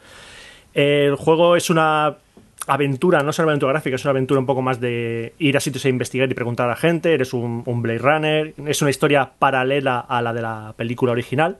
[0.72, 2.16] El juego es una
[2.68, 5.60] aventura, no es una aventura gráfica, es una aventura un poco más de ir a
[5.60, 7.12] sitios a investigar y preguntar a la gente.
[7.12, 8.54] Eres un, un Blade Runner.
[8.66, 11.58] Es una historia paralela a la de la película original.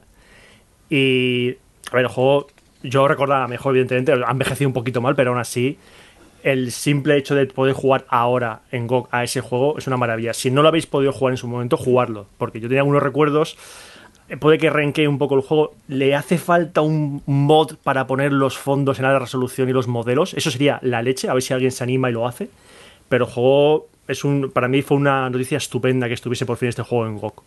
[0.91, 1.57] Y,
[1.91, 2.47] a ver, el juego,
[2.83, 5.79] yo recordaba mejor, evidentemente, ha envejecido un poquito mal, pero aún así,
[6.43, 10.33] el simple hecho de poder jugar ahora en GOG a ese juego es una maravilla.
[10.35, 12.27] Si no lo habéis podido jugar en su momento, jugarlo.
[12.39, 13.57] Porque yo tenía algunos recuerdos.
[14.41, 15.75] Puede que renquee un poco el juego.
[15.89, 20.35] Le hace falta un mod para poner los fondos en alta resolución y los modelos.
[20.35, 21.29] Eso sería la leche.
[21.29, 22.51] A ver si alguien se anima y lo hace.
[23.09, 26.69] Pero el juego es un, para mí fue una noticia estupenda que estuviese por fin
[26.69, 27.43] este juego en GOG.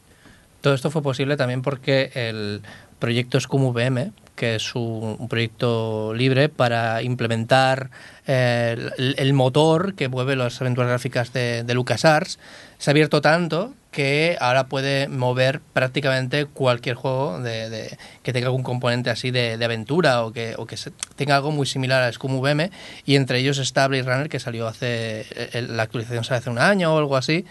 [0.62, 2.62] Todo esto fue posible también porque el
[2.99, 7.90] proyecto Scum VM, que es un, proyecto libre para implementar
[8.28, 12.38] eh, el, motor que mueve las aventuras gráficas de LucasArts,
[12.78, 18.63] se ha abierto tanto que ahora puede mover prácticamente cualquier juego de, que tenga algún
[18.63, 22.72] componente así de, aventura o que, se- tenga algo muy similar a Scum VM
[23.05, 26.59] y entre ellos está Blade Runner que salió hace eh, la actualización sale hace un
[26.59, 27.45] año o algo así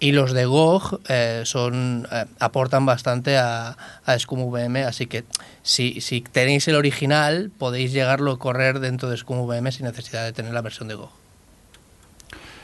[0.00, 5.22] y los de GOG eh, son eh, aportan bastante a, a Scum VM, así que
[5.62, 10.24] si, si tenéis el original podéis llegarlo a correr dentro de Scum VM sin necesidad
[10.24, 11.23] de tener la versión de GOG.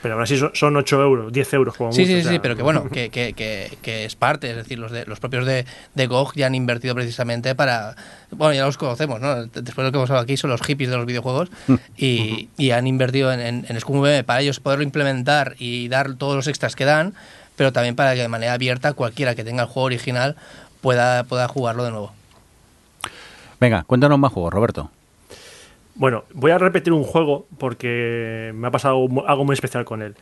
[0.03, 2.33] Pero ahora sí son, son 8 euros, 10 euros como Sí, mucho, sí, o sea,
[2.33, 5.21] sí, pero que bueno, que, que, que, que es parte, es decir, los, de, los
[5.21, 7.97] propios de, de GOG ya han invertido precisamente para,
[8.31, 9.45] bueno, ya los conocemos, ¿no?
[9.47, 11.51] Después de lo que hemos hablado aquí son los hippies de los videojuegos
[11.97, 16.15] y, y han invertido en, en, en Scum VM para ellos poderlo implementar y dar
[16.15, 17.15] todos los extras que dan,
[17.57, 20.37] pero también para que de manera abierta cualquiera que tenga el juego original
[20.81, 22.13] pueda, pueda jugarlo de nuevo.
[23.61, 24.91] Venga, cuéntanos más juegos, Roberto.
[26.01, 30.15] Bueno, voy a repetir un juego porque me ha pasado algo muy especial con él.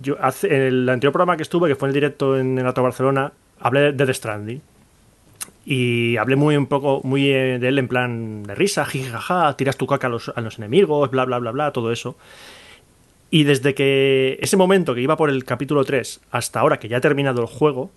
[0.00, 2.64] Yo hace, en el anterior programa que estuve, que fue en el directo en el
[2.64, 4.62] Alto Barcelona, hablé de The Stranding.
[5.64, 9.76] Y hablé muy un poco muy eh, de él en plan de risa, jijaja, tiras
[9.76, 12.16] tu caca a los, a los enemigos, bla, bla, bla, bla, todo eso.
[13.28, 16.98] Y desde que ese momento que iba por el capítulo 3 hasta ahora que ya
[16.98, 17.90] ha terminado el juego,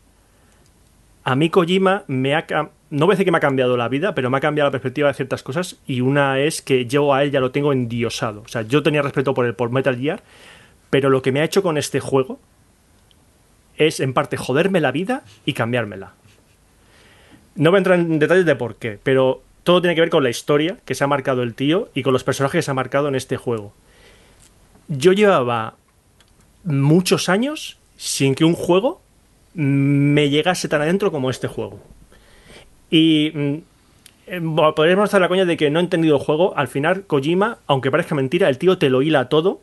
[1.23, 2.47] a mí Kojima me ha...
[2.91, 4.71] No voy a decir que me ha cambiado la vida, pero me ha cambiado la
[4.71, 8.41] perspectiva de ciertas cosas y una es que yo a él ya lo tengo endiosado.
[8.41, 10.23] O sea, yo tenía respeto por él, por Metal Gear,
[10.89, 12.39] pero lo que me ha hecho con este juego
[13.77, 16.13] es en parte joderme la vida y cambiármela.
[17.55, 20.23] No voy a entrar en detalles de por qué, pero todo tiene que ver con
[20.23, 22.73] la historia que se ha marcado el tío y con los personajes que se ha
[22.73, 23.73] marcado en este juego.
[24.87, 25.75] Yo llevaba
[26.63, 29.01] muchos años sin que un juego
[29.53, 31.79] me llegase tan adentro como este juego.
[32.89, 33.53] Y mm,
[34.27, 36.55] eh, bueno, podríamos hacer la coña de que no he entendido el juego.
[36.55, 39.61] Al final, Kojima, aunque parezca mentira, el tío te lo hila todo.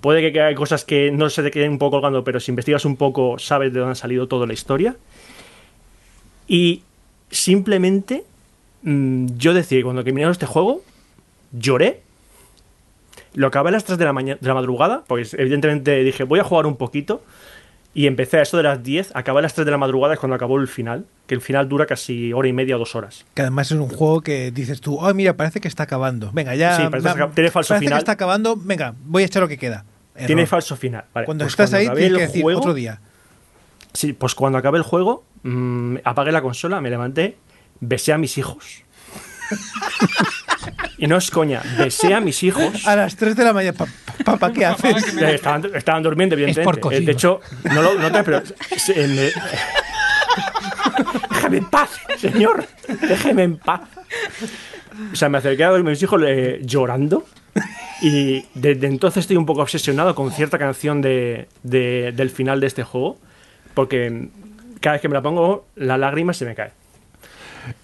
[0.00, 2.84] Puede que hay cosas que no se te queden un poco colgando, pero si investigas
[2.84, 4.96] un poco, sabes de dónde ha salido toda la historia.
[6.48, 6.82] Y
[7.30, 8.24] simplemente,
[8.82, 10.82] mm, yo decía cuando terminé este juego,
[11.52, 12.02] lloré.
[13.34, 16.44] Lo acabé a las 3 de la, de la madrugada, porque evidentemente dije, voy a
[16.44, 17.22] jugar un poquito.
[17.94, 20.20] Y empecé a eso de las 10, acabé a las 3 de la madrugada es
[20.20, 23.26] cuando acabó el final, que el final dura casi hora y media o dos horas.
[23.34, 26.30] Que además es un juego que dices tú, oh, mira, parece que está acabando.
[26.32, 26.76] Venga, ya.
[26.76, 27.98] Sí, parece que tiene falso parece final.
[27.98, 28.56] que está acabando.
[28.56, 29.84] Venga, voy a echar lo que queda.
[30.14, 30.26] Error.
[30.26, 31.04] Tiene falso final.
[31.12, 33.00] Vale, Cuando pues estás ahí, tienes el que decir juego- otro día.
[33.92, 37.36] Sí, pues cuando acabé el juego, mm, apagué la consola, me levanté,
[37.80, 38.84] besé a mis hijos.
[40.98, 42.86] y no es coña, besé a mis hijos.
[42.86, 43.76] A las 3 de la mañana,
[44.24, 45.16] papá, ¿qué haces?
[45.16, 46.64] Eh, Estaban, estaban durmiendo, evidentemente.
[46.64, 47.06] por Eh, Kojima.
[47.06, 48.42] de hecho, no lo noté, pero.
[48.96, 49.30] me-
[51.30, 52.64] Déjame en paz, señor.
[53.00, 53.80] Déjeme en paz.
[55.12, 57.24] O sea, me acerqué a mis hijos eh, llorando.
[58.00, 62.66] Y desde entonces estoy un poco obsesionado con cierta canción de, de- del final de
[62.66, 63.18] este juego.
[63.74, 64.28] Porque
[64.80, 66.72] cada vez que me la pongo, la lágrima se me cae.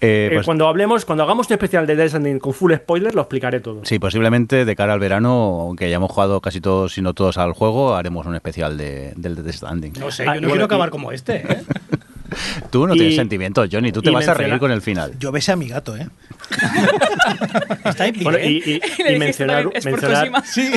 [0.01, 3.15] Eh, Eh, pues, cuando hablemos, cuando hagamos un especial de Death Stranding con full spoiler,
[3.15, 3.81] lo explicaré todo.
[3.85, 7.53] Sí, posiblemente de cara al verano, aunque hayamos jugado casi todos, si no todos, al
[7.53, 9.93] juego, haremos un especial de, del Death Stranding.
[9.99, 11.63] No sé, Ah, yo no bueno, quiero acabar como este, ¿eh?
[12.69, 15.13] Tú no y- tienes sentimientos, Johnny, tú te vas a reír con el final.
[15.19, 16.07] Yo besé a mi gato, ¿eh?
[17.85, 20.43] Está ahí Bueno, y, y- y mencionar, mencionar.
[20.45, 20.71] Sí.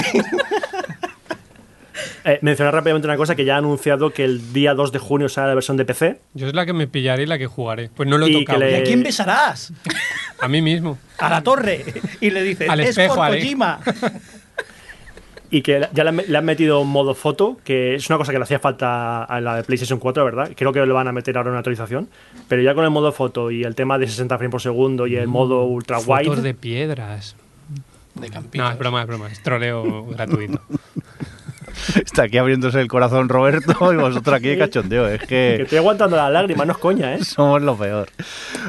[2.24, 5.28] Eh, mencionar rápidamente una cosa que ya ha anunciado que el día 2 de junio
[5.28, 6.20] sale la versión de PC.
[6.34, 7.90] Yo es la que me pillaré y la que jugaré.
[7.94, 8.58] Pues no lo he Y tocado.
[8.60, 9.72] que le- ¿Y a quién besarás?
[10.40, 10.98] A mí mismo.
[11.18, 11.84] a la torre
[12.20, 13.38] y le dices, Al es espejo, por Ale".
[13.38, 13.80] Kojima.
[15.50, 18.44] Y que ya le han, metido un modo foto, que es una cosa que le
[18.44, 20.50] hacía falta a la de PlayStation 4, ¿verdad?
[20.56, 22.08] Creo que lo van a meter ahora en una actualización.
[22.48, 25.16] Pero ya con el modo foto y el tema de 60 frames por segundo y
[25.16, 26.40] el modo ultra Fotos wide.
[26.42, 27.36] de piedras.
[28.14, 28.66] De campitos.
[28.66, 29.28] No, es broma, es broma.
[29.30, 30.58] Es troleo gratuito.
[32.04, 35.08] Está aquí abriéndose el corazón Roberto y vosotros aquí de cachondeo.
[35.08, 35.26] Es Que
[35.56, 37.24] que estoy aguantando las lágrimas, no es coña, ¿eh?
[37.24, 38.08] somos lo peor.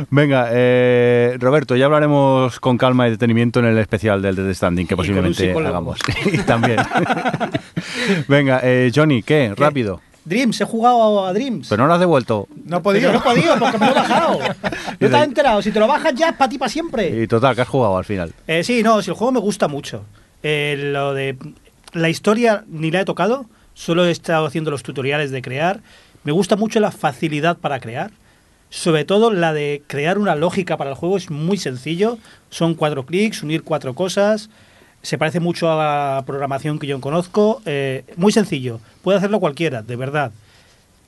[0.10, 4.88] Venga, eh, Roberto, ya hablaremos con calma y detenimiento en el especial del Dead Standing
[4.88, 6.00] que posiblemente hagamos.
[6.32, 6.78] y también.
[8.28, 9.54] Venga, eh, Johnny, ¿qué?
[9.56, 10.02] Rápido.
[10.26, 11.68] Dreams, he jugado a Dreams.
[11.68, 12.48] Pero no lo has devuelto.
[12.66, 13.12] No he Pero podido.
[13.12, 14.40] no he podido porque me lo he bajado.
[15.00, 15.62] No te has enterado.
[15.62, 17.10] Si te lo bajas ya es para ti para siempre.
[17.24, 18.32] Y total, que has jugado al final.
[18.48, 20.06] Eh, sí, no, si el juego me gusta mucho.
[20.42, 21.38] Eh, lo de
[21.94, 25.82] la historia ni la he tocado, solo he estado haciendo los tutoriales de crear.
[26.24, 28.12] Me gusta mucho la facilidad para crear.
[28.70, 32.18] Sobre todo la de crear una lógica para el juego es muy sencillo.
[32.50, 34.50] Son cuatro clics, unir cuatro cosas.
[35.02, 35.76] Se parece mucho a
[36.18, 37.62] la programación que yo conozco.
[37.66, 38.80] Eh, muy sencillo.
[39.04, 40.32] Puede hacerlo cualquiera, de verdad.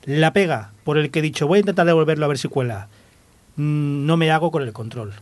[0.04, 2.88] La pega por el que he dicho voy a intentar devolverlo a ver si cuela.
[3.56, 5.14] Mm, No me hago con el control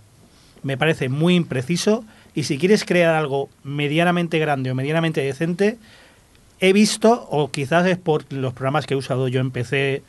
[0.65, 2.05] me parece muy impreciso
[2.35, 5.79] y si quieres crear algo medianamente grande o medianamente decente,
[6.61, 10.03] he visto, o quizás es por los programas que he usado yo en PC,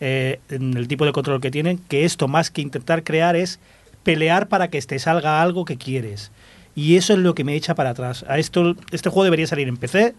[0.00, 3.60] eh, en el tipo de control que tienen, que esto más que intentar crear es
[4.02, 6.30] pelear para que te salga algo que quieres.
[6.74, 8.24] Y eso es lo que me echa para atrás.
[8.28, 10.14] A esto, este juego debería salir en PC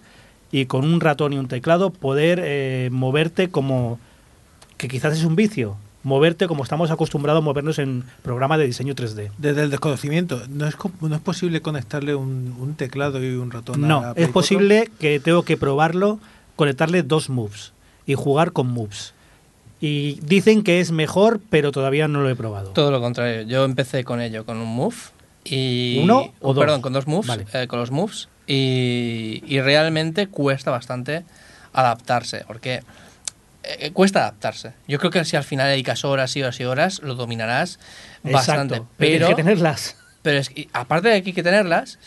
[0.51, 3.99] y con un ratón y un teclado poder eh, moverte como
[4.77, 8.95] que quizás es un vicio, moverte como estamos acostumbrados a movernos en programas de diseño
[8.95, 9.31] 3D.
[9.37, 13.85] Desde el desconocimiento, ¿no es, no es posible conectarle un, un teclado y un ratón
[13.85, 16.19] a No, Play es posible que tengo que probarlo,
[16.55, 17.73] conectarle dos moves
[18.05, 19.13] y jugar con moves.
[19.79, 22.69] Y dicen que es mejor, pero todavía no lo he probado.
[22.69, 23.41] Todo lo contrario.
[23.43, 24.95] Yo empecé con ello, con un move.
[25.43, 26.63] Y, ¿Uno o dos?
[26.63, 27.25] Perdón, con dos moves.
[27.27, 27.47] Vale.
[27.53, 28.29] eh, con los moves.
[28.45, 31.25] Y, y realmente cuesta bastante
[31.73, 32.43] adaptarse.
[32.45, 32.81] Porque
[33.63, 34.73] eh, cuesta adaptarse.
[34.87, 37.79] Yo creo que si al final dedicas horas y horas y horas, lo dominarás
[38.23, 38.75] bastante.
[38.75, 39.95] Exacto, pero tienes Pero, que tenerlas.
[40.21, 41.99] pero es que, aparte de que hay que tenerlas,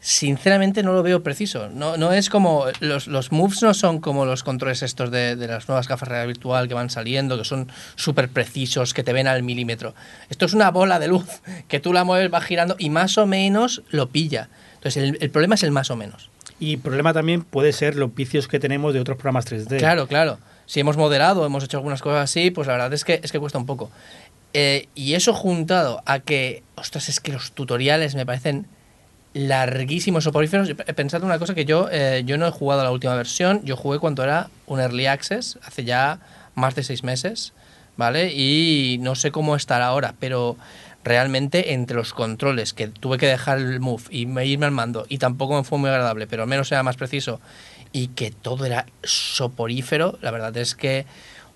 [0.00, 1.68] sinceramente no lo veo preciso.
[1.68, 2.66] No, no es como.
[2.80, 6.14] Los, los moves no son como los controles estos de, de las nuevas gafas de
[6.14, 9.94] realidad virtual que van saliendo, que son súper precisos, que te ven al milímetro.
[10.30, 11.26] Esto es una bola de luz
[11.68, 14.48] que tú la mueves, va girando y más o menos lo pilla.
[14.74, 16.30] Entonces, el, el problema es el más o menos.
[16.60, 19.78] Y problema también puede ser los vicios que tenemos de otros programas 3D.
[19.78, 20.38] Claro, claro.
[20.68, 23.40] Si hemos moderado, hemos hecho algunas cosas así, pues la verdad es que, es que
[23.40, 23.90] cuesta un poco.
[24.52, 28.66] Eh, y eso juntado a que, ostras, es que los tutoriales me parecen
[29.32, 30.68] larguísimos, soporíferos.
[30.68, 33.76] He pensado una cosa que yo, eh, yo no he jugado la última versión, yo
[33.76, 36.20] jugué cuando era un Early Access, hace ya
[36.54, 37.54] más de seis meses,
[37.96, 38.32] ¿vale?
[38.34, 40.56] Y no sé cómo estará ahora, pero
[41.02, 45.06] realmente entre los controles, que tuve que dejar el move y me- irme al mando,
[45.08, 47.40] y tampoco me fue muy agradable, pero al menos era más preciso,
[47.92, 51.06] y que todo era soporífero, la verdad es que,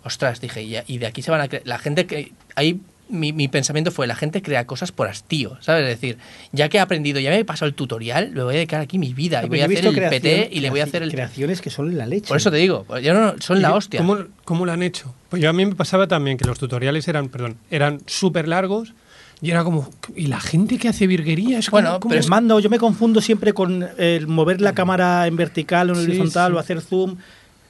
[0.05, 3.35] ostras, dije, y, y de aquí se van a crear, la gente que, ahí mi,
[3.35, 5.83] mi pensamiento fue, la gente crea cosas por hastío, ¿sabes?
[5.83, 6.17] Es decir,
[6.53, 8.99] ya que he aprendido, ya me he pasado el tutorial, me voy a dedicar aquí
[8.99, 11.03] mi vida, y voy Yo a hacer el creación- PT y le voy a hacer
[11.03, 11.11] el...
[11.11, 12.29] Creaciones que son la leche.
[12.29, 13.99] Por eso te digo, ya no, son ¿Y la hostia.
[14.01, 15.15] ¿cómo, cómo lo han hecho?
[15.29, 18.95] Pues yo a mí me pasaba también que los tutoriales eran, perdón, eran súper largos
[19.43, 21.59] y era como, ¿y la gente que hace virguería?
[21.59, 25.36] Es Bueno, como- El mando, yo me confundo siempre con el mover la cámara en
[25.36, 26.56] vertical o en Sí, horizontal sí.
[26.56, 27.16] o hacer zoom.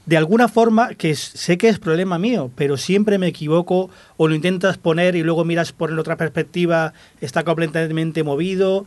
[0.05, 4.29] De alguna forma, que es- sé que es problema mío, pero siempre me equivoco o
[4.29, 8.85] lo intentas poner y luego miras por otra perspectiva, está completamente movido.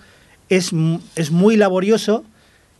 [0.49, 0.71] Es,
[1.15, 2.23] es muy laborioso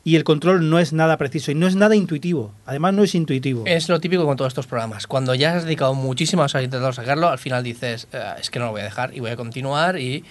[0.06, 2.54] y el control no es nada preciso y no es nada intuitivo.
[2.68, 3.64] Además, no es intuitivo.
[3.66, 5.08] Es lo típico con todos estos programas.
[5.08, 8.66] Cuando ya has dedicado muchísimas horas a sacarlo, al final dices, "Eh, es que no
[8.66, 10.24] lo voy a dejar y voy a continuar y...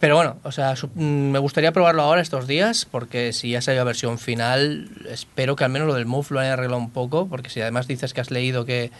[0.00, 3.82] Pero bueno, o sea, mm, me gustaría probarlo ahora estos días, porque si ya salió
[3.82, 7.28] la versión final, espero que al menos lo del Move lo hayan arreglado un poco,
[7.28, 8.90] porque si además dices que has leído que,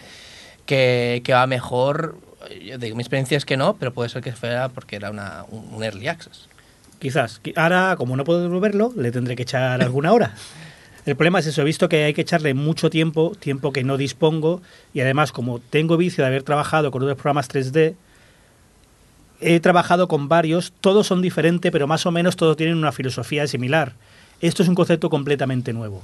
[0.67, 2.17] que, va mejor,
[2.65, 5.45] yo digo, mi experiencia es que no, pero puede ser que fuera porque era una,
[5.51, 6.49] un, un early access.
[7.01, 7.41] Quizás.
[7.43, 10.35] Qui- Ahora, como no puedo devolverlo, le tendré que echar alguna hora.
[11.07, 13.97] El problema es eso, he visto que hay que echarle mucho tiempo, tiempo que no
[13.97, 14.61] dispongo,
[14.93, 17.95] y además como tengo vicio de haber trabajado con otros programas 3D,
[19.41, 23.47] he trabajado con varios, todos son diferentes, pero más o menos todos tienen una filosofía
[23.47, 23.95] similar.
[24.43, 26.03] Esto es un concepto completamente nuevo.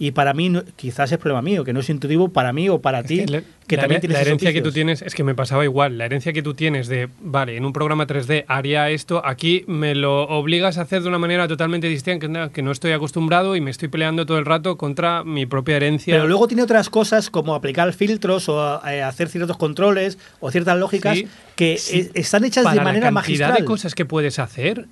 [0.00, 2.80] Y para mí, no- quizás es problema mío, que no es intuitivo para mí o
[2.80, 5.24] para ti, que la- que la, también tienes la herencia que tú tienes es que
[5.24, 5.98] me pasaba igual.
[5.98, 9.94] La herencia que tú tienes de, vale, en un programa 3D haría esto, aquí me
[9.96, 13.56] lo obligas a hacer de una manera totalmente distinta que no, que no estoy acostumbrado
[13.56, 16.14] y me estoy peleando todo el rato contra mi propia herencia.
[16.14, 20.78] Pero luego tiene otras cosas como aplicar filtros o eh, hacer ciertos controles o ciertas
[20.78, 21.26] lógicas Sí,
[21.56, 22.08] que sí.
[22.14, 23.54] están hechas Para de manera la cantidad magistral.
[23.58, 24.86] de cosas que puedes hacer,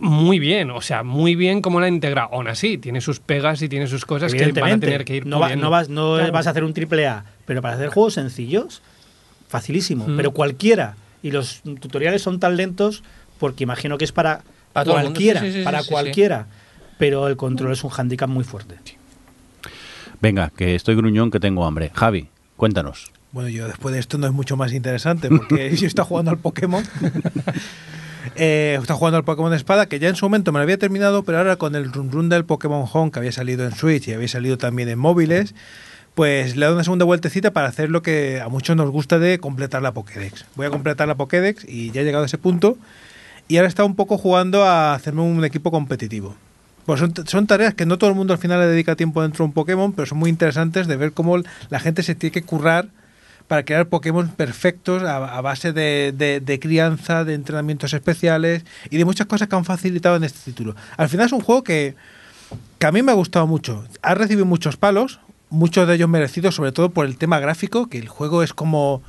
[0.00, 2.28] muy bien, o sea, muy bien como la integra.
[2.30, 5.26] Aún así, tiene sus pegas y tiene sus cosas que van a tener que ir
[5.26, 5.64] no, va- puliendo.
[5.66, 6.32] no vas, no Claro.
[6.32, 8.82] vas a hacer un triple A, pero para hacer juegos sencillos,
[9.48, 10.06] facilísimo.
[10.08, 10.16] Mm.
[10.16, 10.96] Pero cualquiera.
[11.22, 13.02] Y los tutoriales son tan lentos
[13.38, 14.42] porque imagino que es para,
[14.72, 15.90] cualquiera, sí, sí, sí, para sí, sí.
[15.90, 16.46] cualquiera.
[16.98, 18.76] Pero el control es un hándicap muy fuerte.
[20.20, 21.90] Venga, que estoy gruñón, que tengo hambre.
[21.94, 23.10] Javi, cuéntanos.
[23.32, 26.38] Bueno, yo después de esto no es mucho más interesante porque yo está jugando al
[26.38, 26.82] Pokémon.
[28.34, 31.22] Eh, está jugando al Pokémon Espada, que ya en su momento me lo había terminado,
[31.22, 34.12] pero ahora con el run run del Pokémon Home que había salido en Switch y
[34.12, 35.54] había salido también en móviles,
[36.14, 39.18] pues le he dado una segunda vueltecita para hacer lo que a muchos nos gusta
[39.18, 40.46] de completar la Pokédex.
[40.56, 42.78] Voy a completar la Pokédex y ya he llegado a ese punto.
[43.48, 46.34] Y ahora está un poco jugando a hacerme un equipo competitivo.
[46.84, 49.44] Pues son, son tareas que no todo el mundo al final le dedica tiempo dentro
[49.44, 51.38] de un Pokémon, pero son muy interesantes de ver cómo
[51.68, 52.88] la gente se tiene que currar
[53.48, 59.04] para crear Pokémon perfectos a, base de, de- de crianza, de entrenamientos especiales y de
[59.04, 60.74] muchas cosas que han facilitado en este título.
[60.96, 61.94] Al final es un juego que,
[62.78, 63.84] que a mí me ha gustado mucho.
[64.02, 67.98] Ha recibido muchos palos, muchos de ellos merecidos, sobre todo por el tema gráfico, que
[67.98, 69.02] el juego es como...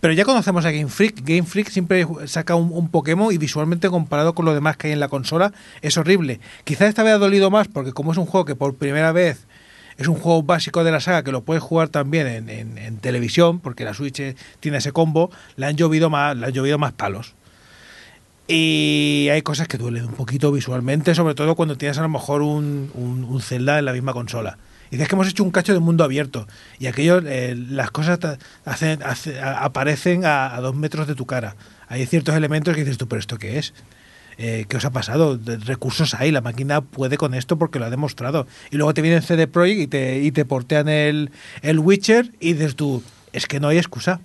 [0.00, 1.22] Pero ya conocemos a Game Freak.
[1.24, 4.92] Game Freak siempre saca un, un Pokémon y visualmente comparado con lo demás que hay
[4.92, 6.40] en la consola es horrible.
[6.64, 9.46] Quizás esta vez ha dolido más porque como es un juego que por primera vez
[9.96, 13.84] es un juego básico de la saga que lo puedes jugar también en, televisión, porque
[13.84, 14.20] la Switch
[14.60, 17.34] tiene ese combo, le han llovido más, le han llovido más palos.
[18.46, 22.42] Y hay cosas que duelen un poquito visualmente, sobre todo cuando tienes a lo mejor
[22.42, 24.58] un, un, un Zelda en la misma consola.
[24.90, 26.46] Y dices que hemos hecho un cacho de mundo abierto.
[26.78, 28.18] Y aquello, eh, las cosas
[28.66, 31.56] hacen, hace- aparecen a, a dos metros de tu cara.
[31.88, 33.72] Hay ciertos elementos que dices tú, pero ¿esto qué es?
[34.38, 35.36] Eh, ¿Qué os ha pasado?
[35.36, 38.46] De- recursos hay, la máquina puede con esto porque lo ha demostrado.
[38.70, 41.30] Y luego te viene CD Projekt y te, y te portean el,
[41.62, 43.02] el Witcher y dices tú,
[43.32, 44.20] es que no hay excusa.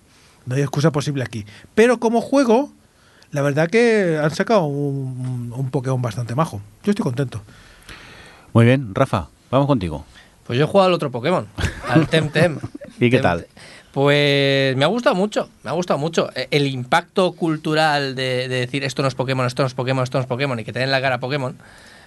[0.46, 1.46] No hay excusa posible aquí.
[1.76, 2.72] Pero como juego,
[3.32, 6.62] la verdad que han sacado un, un Pokémon bastante majo.
[6.84, 7.42] Yo estoy contento.
[8.54, 10.06] Muy bien, Rafa, vamos contigo.
[10.48, 11.46] Pues yo he jugado al otro Pokémon,
[11.88, 12.58] al Temtem.
[13.00, 13.48] ¿Y qué Tem- tal?
[14.02, 16.30] Pues me ha gustado mucho, me ha gustado mucho.
[16.34, 20.06] E- El impacto cultural de, de decir esto no es Pokémon, esto no es Pokémon,
[20.06, 21.58] esto no es Pokémon y que te den la cara Pokémon,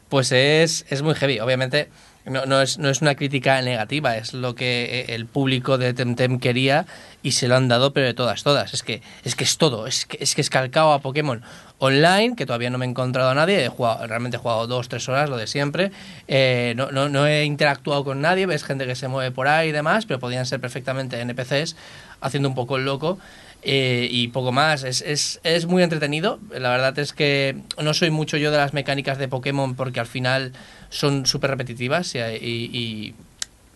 [0.09, 1.40] pues es, es muy heavy.
[1.40, 1.90] Obviamente
[2.24, 5.92] no, no, es, no es una crítica negativa, es lo que eh, el público de
[5.92, 6.86] Temtem quería
[7.22, 8.74] y se lo han dado, pero de todas, todas.
[8.74, 11.42] Es que es, que es todo, es que, es que es calcado a Pokémon
[11.78, 14.88] online, que todavía no me he encontrado a nadie, he jugado, realmente he jugado dos,
[14.88, 15.90] tres horas, lo de siempre.
[16.28, 19.72] Eh, no, no, he interactuado con nadie, ves gente que se mueve por ahí y
[19.72, 21.76] demás, pero podían ser perfectamente NPCs
[22.20, 23.18] haciendo un poco el loco.
[23.64, 26.40] eh, y poco más, es, es, es muy entretenido.
[26.50, 30.06] La verdad es que no soy mucho yo de las mecánicas de Pokémon porque al
[30.06, 30.52] final
[30.93, 33.14] son súper repetitivas y, y-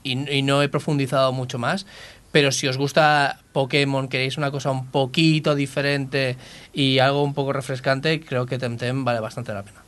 [0.04, 1.84] y- y no he profundizado mucho más.
[2.32, 6.36] Pero si os gusta Pokémon, queréis una cosa un poquito diferente
[6.74, 9.80] y algo un poco refrescante, creo que Temtem vale bastante la pena.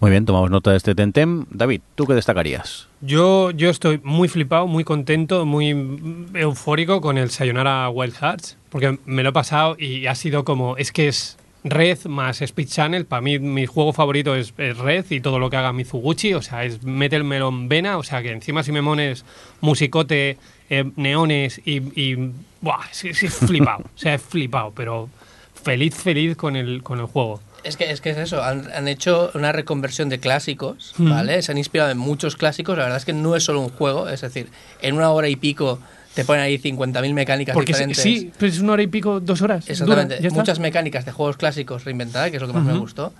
[0.00, 1.46] Muy bien, tomamos nota de este Tentem.
[1.50, 2.86] David, ¿tú qué destacarías?
[3.00, 5.70] Yo, yo estoy muy flipado, muy contento, muy
[6.34, 10.76] eufórico con el Sayonara Wild Hearts, porque me lo he pasado y ha sido como,
[10.76, 15.06] es que es Red más Speed Channel, para mí mi juego favorito es, es Red
[15.10, 18.30] y todo lo que haga Mizuguchi, o sea, es mételmelo en vena, o sea, que
[18.30, 19.24] encima si me mones
[19.60, 20.38] musicote,
[20.70, 25.08] eh, neones y, y buah, es, es- es flipado, o sea, es flipado, pero
[25.64, 27.40] feliz, feliz con el, con el juego.
[27.64, 31.10] Es que, es que es eso, han, han hecho una reconversión de clásicos, Mm.
[31.10, 31.42] ¿vale?
[31.42, 34.08] Se han inspirado en muchos clásicos, la verdad es que no es solo un juego,
[34.08, 34.48] es decir,
[34.80, 35.80] en una hora y pico
[36.18, 38.02] te ponen ahí 50.000 mecánicas Porque diferentes.
[38.02, 39.70] sí, pero es una hora y pico, dos horas.
[39.70, 43.12] Exactamente, dura, muchas mecánicas de juegos clásicos reinventadas, que es lo que más me gustó.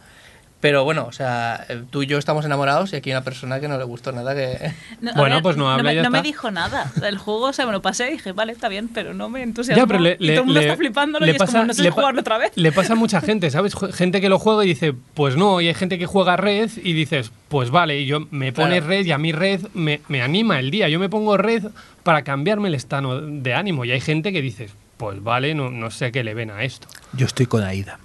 [0.61, 3.61] Pero bueno, o sea, eh, tú y yo estamos enamorados y aquí hay una persona
[3.61, 4.73] que no le gustó nada que...
[5.01, 7.17] No, a Bueno, ver, pues no habla me, y ya no me dijo nada del
[7.17, 9.81] juego, o sea, me lo pasé y dije, vale, está bien, pero no me entusiasmó.
[9.83, 11.65] Ya, pero le, y le- todo el mundo le- está flipándolo le y es como,
[11.65, 12.51] no sé jugarlo otra vez.
[12.57, 13.75] Le pasa a mucha gente, ¿sabes?
[13.95, 16.93] Gente que lo juega y dice, pues no, y hay gente que juega Red y
[16.93, 18.87] dices, pues vale, y yo me pone Claro.
[18.89, 20.89] Red y a mí Red me, me anima el día.
[20.89, 21.67] Yo me pongo Red
[22.03, 25.93] para cambiarme el estado de ánimo y hay gente que dices, pues vale, no, no
[25.93, 26.89] sé qué le ven a esto.
[27.13, 28.01] Yo estoy con Aida.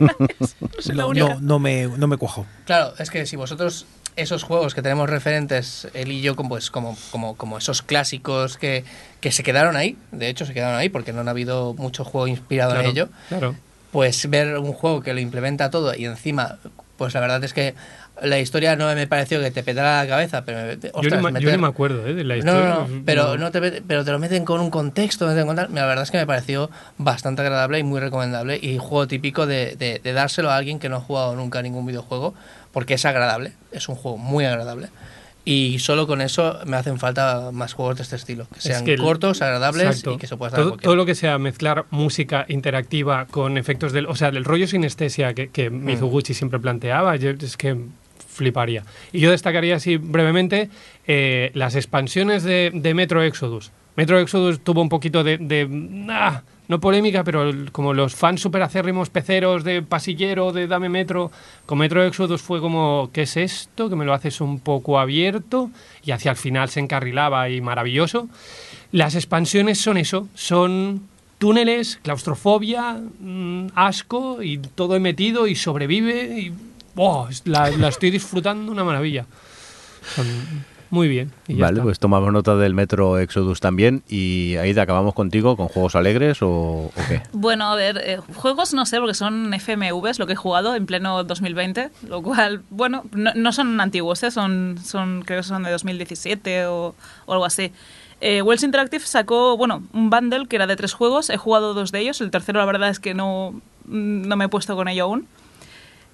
[0.86, 1.28] la no, única.
[1.34, 2.46] no, no me, no me cuajo.
[2.66, 3.86] Claro, es que si vosotros
[4.16, 8.56] esos juegos que tenemos referentes, él y yo, como, pues, como, como, como esos clásicos
[8.58, 8.84] que,
[9.20, 12.26] que se quedaron ahí, de hecho se quedaron ahí porque no han habido mucho juego
[12.26, 13.54] inspirado Claro, en ello, Claro.
[13.92, 16.58] pues ver un juego que lo implementa todo y encima,
[16.96, 17.74] pues la verdad es que
[18.22, 20.58] La historia no me pareció que te petara la cabeza, pero...
[20.66, 22.14] me- Yo, me- yo meter- ni me acuerdo ¿eh?
[22.14, 22.68] de la No, historia.
[22.68, 25.68] no, no, pero, no te, pero te lo meten con un contexto, meten con tal.
[25.74, 28.58] La verdad es que me pareció bastante agradable y muy recomendable.
[28.60, 31.62] Y juego típico de, de- de dárselo a alguien que no ha jugado nunca a
[31.62, 32.34] ningún videojuego,
[32.72, 34.88] porque es agradable, es un juego muy agradable.
[35.42, 38.84] Y solo con eso me hacen falta más juegos de este estilo, que Es sean
[38.84, 40.12] que el- cortos, agradables Exacto.
[40.12, 44.04] y que se pueda todo, todo lo que sea mezclar música interactiva con efectos del,
[44.06, 45.84] o sea, del rollo sinestesia que, que Mm.
[45.86, 47.74] Mizuguchi siempre planteaba, yo es que
[48.32, 48.84] fliparía.
[49.12, 50.70] Y yo destacaría así brevemente
[51.06, 53.70] eh, las expansiones de, de Metro Exodus.
[53.96, 55.68] Metro Exodus tuvo un poquito de, de-
[56.10, 61.32] ah, no polémica, pero como los fans super acérrimos peceros de pasillero, de Dame Metro,
[61.66, 63.90] con Metro Exodus fue como, ¿qué es esto?
[63.90, 65.70] Que me lo haces un poco abierto
[66.04, 68.28] y hacia el final se encarrilaba y maravilloso.
[68.92, 71.02] Las expansiones son eso, son
[71.38, 76.52] túneles, claustrofobia, mm, asco y todo he metido y sobrevive y
[77.28, 79.26] Es- la, la estoy disfrutando una maravilla.
[80.14, 80.26] Son
[80.90, 81.30] muy bien.
[81.46, 81.82] y ya Vale, está.
[81.84, 84.02] pues tomamos nota del Metro Exodus también.
[84.08, 87.22] Y Aida, ¿acabamos contigo con juegos alegres o, o qué?
[87.32, 90.86] Bueno, a ver, eh, juegos no sé, porque son FMVs lo que he jugado en
[90.86, 94.30] pleno 2020, lo cual, bueno, no, no son antiguos, ¿eh?
[94.32, 96.94] son, son, creo que son de 2017 o,
[97.26, 97.70] o algo así.
[98.22, 101.92] Eh, Wells Interactive sacó, bueno, un bundle que era de tres juegos, he jugado dos
[101.92, 105.04] de ellos, el tercero la verdad es que no, no me he puesto con ello
[105.04, 105.26] aún.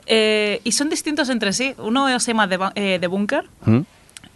[0.07, 1.75] Eh, y son distintos entre sí.
[1.79, 3.81] Uno se llama The, The Bunker, ¿Mm?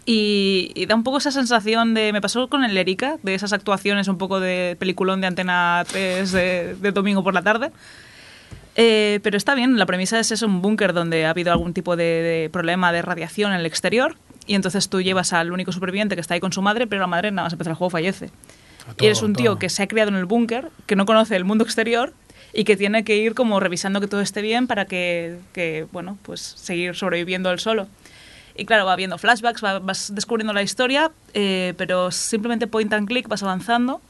[0.04, 2.12] y, y da un poco esa sensación de.
[2.12, 6.32] Me pasó con el Erika, de esas actuaciones un poco de peliculón de Antena 3
[6.32, 7.70] de, de domingo por la tarde.
[8.76, 11.96] Eh, pero está bien, la premisa es eso, un búnker donde ha habido algún tipo
[11.96, 14.16] de, de problema de radiación en el exterior
[14.46, 17.08] y entonces tú llevas al único superviviente que está ahí con su madre, pero la
[17.08, 18.30] madre nada más empezar el juego fallece.
[18.98, 21.44] y eres un tío que se ha criado en el búnker, que no conoce el
[21.44, 22.14] mundo exterior
[22.52, 26.18] y que tiene que ir como revisando que todo esté bien para que, que, bueno,
[26.22, 27.86] pues seguir sobreviviendo él solo.
[28.56, 33.06] Y claro, va viendo flashbacks, va- vas descubriendo la historia, eh, pero simplemente point and
[33.08, 34.00] click, vas avanzando.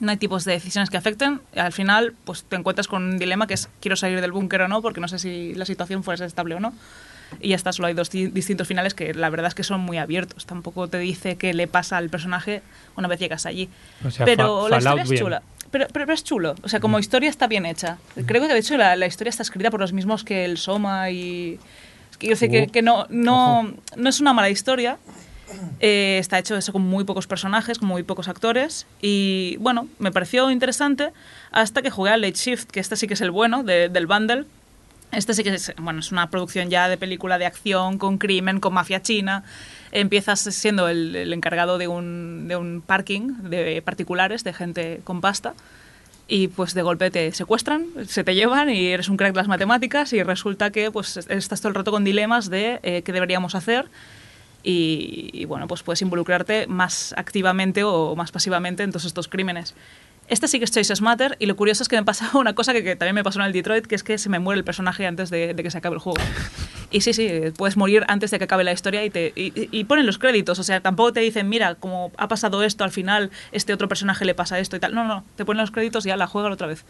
[0.00, 1.40] No hay tipos de decisiones que afecten.
[1.54, 4.62] y al final, pues te encuentras con un dilema que es quiero salir del búnker
[4.62, 6.72] o no, porque no sé si la situación fuese estable o no.
[7.40, 9.80] Y ya está, solo hay dos di- distintos finales que la verdad es que son
[9.80, 10.46] muy abiertos.
[10.46, 12.62] Tampoco te dice qué le pasa al personaje
[12.96, 13.68] una vez llegas allí.
[14.04, 15.24] O sea, pero fa- la historia es bien.
[15.70, 16.54] Pero, pero, pero es chulo.
[16.62, 17.98] O sea, como historia está bien hecha.
[18.26, 21.10] Creo que de hecho la, la historia está escrita por los mismos que el Soma
[21.10, 21.58] y.
[22.10, 24.98] es que Yo sé que, Uh, que no, no, no es una mala historia.
[25.80, 28.86] Eh, está hecho eso con muy pocos personajes, con muy pocos actores.
[29.00, 31.10] Y bueno, me pareció interesante
[31.52, 34.06] hasta que jugué a Late Shift, que este sí que es el bueno de- del
[34.06, 34.44] bundle.
[35.10, 38.60] Este sí que es, bueno, es una producción ya de película de acción, con crimen,
[38.60, 39.42] con mafia china.
[39.92, 45.20] Empiezas siendo el, el encargado de un, de un parking de particulares, de gente con
[45.20, 45.54] pasta.
[46.30, 49.48] Y pues de golpe te secuestran, se te llevan y eres un crack de las
[49.48, 53.54] matemáticas y resulta que pues estás todo el rato con dilemas de eh, qué deberíamos
[53.54, 53.86] hacer
[54.62, 59.74] y, y, bueno, pues puedes involucrarte más activamente o más pasivamente en todos estos crímenes.
[60.28, 62.72] Este sí que es Choices Matter y lo curioso es que me pasa una cosa
[62.72, 64.64] que, que también me pasó en el Detroit, que es que se me muere el
[64.64, 66.18] personaje antes de, de que se acabe el juego.
[66.90, 67.28] Y sí, sí,
[67.58, 70.58] puedes morir antes de que acabe la historia y, te, y, y ponen los créditos,
[70.58, 74.24] o sea, tampoco te dicen, mira, como ha pasado esto, al final este otro personaje
[74.24, 74.94] le pasa esto y tal.
[74.94, 76.86] No, no, te ponen los créditos y ya la juegan otra vez.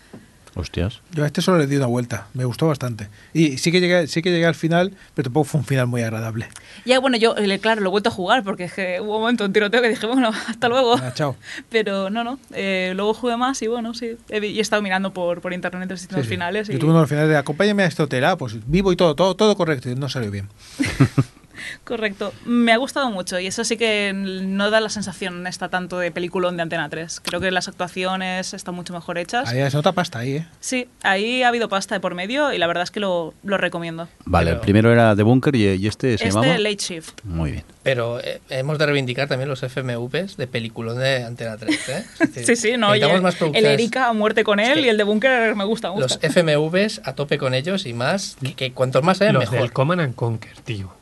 [0.58, 1.00] Hostias.
[1.12, 3.08] Yo a este solo le di una vuelta, me gustó bastante.
[3.32, 6.02] Y sí que llegué, sí que llegué al final, pero tampoco fue un final muy
[6.02, 6.48] agradable.
[6.84, 9.20] Ya, bueno, yo, eh, claro, lo he vuelto a jugar porque es que hubo un
[9.22, 10.96] momento, un tiroteo que dije, bueno, hasta luego.
[10.96, 11.36] Ah, chao.
[11.70, 12.38] Pero no, no.
[12.52, 14.16] eh, luego jugué más y bueno, sí.
[14.28, 16.34] He, y he estado mirando por, por internet los distintos Sí, sí.
[16.34, 16.68] finales.
[16.68, 18.96] Y, Yo tuve uno al final de acompáñame a este hotel, ah, pues vivo y
[18.96, 20.48] todo, todo, todo correcto, y no salió bien.
[21.84, 22.32] Correcto.
[22.44, 26.10] Me ha gustado mucho y eso sí que no da la sensación esta tanto de
[26.10, 27.20] peliculón de Antena 3.
[27.20, 29.48] Creo que las actuaciones están mucho mejor hechas.
[29.48, 30.46] Ahí se nota pasta ahí, ¿eh?
[30.60, 33.58] Sí, ahí ha habido pasta de por medio y la verdad es que lo, lo
[33.58, 34.08] recomiendo.
[34.24, 36.58] Vale, Pero- el primero era The Bunker y, y este se Este llamaba.
[36.58, 37.24] Late Shift.
[37.24, 37.64] Muy bien.
[37.82, 41.88] Pero eh, hemos de reivindicar también los FMVs de peliculón de Antena 3.
[41.88, 42.04] ¿eh?
[42.20, 42.92] Es decir, Sí, sí, no.
[42.94, 43.64] el, más el.
[43.64, 46.18] Erika a muerte con él Es que y el de Bunker me gusta, me Los.
[46.20, 49.58] FMVs a tope con ellos y más, que, que cuantos más sean, Los mejor.
[49.60, 50.92] del Command and Conquer, tío.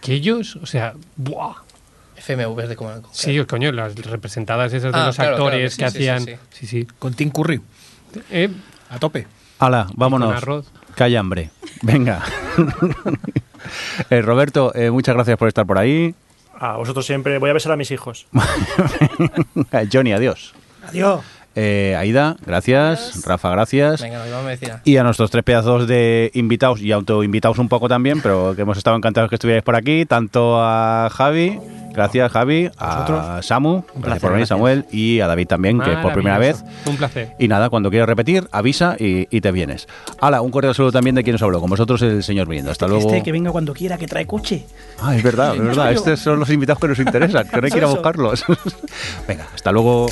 [0.00, 1.54] Que ellos, o sea, ¡buah!
[2.16, 3.20] FMVs de Command Conquer.
[3.20, 6.24] Sí, coño, las representadas esas de Ah, los claro, actores claro, que sí, sí, hacían.
[6.24, 6.86] sí, Sí, sí.
[6.98, 7.60] Con Tim Curry,
[8.30, 8.48] Eh,
[8.90, 9.26] a tope.
[9.58, 10.34] Hala, vámonos.
[10.34, 10.66] arroz.
[10.96, 11.50] Que hay hambre.
[11.82, 12.22] Venga.
[14.10, 16.14] Eh, Roberto, eh, muchas gracias por estar por ahí.
[16.60, 17.38] A vosotros siempre.
[17.38, 18.26] Voy a besar a mis hijos.
[19.92, 20.52] Johnny, adiós.
[20.86, 21.22] Adiós.
[21.56, 23.10] Eh, Aida, gracias.
[23.10, 23.26] Adiós.
[23.26, 24.02] Rafa, gracias.
[24.02, 24.72] Venga, vamos a decir.
[24.84, 28.76] Y a nuestros tres pedazos de invitados y autoinvitados un poco también, pero que hemos
[28.78, 31.58] estado encantados que estuvierais por aquí, tanto a Javi
[31.94, 33.46] Gracias, Javi, a Vosotros.
[33.46, 34.48] Samu, gracias placer, por venir, gracias.
[34.48, 36.64] Samuel, y a David también, que por primera vez.
[36.86, 37.36] Un placer.
[37.38, 39.86] Y nada, cuando quieras repetir, avisa y, y te vienes.
[40.20, 41.60] Hala, un cordial saludo también de quien nos habló.
[41.60, 42.72] Con vosotros el señor Brindo.
[42.72, 43.06] Hasta luego.
[43.06, 44.66] Este que venga cuando quiera, que trae coche.
[45.00, 45.92] Ah, es verdad, es verdad.
[45.92, 48.44] Estos son los invitados que nos interesan, que no hay que ir a buscarlos.
[49.28, 50.08] Venga, hasta luego.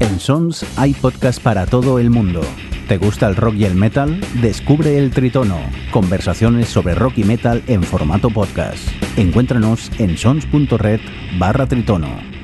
[0.00, 2.40] En Sons hay podcast para todo el mundo.
[2.88, 4.18] ¿Te gusta el rock y el metal?
[4.40, 5.58] Descubre el Tritono,
[5.92, 8.88] conversaciones sobre rock y metal en formato podcast.
[9.18, 11.00] Encuéntranos en sons.red
[11.38, 12.39] barra tritono.